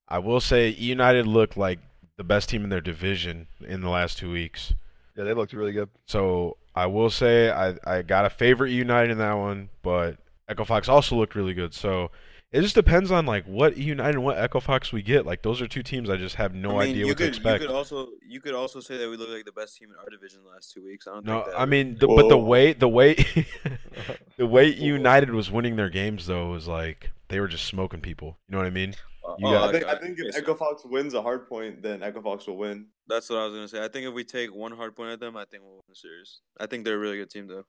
[0.09, 1.79] I will say E United looked like
[2.17, 4.75] the best team in their division in the last two weeks.
[5.17, 5.89] Yeah, they looked really good.
[6.07, 10.19] So I will say I I got a favorite United in that one, but
[10.49, 11.75] Echo Fox also looked really good.
[11.75, 12.11] So
[12.51, 15.27] it just depends on like what United and what Echo Fox we get.
[15.27, 17.25] Like those are two teams I just have no I mean, idea you what could,
[17.25, 17.61] to expect.
[17.63, 19.97] You could also you could also say that we look like the best team in
[19.97, 21.07] our division the last two weeks.
[21.07, 22.45] I don't No, think that I mean, the, but the Whoa.
[22.45, 23.15] way the way
[24.37, 28.39] the way United was winning their games though was like they were just smoking people.
[28.49, 28.95] You know what I mean?
[29.27, 31.49] Uh, you oh, got- I think I think if so Echo Fox wins a hard
[31.49, 32.87] point, then Echo Fox will win.
[33.09, 33.85] that's what I was gonna say.
[33.85, 35.95] I think if we take one hard point at them, I think we'll win the
[35.97, 36.41] series.
[36.59, 37.65] I think they're a really good team though.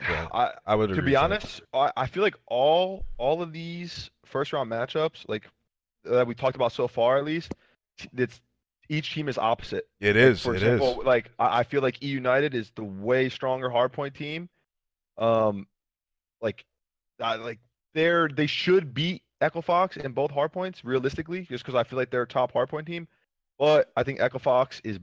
[0.00, 0.94] Yeah, I, I would.
[0.94, 5.44] to be honest, I, I feel like all all of these first round matchups, like
[6.04, 7.54] that we talked about so far, at least,
[8.16, 8.40] it's
[8.88, 9.86] each team is opposite.
[10.00, 10.44] It is.
[10.44, 10.52] Like.
[10.52, 11.06] For It example, is.
[11.06, 14.48] like I, I feel like E United is the way stronger hardpoint team.
[15.18, 15.66] Um,
[16.40, 16.64] like,
[17.20, 17.58] I, like
[17.94, 22.10] they're they should beat Echo Fox in both hardpoints realistically, just because I feel like
[22.10, 23.06] they're a top hardpoint team.
[23.58, 24.98] But I think Echo Fox is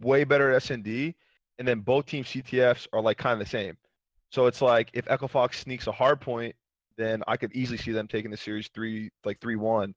[0.00, 1.14] way better at SND,
[1.58, 3.76] and then both team CTFs are like kind of the same.
[4.30, 6.54] So it's like if Echo Fox sneaks a hard point,
[6.96, 9.94] then I could easily see them taking the series three like three one.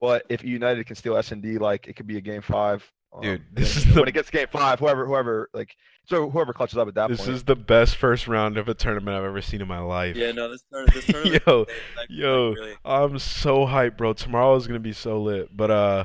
[0.00, 2.88] But if United can steal S and D, like it could be a game five.
[3.12, 4.78] um, Dude, and this is the- when it gets to game five.
[4.78, 5.74] Whoever, whoever, like
[6.06, 7.30] so, whoever clutches up at that This point.
[7.30, 10.16] is the best first round of a tournament I've ever seen in my life.
[10.16, 11.68] Yeah, no, this tournament, this tournament Yo, is
[12.00, 12.48] actually, yo.
[12.50, 14.12] like, really I'm so hyped, bro.
[14.12, 15.56] Tomorrow is gonna be so lit.
[15.56, 16.04] But uh.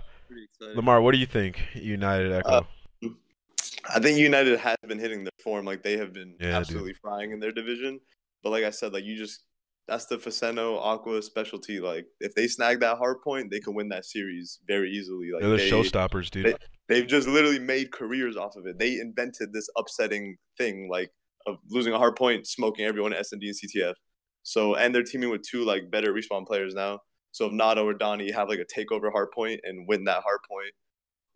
[0.76, 1.60] Lamar, what do you think?
[1.76, 2.50] United Echo.
[2.50, 2.64] Uh,
[3.90, 5.66] I think United has been hitting their form.
[5.66, 6.56] Like they have been Yeah, dude.
[6.56, 8.00] absolutely frying in their division.
[8.44, 9.44] But like I said, like you just
[9.88, 11.80] that's the Faceno Aqua specialty.
[11.80, 15.30] Like if they snag that hard point, they can win that series very easily.
[15.34, 16.46] Like They're the they, showstoppers, dude.
[16.46, 16.56] they-
[16.90, 18.78] they've just literally made careers off of it.
[18.78, 21.12] They invented this upsetting thing, like
[21.48, 23.94] of losing a hard point, smoking everyone at S and D and CTF.
[24.44, 27.00] So and they're teaming with two like better respawn players now.
[27.32, 30.40] So if Nato or Donnie have like a takeover hard point and win that hard
[30.50, 30.74] point,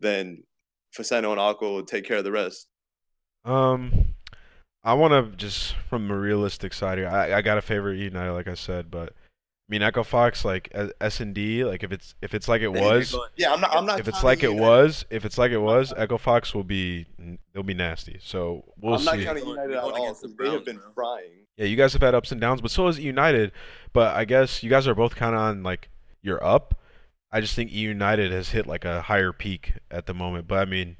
[0.00, 0.42] then
[0.96, 2.68] Faceno and Aqua will take care of the rest.
[3.44, 4.14] Um,
[4.84, 7.08] I want to just from a realistic side here.
[7.08, 10.74] I, I got a favorite United, like I said, but I mean Echo Fox, like
[11.00, 13.74] S and D, like if it's if it's like it was, Yeah, I'm not.
[13.76, 14.00] I'm not.
[14.00, 17.06] if it's like it United- was, if it's like it was, Echo Fox will be
[17.52, 18.18] they'll be nasty.
[18.22, 19.24] So we'll I'm not see.
[19.24, 20.92] counting Going- United at all against the because they have been bro.
[20.94, 21.30] frying.
[21.56, 23.52] Yeah, you guys have had ups and downs, but so has United.
[23.92, 25.90] But I guess you guys are both kind of on like
[26.22, 26.74] you're up.
[27.30, 30.48] I just think United has hit like a higher peak at the moment.
[30.48, 30.96] But I mean,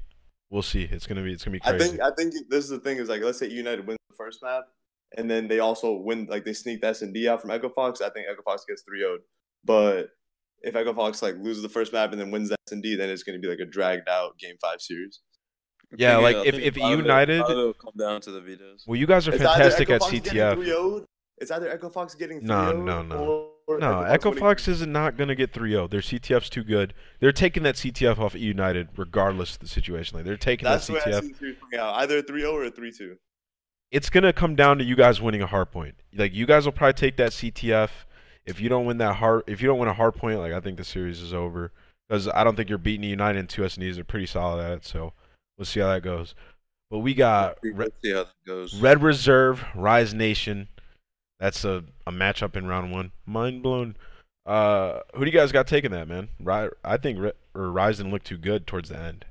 [0.49, 0.83] we'll see.
[0.83, 1.75] It's gonna be it's gonna be crazy.
[1.75, 2.01] I think.
[2.01, 2.97] I think this is the thing.
[2.97, 4.63] Is like let's say United wins the first map,
[5.17, 6.27] and then they also win.
[6.29, 8.01] Like they sneak S and D out from Echo Fox.
[8.01, 9.17] I think Echo Fox gets 3 0
[9.63, 10.09] But
[10.61, 13.09] if Echo Fox like loses the first map and then wins S and D, then
[13.09, 15.21] it's going to be like a dragged out Game Five series.
[15.97, 18.21] Yeah, think, like, if- if a it- United- a lot of it will come down
[18.21, 18.83] to the vetoes.
[18.85, 21.05] well, you guys are It's fantastic at Fox getting CTF.
[21.39, 23.48] It's either Echo Fox getting 3 No, no, no.
[23.69, 25.91] Or No, Echo Fox is not gonna get 3-0.
[25.91, 26.95] Their CTF's too good.
[27.19, 30.17] They're taking that CTF off United regardless of the situation.
[30.17, 31.21] Like they're taking That's that the way I CTF.
[31.21, 31.93] see the series playing out.
[31.97, 33.17] Either a 3-0 or a 3-2.
[33.91, 35.93] It's gonna come down to you guys winning a hard point.
[36.15, 37.89] Like you guys will probably take that CTF.
[38.47, 40.59] If you don't win that hard, if you don't win a hard point, like I
[40.59, 41.71] think the series is over.
[42.07, 43.93] Because I don't think you're beating United and two SNEs.
[43.95, 44.83] They're pretty solid at it.
[44.85, 45.13] So
[45.59, 46.33] we'll see how that goes.
[46.89, 47.71] But we got We-
[48.03, 48.73] see how that goes.
[48.81, 50.69] Red Reserve, Rise Nation.
[51.39, 53.11] That's a, a matchup in round one.
[53.25, 53.95] Mind blown.
[54.45, 56.29] Uh, who do you guys got taking that, man?
[56.39, 59.25] Ri- I think Re- or Rise didn't look too good towards the end.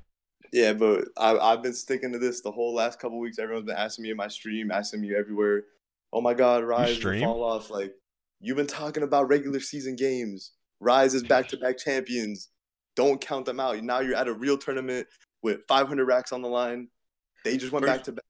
[0.51, 3.37] Yeah, but I, I've been sticking to this the whole last couple weeks.
[3.37, 5.63] Everyone's been asking me in my stream, asking me everywhere.
[6.11, 7.21] Oh my God, Rise will stream?
[7.21, 7.69] fall off.
[7.69, 7.93] Like
[8.39, 10.53] you've been talking about regular season games.
[10.79, 12.49] Rise is back to back champions.
[12.95, 13.81] Don't count them out.
[13.83, 15.07] Now you're at a real tournament
[15.43, 16.87] with 500 racks on the line.
[17.45, 18.23] They just went back to back.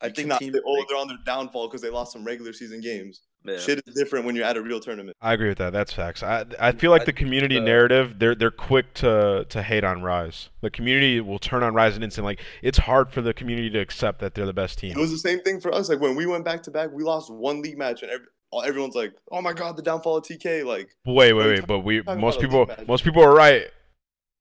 [0.00, 0.52] I You think cannot team.
[0.52, 3.22] say, oh, they're on their downfall because they lost some regular season games.
[3.44, 3.56] yeah.
[3.58, 5.16] Shit is different when you're at a real tournament.
[5.22, 5.72] I agree with that.
[5.72, 6.22] That's facts.
[6.22, 9.84] I I feel like I the community uh, narrative they're they're quick to to hate
[9.84, 10.48] on Rise.
[10.62, 12.24] The community will turn on Rise and instant.
[12.24, 14.90] Like it's hard for the community to accept that they're the best team.
[14.92, 15.88] It was the same thing for us.
[15.88, 18.26] Like when we went back to back, we lost one league match, and every,
[18.64, 21.66] everyone's like, "Oh my god, the downfall of TK!" Like Wait, wait, What wait.
[21.66, 23.66] But we most people most people are right.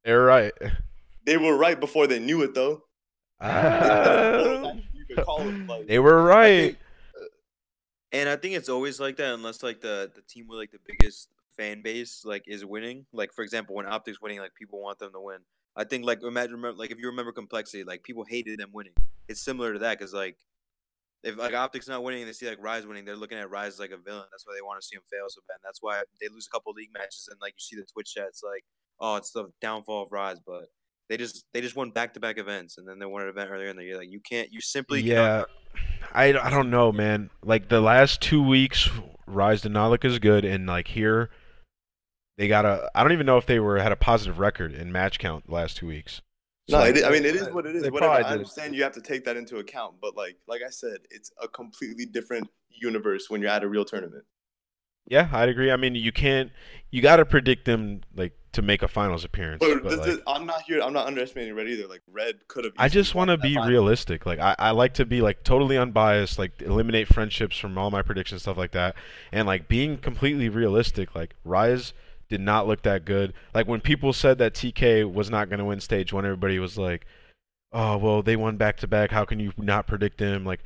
[0.04, 0.52] They're right.
[1.26, 2.84] they were right before they knew it, though.
[3.42, 4.82] Ah, you
[5.16, 6.60] could call it like they were I right.
[6.68, 6.78] think-
[7.22, 7.26] uh,
[8.12, 10.80] And I think it's always like that unless like the the team with like the
[10.86, 13.06] biggest fan base like is winning.
[13.14, 15.40] Like for example, when Optics winning, like people want them to win.
[15.76, 18.94] I think like imagine remember, like if you remember complexity, like people hated them winning.
[19.28, 20.38] It's similar to that because like
[21.24, 23.80] if like Optics not winning and they see like Rise winning, they're looking at Rise
[23.80, 24.26] like a villain.
[24.32, 25.56] That's why they want to see him fail so bad.
[25.56, 28.14] And that's why they lose a couple league matches and like you see the Twitch
[28.14, 28.64] chats like,
[29.00, 30.66] oh, it's the downfall of Rise, but
[31.14, 33.52] they just they just won back to back events and then they won an event
[33.52, 33.98] earlier in the year.
[33.98, 35.44] Like you can't you simply Yeah,
[36.12, 37.30] I, I don't know, man.
[37.44, 38.90] Like the last two weeks,
[39.28, 41.30] Rise did not look as good, and like here,
[42.40, 42.90] they got a.
[42.96, 45.54] I don't even know if they were had a positive record in match count the
[45.54, 46.22] last two weeks.
[46.68, 47.84] So, No, like, it, is- I mean it is what it is.
[47.84, 48.14] They Whatever.
[48.14, 48.32] I did.
[48.32, 51.48] understand you have to take that into account, but like like I said, it's a
[51.48, 54.24] completely different universe when you're at a real tournament.
[55.08, 55.72] Yeah, I'd agree.
[55.72, 56.52] I mean, you can't.
[56.92, 59.60] You got to predict them like to make a finals appearance.
[59.60, 60.82] But, but, like, is, I'm not here.
[60.82, 61.88] I'm not underestimating Red either.
[61.88, 62.74] Like Red could have.
[62.78, 64.26] I just want to be realistic.
[64.26, 66.40] Like I, I like to be like totally unbiased.
[66.40, 68.96] Like eliminate friendships from all my predictions, stuff like that,
[69.32, 71.16] and like being completely realistic.
[71.16, 71.94] Like Rise
[72.30, 73.34] did not look that good.
[73.54, 76.78] Like when people said that TK was not going to win stage one, everybody was
[76.78, 77.06] like,
[77.72, 79.12] "Oh well, they won back to back.
[79.12, 80.64] How can you not predict them?" Like,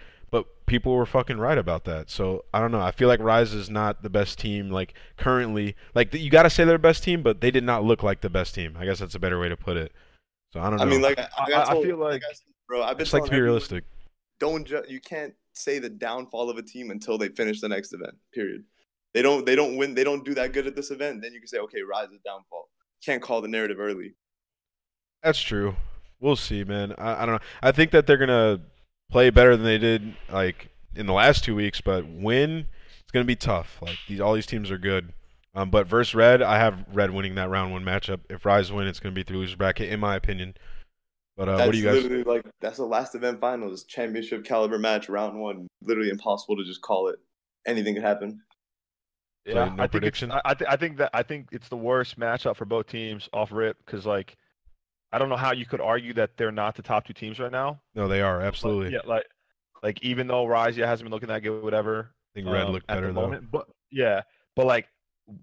[0.67, 2.09] people were fucking right about that.
[2.11, 2.79] So I don't know.
[2.81, 4.69] I feel like Rise is not the best team.
[4.69, 7.83] Like currently, like you got to say they're the best team, but they did not
[7.83, 8.77] look like the best team.
[8.79, 9.91] I guess that's a better way to put it.
[10.53, 10.83] So I don't know.
[10.83, 13.13] I mean, like I, I- I told- feel like- I said, bro, I've been just
[13.13, 13.83] like to be everyone, realistic.
[14.39, 17.91] Don't ju- you can't say the downfall of a team until they finish the next
[17.93, 18.13] event.
[18.33, 18.63] Period.
[19.13, 19.45] They don't.
[19.45, 19.95] They don't win.
[19.95, 21.21] They don't do that good at this event.
[21.23, 22.69] Then you can say, okay, Rise is downfall.
[23.03, 24.13] Can't call the narrative early.
[25.23, 25.75] That's true.
[26.19, 26.93] We'll see, man.
[26.97, 27.41] I, I don't know.
[27.63, 28.59] I think that they're gonna
[29.11, 32.67] play better than they did like in the last two weeks, but win
[33.01, 33.79] it's gonna be tough.
[33.81, 35.13] Like these, all these teams are good.
[35.57, 38.19] Um, but versus Red, I have Red winning that round one matchup.
[38.29, 40.53] If Rise win, it's going to be through loser bracket, in my opinion.
[41.35, 42.03] But uh, what do you guys?
[42.03, 45.67] literally like that's the last event finals, championship caliber match, round one.
[45.81, 47.17] Literally impossible to just call it.
[47.65, 48.41] Anything could happen.
[49.47, 50.29] So Yeah, no I think prediction?
[50.29, 52.85] It's, I, I, th- I think that I think it's the worst matchup for both
[52.85, 54.37] teams off rip because like
[55.11, 57.51] I don't know how you could argue that they're not the top two teams right
[57.51, 57.79] now.
[57.95, 58.93] No, they are but absolutely.
[58.93, 59.25] Yeah, like
[59.83, 62.11] like even though Rise hasn't been looking that good, whatever.
[62.35, 63.21] I think Red um, looked at better the though.
[63.21, 64.21] moment, but yeah,
[64.55, 64.87] but like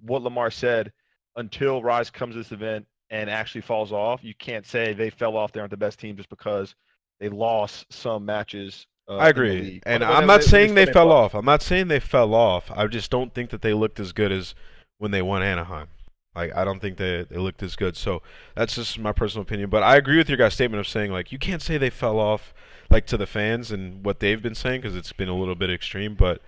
[0.03, 0.93] what Lamar said,
[1.37, 5.37] until Rise comes to this event and actually falls off, you can't say they fell
[5.37, 5.53] off.
[5.53, 6.75] They aren't the best team just because
[7.21, 8.87] they lost some matches.
[9.09, 11.25] Uh, I agree, and But- but I'm not they- saying still they fell playoffs.
[11.27, 11.35] off.
[11.35, 12.71] I'm not saying they fell off.
[12.71, 14.55] I just don't think that they looked as good as
[14.99, 15.89] when they won Anaheim.
[16.35, 17.97] Like I don't think they they looked as good.
[17.97, 18.23] So
[18.55, 19.71] that's just my personal opinion.
[19.71, 22.19] But I agree with your guys' statement of saying like you can't say they fell
[22.19, 22.53] off
[22.91, 25.71] like to the fans and what they've been saying because it's been a little bit
[25.71, 26.15] extreme.
[26.15, 26.43] But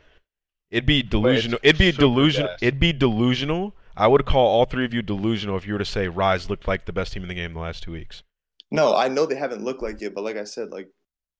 [0.70, 1.58] it'd be delusional.
[1.62, 2.48] It'd be delusional.
[2.48, 2.62] fast.
[2.62, 3.74] It'd be delusional.
[3.96, 6.68] I would call all three of you delusional if you were to say Rise looked
[6.68, 8.22] like the best team in the game the last two weeks.
[8.70, 10.88] No, I know they haven't looked like it, but like I said, like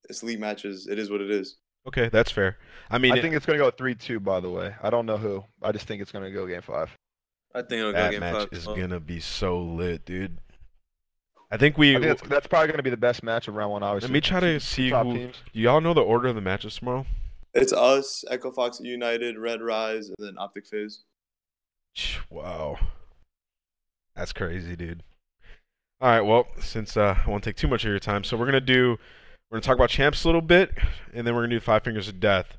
[0.09, 0.87] it's league matches.
[0.87, 1.57] It is what it is.
[1.87, 2.57] Okay, that's fair.
[2.91, 4.21] I mean, I think it's gonna go three two.
[4.21, 5.45] By the way, I don't know who.
[5.63, 6.97] I just think it's gonna go game five.
[7.57, 8.49] I think it'll go that game match five.
[8.53, 10.37] is as gonna be so lit, dude.
[11.51, 11.97] I think we.
[11.97, 13.83] I think that's, that's probably gonna be the best match of round one.
[13.83, 15.15] Obviously, let me try to see top who.
[15.17, 15.37] teams.
[15.55, 17.07] Do y'all know the order of the matches tomorrow?
[17.55, 21.05] It's us, Echo Fox United, Red Rise, and then Optic FaZe.
[21.95, 22.77] Ch- Wow,
[24.15, 25.03] that's crazy, dude.
[25.99, 28.45] All right, well, since uh, I won't take too much of your time, so we're
[28.45, 28.99] gonna do.
[29.51, 30.73] We're gonna talk about champs a little bit,
[31.15, 32.59] and then we're gonna do five fingers of death,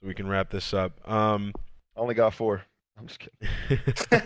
[0.00, 0.92] so we can wrap this up.
[1.08, 1.52] Um.
[1.96, 2.62] I only got four.
[2.98, 3.48] I'm just kidding.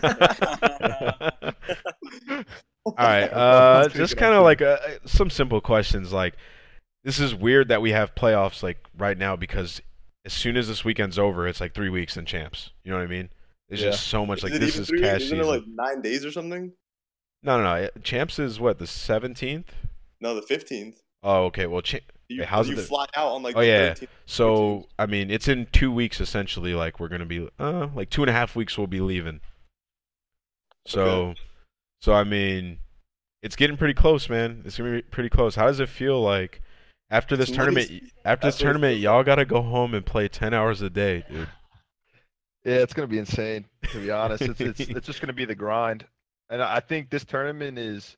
[2.86, 3.24] All right.
[3.32, 6.12] Uh, just kind of like uh, some simple questions.
[6.12, 6.34] Like,
[7.04, 9.80] this is weird that we have playoffs like right now because
[10.24, 12.70] as soon as this weekend's over, it's like three weeks in champs.
[12.84, 13.28] You know what I mean?
[13.68, 13.90] It's Yeah.
[13.90, 15.22] just so much like this is three cash?
[15.22, 15.40] Isn't season.
[15.40, 16.72] it like nine days or something?
[17.42, 17.88] no, no, no.
[18.02, 19.72] Champs is what the seventeenth.
[20.20, 21.00] No, the fifteenth.
[21.22, 21.66] Oh, okay.
[21.66, 21.98] Well, cha-
[22.28, 23.90] You, Wait, how's you it the- fly out on like Oh, the yeah.
[23.94, 24.08] 13th.
[24.26, 26.74] so I mean, it's in two weeks essentially.
[26.74, 28.76] Like we're gonna be uh like two and a half weeks.
[28.76, 29.40] We'll be leaving.
[30.86, 31.34] So,
[32.00, 32.78] so I mean,
[33.42, 34.62] it's getting pretty close, man.
[34.64, 35.54] It's gonna be pretty close.
[35.54, 36.60] How does it feel like
[37.10, 37.90] after this It's tournament?
[37.90, 38.00] nice.
[38.24, 40.90] After this That's what tournament, feels y'all gotta go home and play ten hours a
[40.90, 41.48] day, dude.
[42.64, 43.64] Yeah, it's gonna be insane.
[43.92, 46.04] To be honest, it's it's it's just gonna be the grind,
[46.50, 48.16] and I I think this tournament is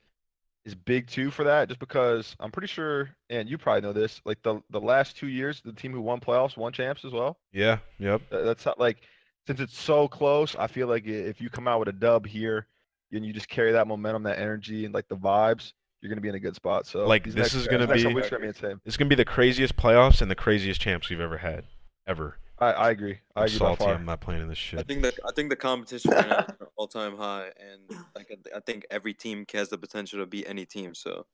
[0.69, 1.69] is big too for that.
[1.69, 5.29] Just because I'm pretty sure, and you probably know this, like the the last two
[5.29, 7.39] years, the team who won playoffs won champs as well.
[7.53, 7.79] Yeah.
[7.99, 8.23] Yep.
[8.31, 8.99] That- That's not like
[9.47, 10.55] since it's so close.
[10.57, 12.67] I feel like if you come out with a dub here,
[13.13, 16.29] and you just carry that momentum, that energy, and like the vibes, you're gonna be
[16.29, 16.87] in a good spot.
[16.87, 18.81] So Like, this next- is gonna be- weeks are gonna be.
[18.85, 21.65] It's gonna be the craziest playoffs and the craziest champs we've ever had,
[22.09, 22.39] ever.
[22.59, 23.19] I, I agree.
[23.37, 23.85] I I'm agree by salty.
[23.85, 23.95] far.
[23.95, 24.89] I'm not playing in this I shit.
[24.89, 28.57] think the I think the competition right now is all time high, and like I-
[28.57, 30.95] I think every team has the potential to beat any team.
[30.95, 31.27] So,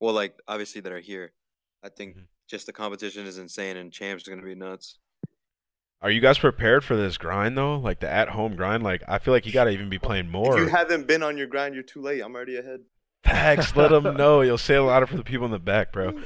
[0.00, 1.32] well, like obviously that are here,
[1.84, 2.26] I think Mhm.
[2.48, 4.98] just the competition is insane, and champs are gonna be nuts.
[6.00, 7.76] Are you guys prepared for this grind though?
[7.78, 8.82] Like the at-home grind?
[8.82, 10.54] Like I feel like you gotta even be playing more.
[10.58, 12.20] If you haven't been on your grind, you're too late.
[12.22, 12.80] I'm already ahead.
[13.22, 13.76] Facts.
[13.76, 14.40] Let them know.
[14.40, 16.20] You'll say a lot for the people in the back, bro.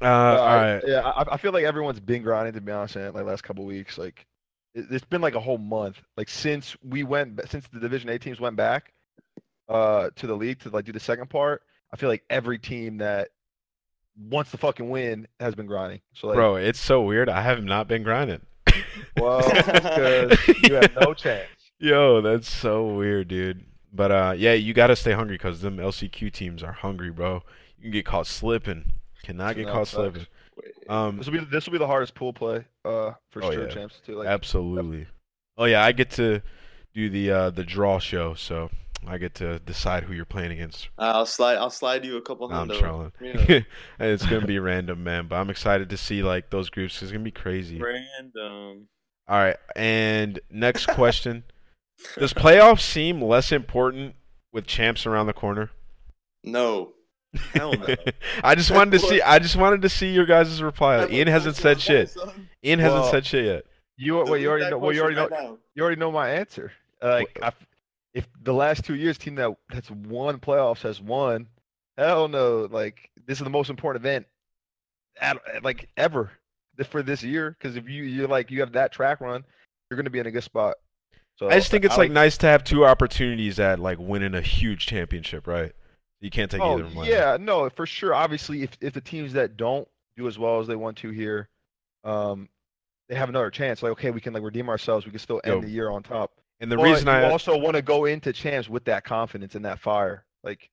[0.00, 2.96] Uh, Uh, all I- Yeah, I, I feel like everyone's been grinding to be honest.
[2.96, 4.26] In like last couple weeks, like
[4.74, 6.00] it, it's been like a whole month.
[6.16, 8.92] Like since we went, since the Division A teams went back
[9.68, 11.62] uh to the league to like do the second part.
[11.92, 13.28] I feel like every team that
[14.28, 16.00] wants to fucking win has been grinding.
[16.14, 17.28] So like, Bro, it's so weird.
[17.28, 18.40] I have not been grinding.
[19.18, 21.48] well, because you have no chance.
[21.78, 23.64] Yo, that's so weird, dude.
[23.92, 27.42] But uh, yeah, you gotta stay hungry because them LCQ teams are hungry, bro.
[27.78, 28.92] You can get caught slipping.
[29.26, 29.90] Cannot get caught facts.
[29.90, 30.26] slipping.
[30.88, 33.66] Um, This will be this will be the hardest pool play uh for Oh, sure
[33.66, 33.74] yeah.
[33.74, 34.14] champs too.
[34.16, 35.06] Like absolutely.
[35.58, 36.40] Oh yeah, I get to
[36.94, 38.70] do the uh, the draw show, so
[39.04, 40.88] I get to decide who you're playing against.
[40.96, 41.56] I'll slide.
[41.56, 43.10] I'll slide you a couple I'm trolling.
[43.20, 43.60] Yeah.
[44.00, 45.26] it's gonna be random, man.
[45.26, 47.02] But I'm excited to see like those groups.
[47.02, 47.80] It's gonna be crazy.
[47.82, 48.86] Random.
[49.28, 51.42] All right, and next question:
[52.16, 54.14] Does playoffs seem less important
[54.52, 55.70] with champs around the corner?
[56.44, 56.92] No.
[57.54, 57.94] Hell no.
[58.44, 59.20] I just wanted to see.
[59.22, 60.98] I just wanted to see your guys' reply.
[60.98, 62.10] Have Ian hasn't said on that, shit.
[62.10, 62.48] son.
[62.64, 63.64] Ian hasn't Well, said shit yet.
[63.96, 65.58] you well you already know well you already know now.
[65.74, 66.72] you already know my answer.
[67.02, 67.52] Like, I,
[68.14, 71.46] if the last two years team that that's won playoffs has won,
[71.98, 72.68] hell no.
[72.70, 74.26] Like, this is the most important event,
[75.20, 76.30] at, like ever
[76.88, 77.50] for this year.
[77.58, 79.44] Because if you you're like you have that track run,
[79.90, 80.76] you're gonna be in a good spot.
[81.36, 83.98] So I just think it's I like would- nice to have two opportunities at like
[83.98, 85.72] winning a huge championship, right?
[86.26, 87.06] You can't take Oh either one.
[87.06, 88.12] yeah, no, for sure.
[88.12, 91.48] Obviously, if if the teams that don't do as well as they want to here,
[92.02, 92.48] um,
[93.08, 93.80] they have another chance.
[93.80, 95.06] Like, okay, we can like redeem ourselves.
[95.06, 95.60] We can still end Yo.
[95.60, 96.32] the year on top.
[96.58, 99.64] And the But reason I also want to go into champs with that confidence and
[99.64, 100.24] that fire.
[100.42, 100.68] Like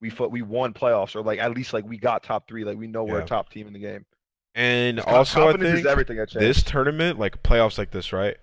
[0.00, 2.64] we fought, we won playoffs, or like at least like we got top three.
[2.64, 3.24] Like we know we're Yeah.
[3.24, 4.06] a top team in the game.
[4.54, 6.46] and 'Cause also I think is everything at champs.
[6.46, 8.38] this tournament, like playoffs like this, right?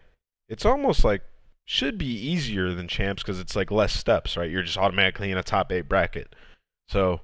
[0.47, 1.23] It's almost like
[1.65, 4.51] should be easier than champs because it's like less steps, right?
[4.51, 6.35] You're just automatically in a top eight bracket.
[6.91, 7.21] So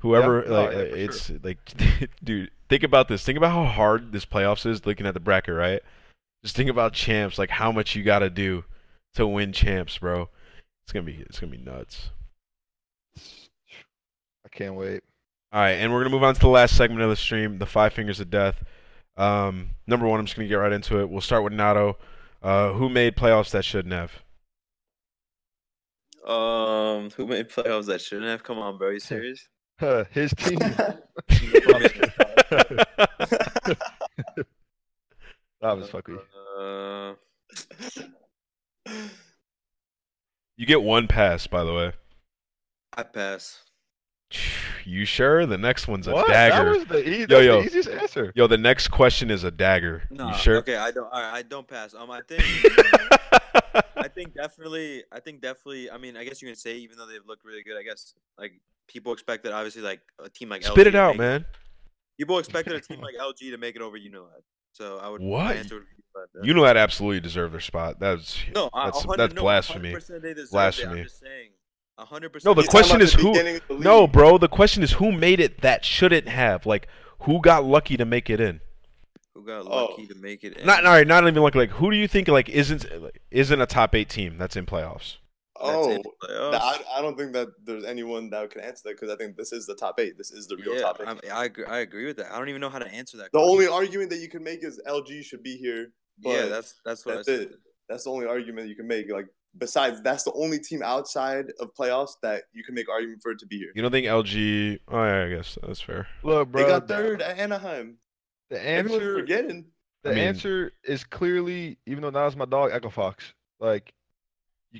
[0.00, 1.58] whoever, Yeah, no, like, yeah, it's like,
[2.24, 3.24] dude, think about this.
[3.24, 4.84] Think about how hard this playoffs is.
[4.84, 5.80] Looking at the bracket, right?
[6.42, 8.64] Just think about champs, like how much you got to do
[9.14, 10.28] to win champs, bro.
[10.84, 12.10] It's gonna be, it's gonna be nuts.
[13.16, 15.02] I can't wait.
[15.52, 17.66] All right, and we're gonna move on to the last segment of the stream, the
[17.66, 18.62] five fingers of death.
[19.16, 21.08] Um, number one, I'm just gonna get right into it.
[21.08, 21.96] We'll start with Nato.
[22.42, 24.23] Uh, who made playoffs that shouldn't have?
[26.26, 28.42] Um, who made playoffs that shouldn't have?
[28.42, 28.90] Come on, bro.
[28.90, 29.46] You serious?
[30.10, 30.58] His team.
[30.58, 31.02] that
[35.62, 36.18] was fucking.
[36.58, 37.14] Uh,
[40.56, 41.92] You get one pass, by the way.
[42.96, 43.60] I pass.
[44.84, 45.46] You sure?
[45.46, 46.28] The next one's a What?
[46.28, 46.70] That dagger.
[46.70, 47.60] was the, e- Yo, yo.
[47.60, 48.32] the easiest answer.
[48.36, 50.04] Yo, the next question is a dagger.
[50.10, 50.56] No, you sure?
[50.58, 51.12] Okay, I don't.
[51.12, 51.92] All right, I don't pass.
[51.94, 52.44] Um, I think.
[53.96, 55.04] I think definitely.
[55.12, 55.90] I think definitely.
[55.90, 57.76] I mean, I guess you can say even though they've looked really good.
[57.78, 58.52] I guess like
[58.88, 61.44] people expected obviously like a team like Spit LG it out, make- man.
[62.18, 64.42] People expected a team like LG to make it over Unilad.
[64.72, 65.20] So I would.
[65.20, 65.56] What?
[65.56, 67.98] answer Unilad, You know that absolutely deserved their spot.
[68.00, 69.92] That's No, I- that's that's no, blasphemy.
[69.92, 70.50] 100% they deserved it.
[70.52, 70.98] Blasphemy.
[71.00, 71.50] I'm just saying.
[71.98, 72.44] 100%.
[72.44, 74.36] No, the He's question is the who- beginning of the No, bro.
[74.38, 76.66] The question is who made it that shouldn't have.
[76.66, 76.88] Like,
[77.20, 78.60] who got lucky to make it in?
[79.34, 79.86] Who got Oh.
[79.90, 80.56] lucky to make it?
[80.56, 80.66] In.
[80.66, 81.06] Not all right.
[81.06, 81.58] Not even lucky.
[81.58, 82.86] Like, who do you think like isn't
[83.30, 85.16] isn't a top eight team that's in playoffs?
[85.56, 86.52] Oh, in playoffs.
[86.52, 89.36] Nah, I, I don't think that there's anyone that can answer that because I think
[89.36, 90.16] this is the top eight.
[90.18, 91.30] This is the real yeah, top eight.
[91.30, 91.64] I, I agree.
[91.64, 92.32] I agree with that.
[92.32, 93.32] I don't even know how to answer that.
[93.32, 93.50] the question.
[93.50, 95.88] only argument that you can make is LG should be here.
[96.22, 97.40] But yeah, that's that's what that's I said.
[97.42, 97.54] it.
[97.88, 99.10] That's the only argument you can make.
[99.10, 99.26] Like
[99.58, 103.38] besides, that's the only team outside of playoffs that you can make argument for it
[103.40, 103.70] to be here.
[103.74, 104.78] You don't think LG?
[104.88, 106.06] Oh, yeah, I guess that's fair.
[106.22, 106.62] Look, bro.
[106.62, 107.98] they got third at Anaheim.
[108.50, 109.14] The answer.
[109.18, 109.66] forgetting.
[110.02, 113.32] The I mean- answer is clearly, even though was my dog, Echo Fox.
[113.60, 113.92] Like.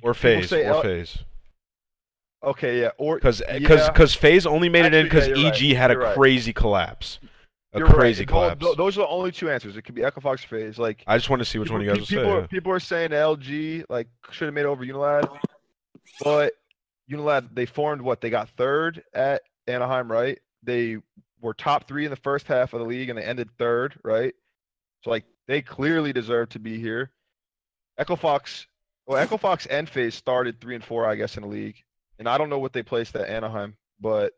[0.02, 0.52] Or people FaZe.
[0.52, 1.18] Or L- FaZe.
[2.42, 2.90] Okay, yeah.
[2.98, 3.90] Or Because because yeah.
[3.92, 5.62] because FaZe only made it in because yeah, you're right.
[5.62, 6.14] EG had a You're right.
[6.16, 7.18] crazy collapse.
[7.72, 8.60] A You're crazy Tho- collapse.
[8.60, 9.76] tho- Those are the only two answers.
[9.76, 10.78] It could be Echo Fox or FaZe.
[10.78, 12.16] Like I just want to see which people, one you guys will say.
[12.16, 12.46] people, are, yeah.
[12.48, 15.28] people are saying LG like should have made it over Unilad,
[16.22, 16.52] but
[17.10, 20.38] Unilad they formed what they got third at Anaheim, right?
[20.62, 20.98] They
[21.44, 24.34] were top three in the first half of the league and they ended third, right?
[25.02, 27.10] So like they clearly deserve to be here.
[27.98, 28.66] Echo Fox,
[29.06, 31.76] well, Echo Fox and FaZe started three and four, I guess, in the league,
[32.18, 34.32] and I don't know what they placed at Anaheim, but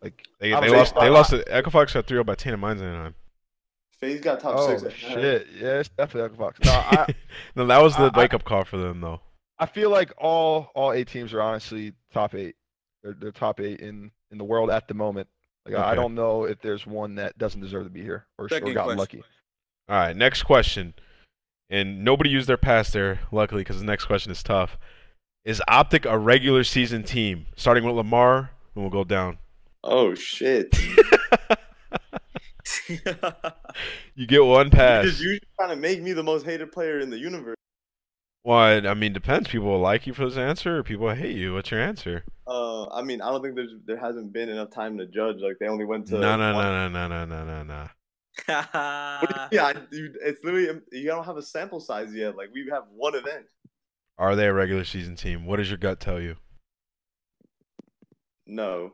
[0.00, 0.94] like They, I they lost.
[0.94, 1.30] They lost.
[1.30, 3.14] To, Echo Fox got 3 by 10 in Mines Anaheim.
[4.00, 4.82] FaZe got top oh six.
[4.84, 6.58] at shit, yeah, it's definitely Echo Fox.
[6.64, 7.14] No, I,
[7.56, 9.20] no, that was the I- I- wake up call for them, though.
[9.58, 12.54] I feel like all all eight teams are honestly top eight.
[13.02, 15.28] They're, they're top eight in in the world at the moment.
[15.66, 18.46] Like I- I don't know if there's one that doesn't deserve to be here or,
[18.46, 18.96] or got question.
[18.96, 19.22] lucky.
[19.88, 20.94] All right, next question.
[21.68, 24.76] And nobody used their pass there, luckily, because the next question is tough.
[25.44, 27.46] Is Optic a regular season team?
[27.56, 29.38] Starting with Lamar, and we'll go down.
[29.84, 30.76] Oh shit!
[34.14, 35.04] You get one pass.
[35.04, 37.56] Because you trying to make me the most hated player in the universe.
[38.44, 39.48] Well, I I mean, depends.
[39.48, 41.54] People will like you for this answer, or people will hate you.
[41.54, 42.24] What's your answer?
[42.46, 45.36] Uh, I mean, I don't think there's there hasn't been enough time to judge.
[45.40, 47.88] Like they only went to No, no, one- no, no, no, no, no, no, no.
[48.46, 49.60] What do you mean?
[49.60, 52.36] I, dude, it's literally you don't have a sample size yet.
[52.36, 53.44] Like we have one event.
[54.18, 55.44] Are they a regular season team?
[55.46, 56.36] What does your gut tell you?
[58.46, 58.92] No.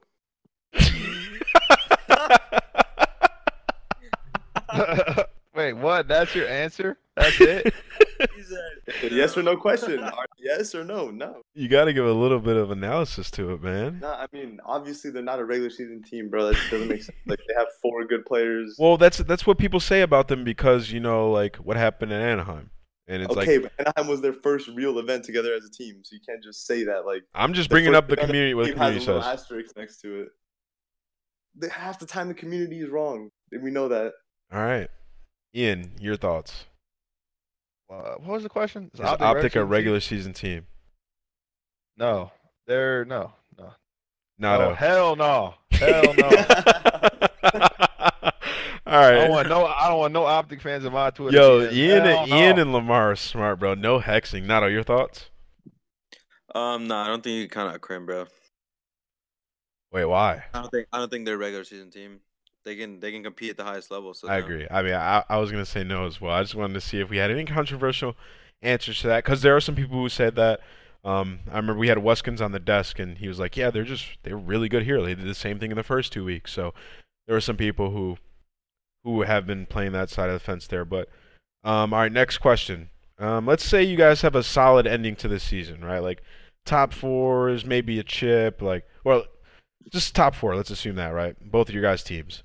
[5.67, 6.07] Wait, what?
[6.07, 6.97] That's your answer?
[7.17, 7.75] That's it?
[8.21, 10.01] Said, yes or no question.
[10.39, 11.11] Yes or no?
[11.11, 11.43] No.
[11.55, 13.99] you got to give a little bit of analysis to it, man.
[13.99, 16.53] No, I mean, obviously they're not a regular season team, bro.
[16.53, 17.19] That doesn't make sense.
[17.27, 18.77] Like they have four good players.
[18.79, 22.21] Well, that's that's what people say about them because you know, like what happened in
[22.21, 22.71] Anaheim,
[23.09, 26.03] and it's okay, like but Anaheim was their first real event together as a team,
[26.05, 27.07] so you can't just say that.
[27.07, 28.55] Like I'm just bringing up the community.
[28.55, 29.41] What the team has community a little says.
[29.41, 30.29] asterisk next to it.
[31.57, 34.13] The, half the time the community is wrong, and we know that.
[34.53, 34.89] All right,
[35.57, 36.67] Ian, your thoughts?
[37.91, 38.91] Uh, what was the question?
[38.93, 39.69] Is Optic, a season team?
[39.69, 40.67] regular season team?
[41.97, 42.31] No,
[42.67, 43.71] they're no, no.
[44.39, 44.75] Not Oh, a.
[44.75, 46.29] hell no, hell no.
[48.89, 49.15] All right.
[49.15, 49.65] I don't want no.
[49.67, 51.37] I don't want no optic fans in my Twitter.
[51.37, 51.73] Yo, DMs.
[51.73, 53.75] Ian, Hell and, Ian and Lamar are smart, bro.
[53.75, 54.45] No hexing.
[54.45, 55.31] Nato, your thoughts?
[56.55, 58.27] Um, no, I don't think you kind of crim, bro.
[59.93, 60.45] Wait, why?
[60.55, 62.21] I don't think I don't think they're a regular season team.
[62.67, 64.13] They can they can compete at the highest level.
[64.13, 64.45] So I no.
[64.45, 64.67] agree.
[64.69, 66.33] I mean, I, I was gonna say no as well.
[66.33, 68.17] I just wanted to see if we had any controversial
[68.61, 70.61] answers to that because there are some people who said that.
[71.05, 73.85] Um, I remember we had Weskins on the desk, and he was like, "Yeah, they're
[73.85, 75.01] just they're really good here.
[75.01, 76.75] They did the same thing in the first two weeks." So
[77.29, 78.19] there were some people who
[79.05, 80.85] who have been playing that side of the fence there.
[80.85, 81.09] But
[81.63, 82.91] um, all right, next question.
[83.21, 86.01] Um, let's say you guys have a solid ending to this season, right?
[86.01, 86.21] Like
[86.65, 89.23] top fours, maybe a chip, like well,
[89.93, 90.57] just top four.
[90.57, 91.37] Let's assume that, right?
[91.41, 92.43] Both of your guys' teams.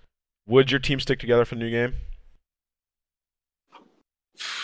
[0.52, 1.94] Would your team stick together for the new game?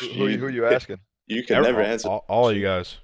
[0.02, 0.98] Who, who, who are you asking?
[1.28, 2.10] You can Every- never answer.
[2.10, 2.98] all, all of you guys.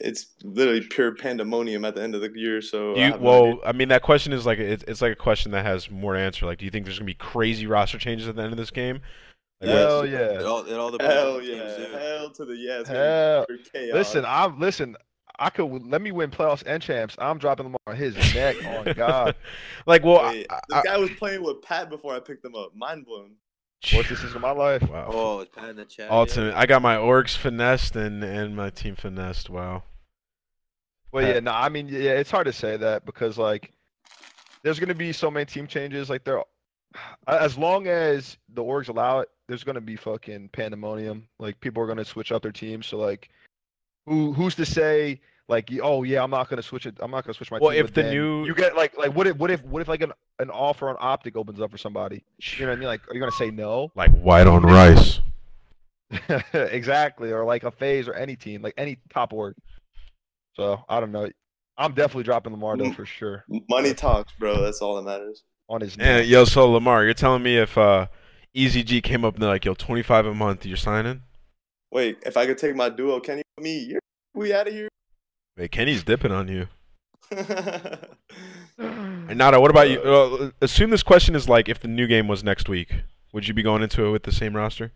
[0.00, 2.60] It's literally pure pandemonium at the end of the year.
[2.62, 5.02] So Do I you, have no well, I mean, that question is like it's, it's
[5.02, 6.46] like a question that has more to answer.
[6.46, 8.70] Like, do you think there's gonna be crazy roster changes at the end of this
[8.70, 9.00] game?
[9.60, 9.76] Like, Yes.
[9.88, 10.42] Hell It yeah.
[10.46, 12.86] all, it all hell yeah, hell to the yeah.
[12.86, 13.46] Hell.
[13.48, 13.94] be pure chaos.
[13.94, 14.96] Listen, I'm listen.
[15.38, 17.14] I could let me win playoffs and champs.
[17.18, 18.56] I'm dropping them on his neck.
[18.64, 19.36] Oh God.
[19.86, 22.54] like, well, Wait, I, this I, guy was playing with Pat before I picked him
[22.54, 22.74] up.
[22.74, 23.32] Mind blown.
[23.94, 24.82] Worst decision of my life.
[24.88, 25.08] wow.
[25.08, 26.10] Oh, it's Pat in the chat.
[26.10, 26.54] Ultimate.
[26.56, 29.48] I got my orgs finessed and and my team finessed.
[29.48, 29.84] Wow.
[31.12, 33.72] Well, Uh, yeah, no, I mean, yeah, it's hard to say that because like,
[34.62, 36.10] there's gonna be so many team changes.
[36.10, 36.42] Like, there,
[37.28, 41.28] as long as the orgs allow it, there's gonna be fucking pandemonium.
[41.38, 42.86] Like, people are gonna switch up their teams.
[42.86, 43.30] So like,
[44.06, 45.20] who who's to say?
[45.48, 46.96] Like, oh yeah, I'm not gonna switch it.
[47.00, 47.84] I'm not gonna switch my Well, team.
[47.84, 50.12] if the new- you get like like what if what if what if like an
[50.38, 52.22] an offer on optic opens up for somebody?
[52.38, 52.88] You know what I mean?
[52.88, 53.90] Like, are you gonna say no?
[53.94, 55.20] Like white on rice.
[56.52, 59.54] exactly, or like a FaZe or any team, like any top org.
[60.54, 61.28] So I don't know.
[61.76, 64.60] I'm definitely dropping Lamar though for sure Money talks, bro.
[64.60, 65.44] That's all that matters.
[65.68, 68.08] on his And yo, so Lamar, you're telling me if uh,
[68.52, 71.22] Easy G came up and they're like, yo, 25 a month, you're signing?
[71.92, 74.00] Wait, if I could take my duo, Kenny with me, you're,
[74.34, 74.88] we out of here.
[75.58, 76.68] Wait, Kenny's dipping on you.
[78.80, 80.00] And Nada, what about you?
[80.00, 82.94] Uh, assume this question is like if the new game was next week.
[83.32, 84.92] Would you be going into it with the same roster?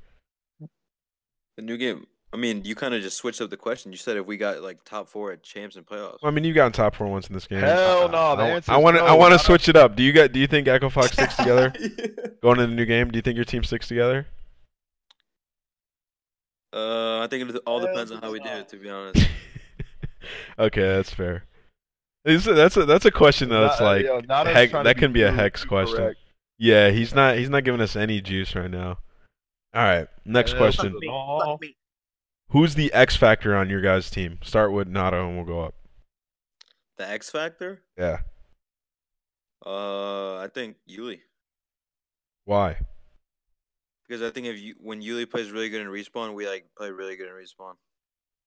[1.56, 2.06] The new game.
[2.32, 3.90] I mean, you kind of just switched up the question.
[3.92, 6.18] You said if we got like top four at champs and playoffs.
[6.22, 7.58] Well, I mean, you got in top four once in this game.
[7.58, 9.02] Hell I- no, the I, answer I want to.
[9.02, 9.44] I want to Nada.
[9.44, 9.96] switch it up.
[9.96, 10.32] Do you get?
[10.32, 12.06] Do you think Echo Fox sticks together Yeah.
[12.40, 13.10] going into the new game?
[13.10, 14.26] Do you think your team sticks together?
[16.72, 18.68] Uh, I think it all depends on how we do it.
[18.68, 19.26] To be honest.
[20.58, 21.44] okay, that's fair.
[22.24, 25.12] Is- That's a that's a question that's Not- like yo, Nada's heck- trying that can
[25.12, 25.96] be a hex question.
[25.96, 26.18] correct.
[26.58, 26.90] yeah.
[26.90, 28.98] He's not he's not giving us any juice right now.
[29.74, 30.96] All right, next Yeah, question.
[32.50, 34.38] Who's the X factor on your guys' team?
[34.44, 35.74] Start with Nada and we'll go up.
[36.98, 37.82] The X Factor.
[37.98, 38.18] Yeah.
[39.64, 41.20] Uh, I think Yuli.
[42.44, 42.76] Why?
[44.06, 46.90] Because I think if you when Yuli plays really good in respawn, we like play
[46.90, 47.74] really good in respawn.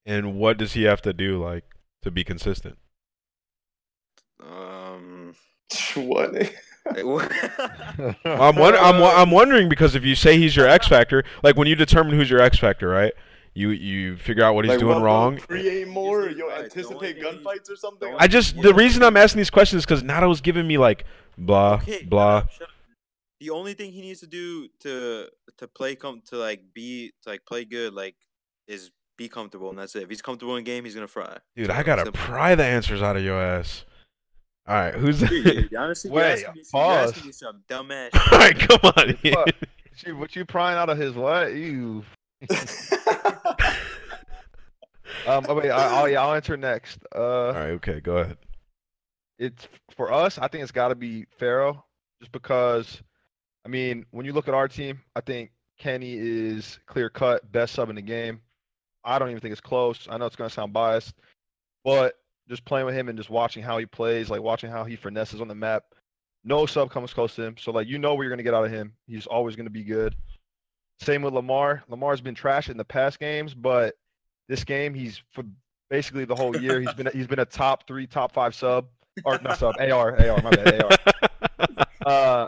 [0.05, 1.63] And what does he have to do like
[2.03, 2.77] to be consistent?
[4.39, 5.35] Um,
[5.95, 6.31] what?
[7.03, 7.27] Well,
[8.25, 11.67] I'm, wonder- I'm, I'm wondering because if you say he's your X factor, like when
[11.67, 13.11] you determine who's your X factor, right?
[13.55, 15.37] You you figure out what he's Like, doing what, wrong.
[15.37, 16.25] Create more.
[16.25, 18.13] Usually, Yo, right, the anticipate gunfights or something.
[18.19, 21.05] I just the reason I'm asking these questions is because Nada's giving me like
[21.39, 22.37] blah okay, shut blah.
[22.37, 22.69] up, shut up.
[23.39, 25.27] The only thing he needs to do to
[25.57, 28.15] to play come to like be to like play good like
[28.67, 30.03] is be comfortable and that's it.
[30.03, 31.37] If he's comfortable in game, he's gonna fry.
[31.55, 32.21] Dude, So, I gotta simple.
[32.23, 33.85] pry the answers out of your ass.
[34.67, 35.67] All right, who's Dude, the?
[35.71, 37.09] you- honestly, Wait, you're asking me, some- you're pause.
[37.11, 38.09] asking me some dumbass.
[38.31, 39.17] All right, come on.
[39.33, 39.55] What?
[39.95, 41.53] Gee, what you prying out of his what?
[41.53, 42.03] You.
[45.27, 45.45] Um.
[45.49, 45.71] Oh, wait.
[45.71, 46.21] I, I'll yeah.
[46.21, 46.99] I'll answer next.
[47.15, 47.19] Uh.
[47.47, 48.37] All right, okay, go ahead.
[49.39, 50.37] it's for us.
[50.37, 51.83] I think it's got to be Pharaoh,
[52.19, 53.01] just because.
[53.65, 57.73] I mean, when you look at our team, I think Kenny is clear cut best
[57.73, 58.39] sub in the game.
[59.05, 60.07] I don't even think it's close.
[60.09, 61.15] I know it's gonna sound biased,
[61.83, 62.15] but
[62.49, 65.41] just playing with him and just watching how he plays, like watching how he finesses
[65.41, 65.83] on the map,
[66.43, 67.55] no sub comes close to him.
[67.57, 68.93] So like you know what you're gonna get out of him.
[69.07, 70.15] He's always gonna be good.
[70.99, 71.83] Same with Lamar.
[71.89, 73.95] Lamar's been trash in the past games, but
[74.47, 75.43] this game he's for
[75.89, 78.87] basically the whole year he's been he's been a top three, top five sub
[79.23, 80.89] or not sub AR AR my bad AR.
[82.05, 82.47] Uh,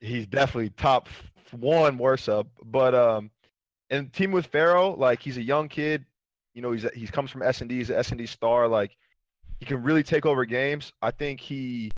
[0.00, 1.08] he's definitely top
[1.52, 3.30] one worst sub, but um,
[3.90, 6.04] and team with Pharaoh like he's a young kid.
[6.54, 7.76] You know he's a- he's comes from S and D.
[7.76, 8.66] He's an S and D star.
[8.68, 8.96] Like
[9.60, 10.92] he can really take over games.
[11.02, 11.90] I think he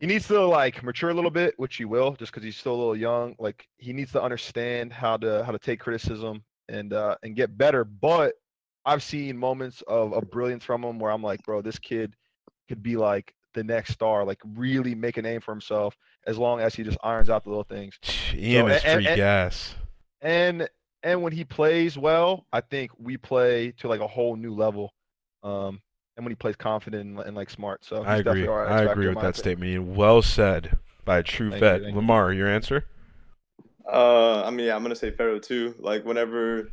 [0.00, 2.74] he needs to like mature a little bit, which he will, just because he's still
[2.74, 3.34] a little young.
[3.38, 7.56] Like he needs to understand how to how to take criticism and uh and get
[7.58, 7.84] better.
[7.84, 8.34] But
[8.86, 12.14] I've seen moments of, of brilliance from him where I'm like, bro, this kid
[12.68, 16.60] could be like the next star, like really make a name for himself as long
[16.60, 17.98] as he just irons out the little things.
[18.32, 19.74] Ian So, is free and- gas.
[20.22, 20.68] And
[21.02, 24.92] and when he plays well, I think we play to like a whole new level.
[25.42, 25.80] Um,
[26.16, 28.42] and when he plays confident and, and like smart, so I agree.
[28.42, 29.58] definitely our X I factor agree with that opinion.
[29.82, 29.96] statement.
[29.96, 31.82] Well said by a true Thank vet.
[31.82, 31.94] you.
[31.94, 32.84] Lamar, your answer?
[33.90, 35.74] Uh, I mean, yeah, I'm gonna say Pharaoh too.
[35.78, 36.70] Like whenever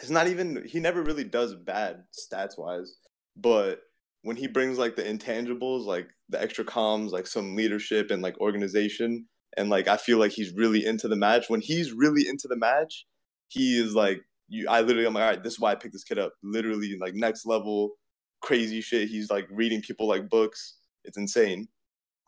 [0.00, 2.94] it's not even he never really does bad stats wise,
[3.36, 3.80] but
[4.22, 8.40] when he brings like the intangibles, like the extra comms, like some leadership and like
[8.40, 9.26] organization,
[9.56, 11.48] and like I feel like he's really into the match.
[11.48, 13.06] When he's really into the match,
[13.48, 14.66] he is like you.
[14.68, 16.32] I literally, I'm like, all right, this is why I picked this kid up.
[16.42, 17.92] Literally, like next level,
[18.40, 19.08] crazy shit.
[19.08, 20.74] He's like reading people like books.
[21.04, 21.68] It's insane.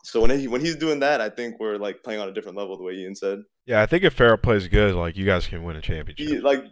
[0.03, 2.57] So when he when he's doing that, I think we're like playing on a different
[2.57, 2.77] level.
[2.77, 5.63] The way Ian said, Yeah, I think if Farrell plays good, like you guys can
[5.63, 6.27] win a championship.
[6.27, 6.63] he like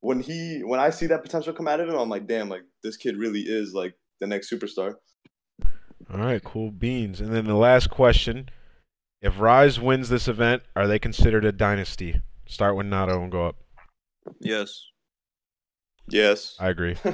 [0.00, 2.62] when he when I see that potential come out of him, I'm like, damn, like
[2.82, 4.94] this kid really is like the next superstar.
[6.12, 7.20] All right, cool beans.
[7.20, 8.48] And then the last question:
[9.22, 12.20] If Rise wins this event, are they considered a dynasty?
[12.46, 13.56] Start with Nato and go up.
[14.40, 14.84] Yes.
[16.08, 16.56] Yes.
[16.60, 16.96] I agree.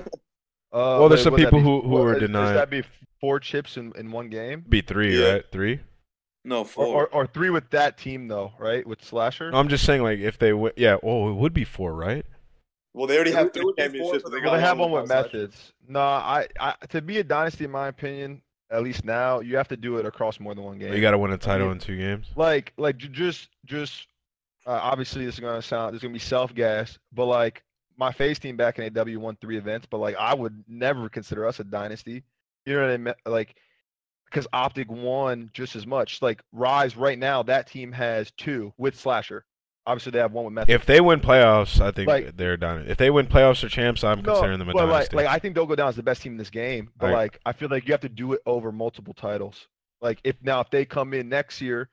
[0.71, 2.69] Uh, Well, there's wait, some people be- who- who what, are is- denying- Does that
[2.69, 2.83] be
[3.23, 4.63] four chips in, in one game?
[4.69, 5.33] Be three, Yeah.
[5.33, 5.45] right?
[5.51, 5.81] Three.
[6.45, 6.87] No, Or, four.
[6.87, 8.87] or, or three with that team though, right?
[8.87, 9.51] With Slasher.
[9.51, 10.99] No, I'm just saying, like, if they win, yeah.
[11.03, 12.27] Oh, it would be four, right?
[12.93, 14.23] Well, they already have three would be four championships.
[14.25, 15.47] for but the well, they have one with without Slasher.
[15.49, 15.73] Methodz.
[15.89, 19.69] No, I, I to be a dynasty, in my opinion, at least now, you have
[19.69, 20.93] to do it across more than one game.
[20.93, 22.27] You got to win a title mean- in two games.
[22.37, 24.07] like like just just
[24.67, 27.63] uh, obviously this is gonna sound this is gonna be self gas, but like
[27.97, 31.47] my FaZe team back in AW won three events, but like I would never consider
[31.47, 32.23] us a dynasty.
[32.67, 33.15] You know what I mean?
[33.27, 33.57] Like
[34.27, 36.21] because Optic won just as much.
[36.21, 39.45] Like Rise right now, that team has two with Slasher.
[39.89, 40.71] Obviously they have one with Method.
[40.75, 42.85] If they win playoffs, I think Like- they're done.
[42.87, 45.17] If they win playoffs or champs, I'm No, considering them a but like, dynasty.
[45.17, 46.91] like I think they'll go down as the best team in this game.
[46.99, 49.67] But I- like I feel like you have to do it over multiple titles.
[50.03, 51.89] Like if now if they come in next year,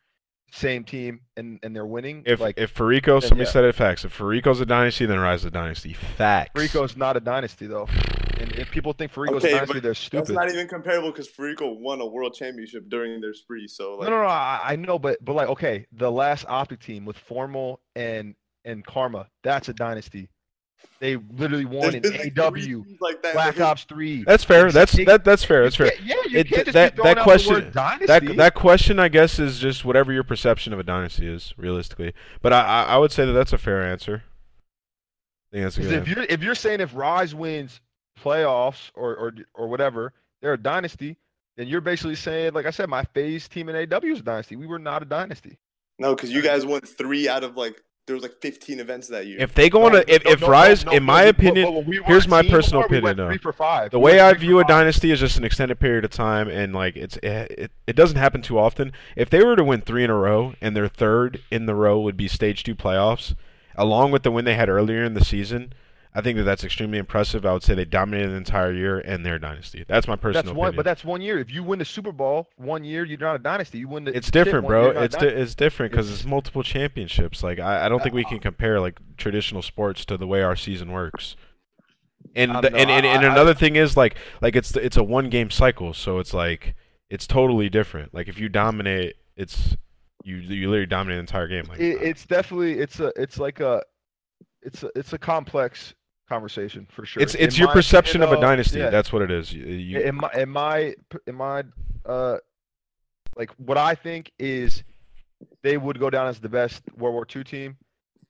[0.52, 3.52] same team and and they're winning, if like if Farico, somebody yeah.
[3.52, 4.04] said it facts.
[4.04, 5.94] If Farico's a dynasty, then Rise is a dynasty.
[5.94, 6.52] Facts.
[6.54, 7.88] Farico's not a dynasty though.
[8.40, 10.28] And if people think Farico's Okay, a they're stupid.
[10.28, 13.68] That's not even comparable because Farico won a world championship during their spree.
[13.68, 14.28] So like, no, no, no.
[14.28, 18.36] I, I know, but but like, okay, the last Optic team with Formal and
[18.66, 20.30] and Karma, that's a dynasty.
[21.00, 23.34] They literally won there's in like, AW, like that.
[23.34, 24.24] Black Ops Three.
[24.24, 24.72] That's fair.
[24.72, 25.24] That's that.
[25.24, 25.64] That's fair.
[25.64, 25.92] That's fair.
[26.04, 28.06] Yeah, you It- can't just that- be throwing that out question- the word dynasty.
[28.08, 32.14] That that question, I guess, is just whatever your perception of a dynasty is, realistically.
[32.42, 34.24] But I I, I would say that that's a fair answer.
[35.52, 35.94] I think that's a 'Cause good.
[35.96, 36.20] if answer.
[36.20, 37.80] you're if you're saying if Rise wins
[38.22, 41.18] playoffs or or or whatever, they're a dynasty.
[41.58, 44.56] Then you're basically saying, like I said, my FaZe team in AW is a dynasty.
[44.58, 45.58] We were not a dynasty.
[46.00, 49.26] no, because you guys won three out of like there was like 15 events that
[49.26, 49.38] year.
[49.40, 51.24] If they go on No, a, if, no, if no, no, Rise, no, in my
[51.24, 53.30] we- opinion, but when we here's my personal before, opinion, went though.
[53.30, 53.90] Three for five.
[53.92, 54.68] the We way I view a five.
[54.68, 58.18] dynasty is just an extended period of time, and like it's it, it, it doesn't
[58.18, 58.92] happen too often.
[59.16, 62.00] If they were to win three in a row, and their third in the row
[62.02, 63.34] would be stage two playoffs,
[63.76, 65.74] along with the win they had earlier in the season,
[66.18, 67.46] I think that that's extremely impressive.
[67.46, 69.84] I would say they dominated the entire year, and they're dynasty.
[69.86, 70.76] That's my personal That's one, opinion.
[70.78, 71.38] but that's one year.
[71.40, 73.80] If you win the Super Bowl one year, you're not a dynasty.
[73.80, 74.78] You win the it's different, bro.
[74.84, 77.44] year, you're not a It's di- it's different because It's- multiple championships.
[77.44, 80.42] Like I, I don't think we can uh, compare like traditional sports to the way
[80.42, 81.36] our season works.
[82.34, 85.04] And the, and, and, I- and I- another thing is like like it's it's a
[85.04, 86.76] one game cycle, so it's like
[87.10, 88.14] it's totally different.
[88.14, 89.76] Like if you dominate, it's
[90.24, 91.66] you you literally dominate the entire game.
[91.68, 93.82] Like It, uh, it's definitely it's a it's like a
[94.64, 95.94] it's a it's a complex
[96.28, 97.22] conversation for sure.
[97.24, 98.80] it's In it's your my perception of a dynasty.
[98.80, 99.54] yeah, That's what it is.
[99.54, 100.96] You, you- in my in my
[101.28, 101.64] in my
[102.06, 102.38] uh
[103.38, 104.84] like what I think is
[105.64, 107.78] they would go down as the best World War II team,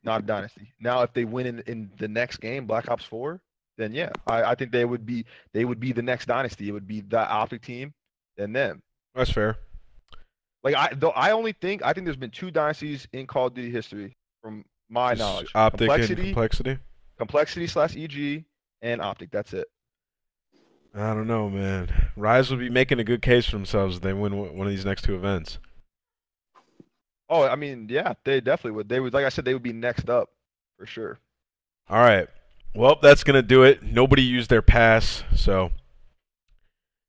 [0.03, 0.73] not a dynasty.
[0.79, 3.39] Now if they win in, in the next game, Black Ops 4,
[3.77, 6.67] then yeah, I, I think they would be they would be the next dynasty.
[6.69, 7.93] It would be the Optic team
[8.37, 8.81] and them.
[9.13, 9.57] that's fair.
[10.63, 13.53] Like I though I only think I think there's been two dynasties in Call of
[13.53, 15.51] Duty history from my knowledge.
[15.55, 16.77] optic complexity, and complexity.
[17.17, 18.45] Complexity slash EG
[18.81, 19.31] and optic.
[19.31, 19.67] That's it.
[20.93, 21.89] I don't know, man.
[22.15, 24.71] Rise will be making a good case for themselves if they win one one of
[24.71, 25.59] these next two events.
[27.29, 28.87] Oh, I mean, yeah, they definitely would.
[28.87, 30.29] They would, like I said, they would be next up
[30.77, 31.19] for sure.
[31.89, 32.27] All right.
[32.73, 33.83] Well, that's gonna do it.
[33.83, 35.71] Nobody used their pass, so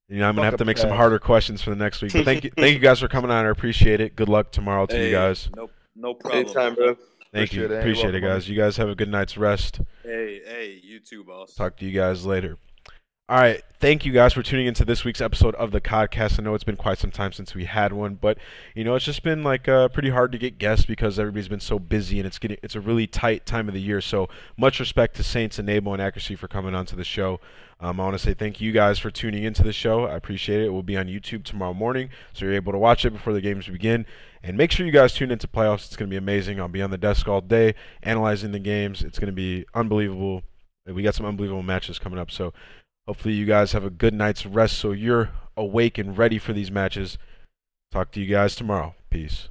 [0.09, 2.03] you know I'm gonna Fuck have to a make some harder questions for the next
[2.03, 2.13] week.
[2.13, 3.45] But thank you, thank you guys for coming on.
[3.45, 4.17] I appreciate it.
[4.17, 5.49] Good luck tomorrow to Hey, you guys.
[5.57, 6.45] No, no problem.
[6.45, 6.97] Anytime, bro.
[7.37, 7.65] Thank Appreciate you.
[7.67, 7.71] it.
[7.71, 8.49] You're Appreciate it, welcome, guys.
[8.49, 9.81] You guys have a good night's rest.
[10.03, 11.55] Hey, hey, you too, boss.
[11.55, 12.57] Talk to you guys later.
[13.29, 13.61] All right.
[13.81, 16.39] Thank you guys for tuning into this week's episode of the podcast.
[16.39, 18.39] I know it's been quite some time since we had one, but
[18.77, 21.59] you know it's just been like uh, pretty hard to get guests because everybody's been
[21.59, 24.01] so busy and it's getting it's a really tight time of the year.
[24.01, 27.41] So much respect to Saints Enable and Accuracy for coming onto the show.
[27.81, 30.07] Um, I want to say thank you guys for tuning into the show.
[30.07, 30.67] I appreciate it.
[30.67, 33.41] It will be on YouTube tomorrow morning, so you're able to watch it before the
[33.41, 34.07] games begin.
[34.47, 35.87] And make sure you guys tune into playoffs.
[35.87, 36.61] It's going to be amazing.
[36.61, 37.75] I'll be on the desk all day
[38.05, 39.03] analyzing the games.
[39.03, 40.45] It's going to be unbelievable.
[40.87, 42.31] We got some unbelievable matches coming up.
[42.31, 42.53] So
[43.09, 46.71] hopefully you guys have a good night's rest so you're awake and ready for these
[46.71, 47.19] matches.
[47.91, 48.95] Talk to you guys tomorrow.
[49.11, 49.49] Peace.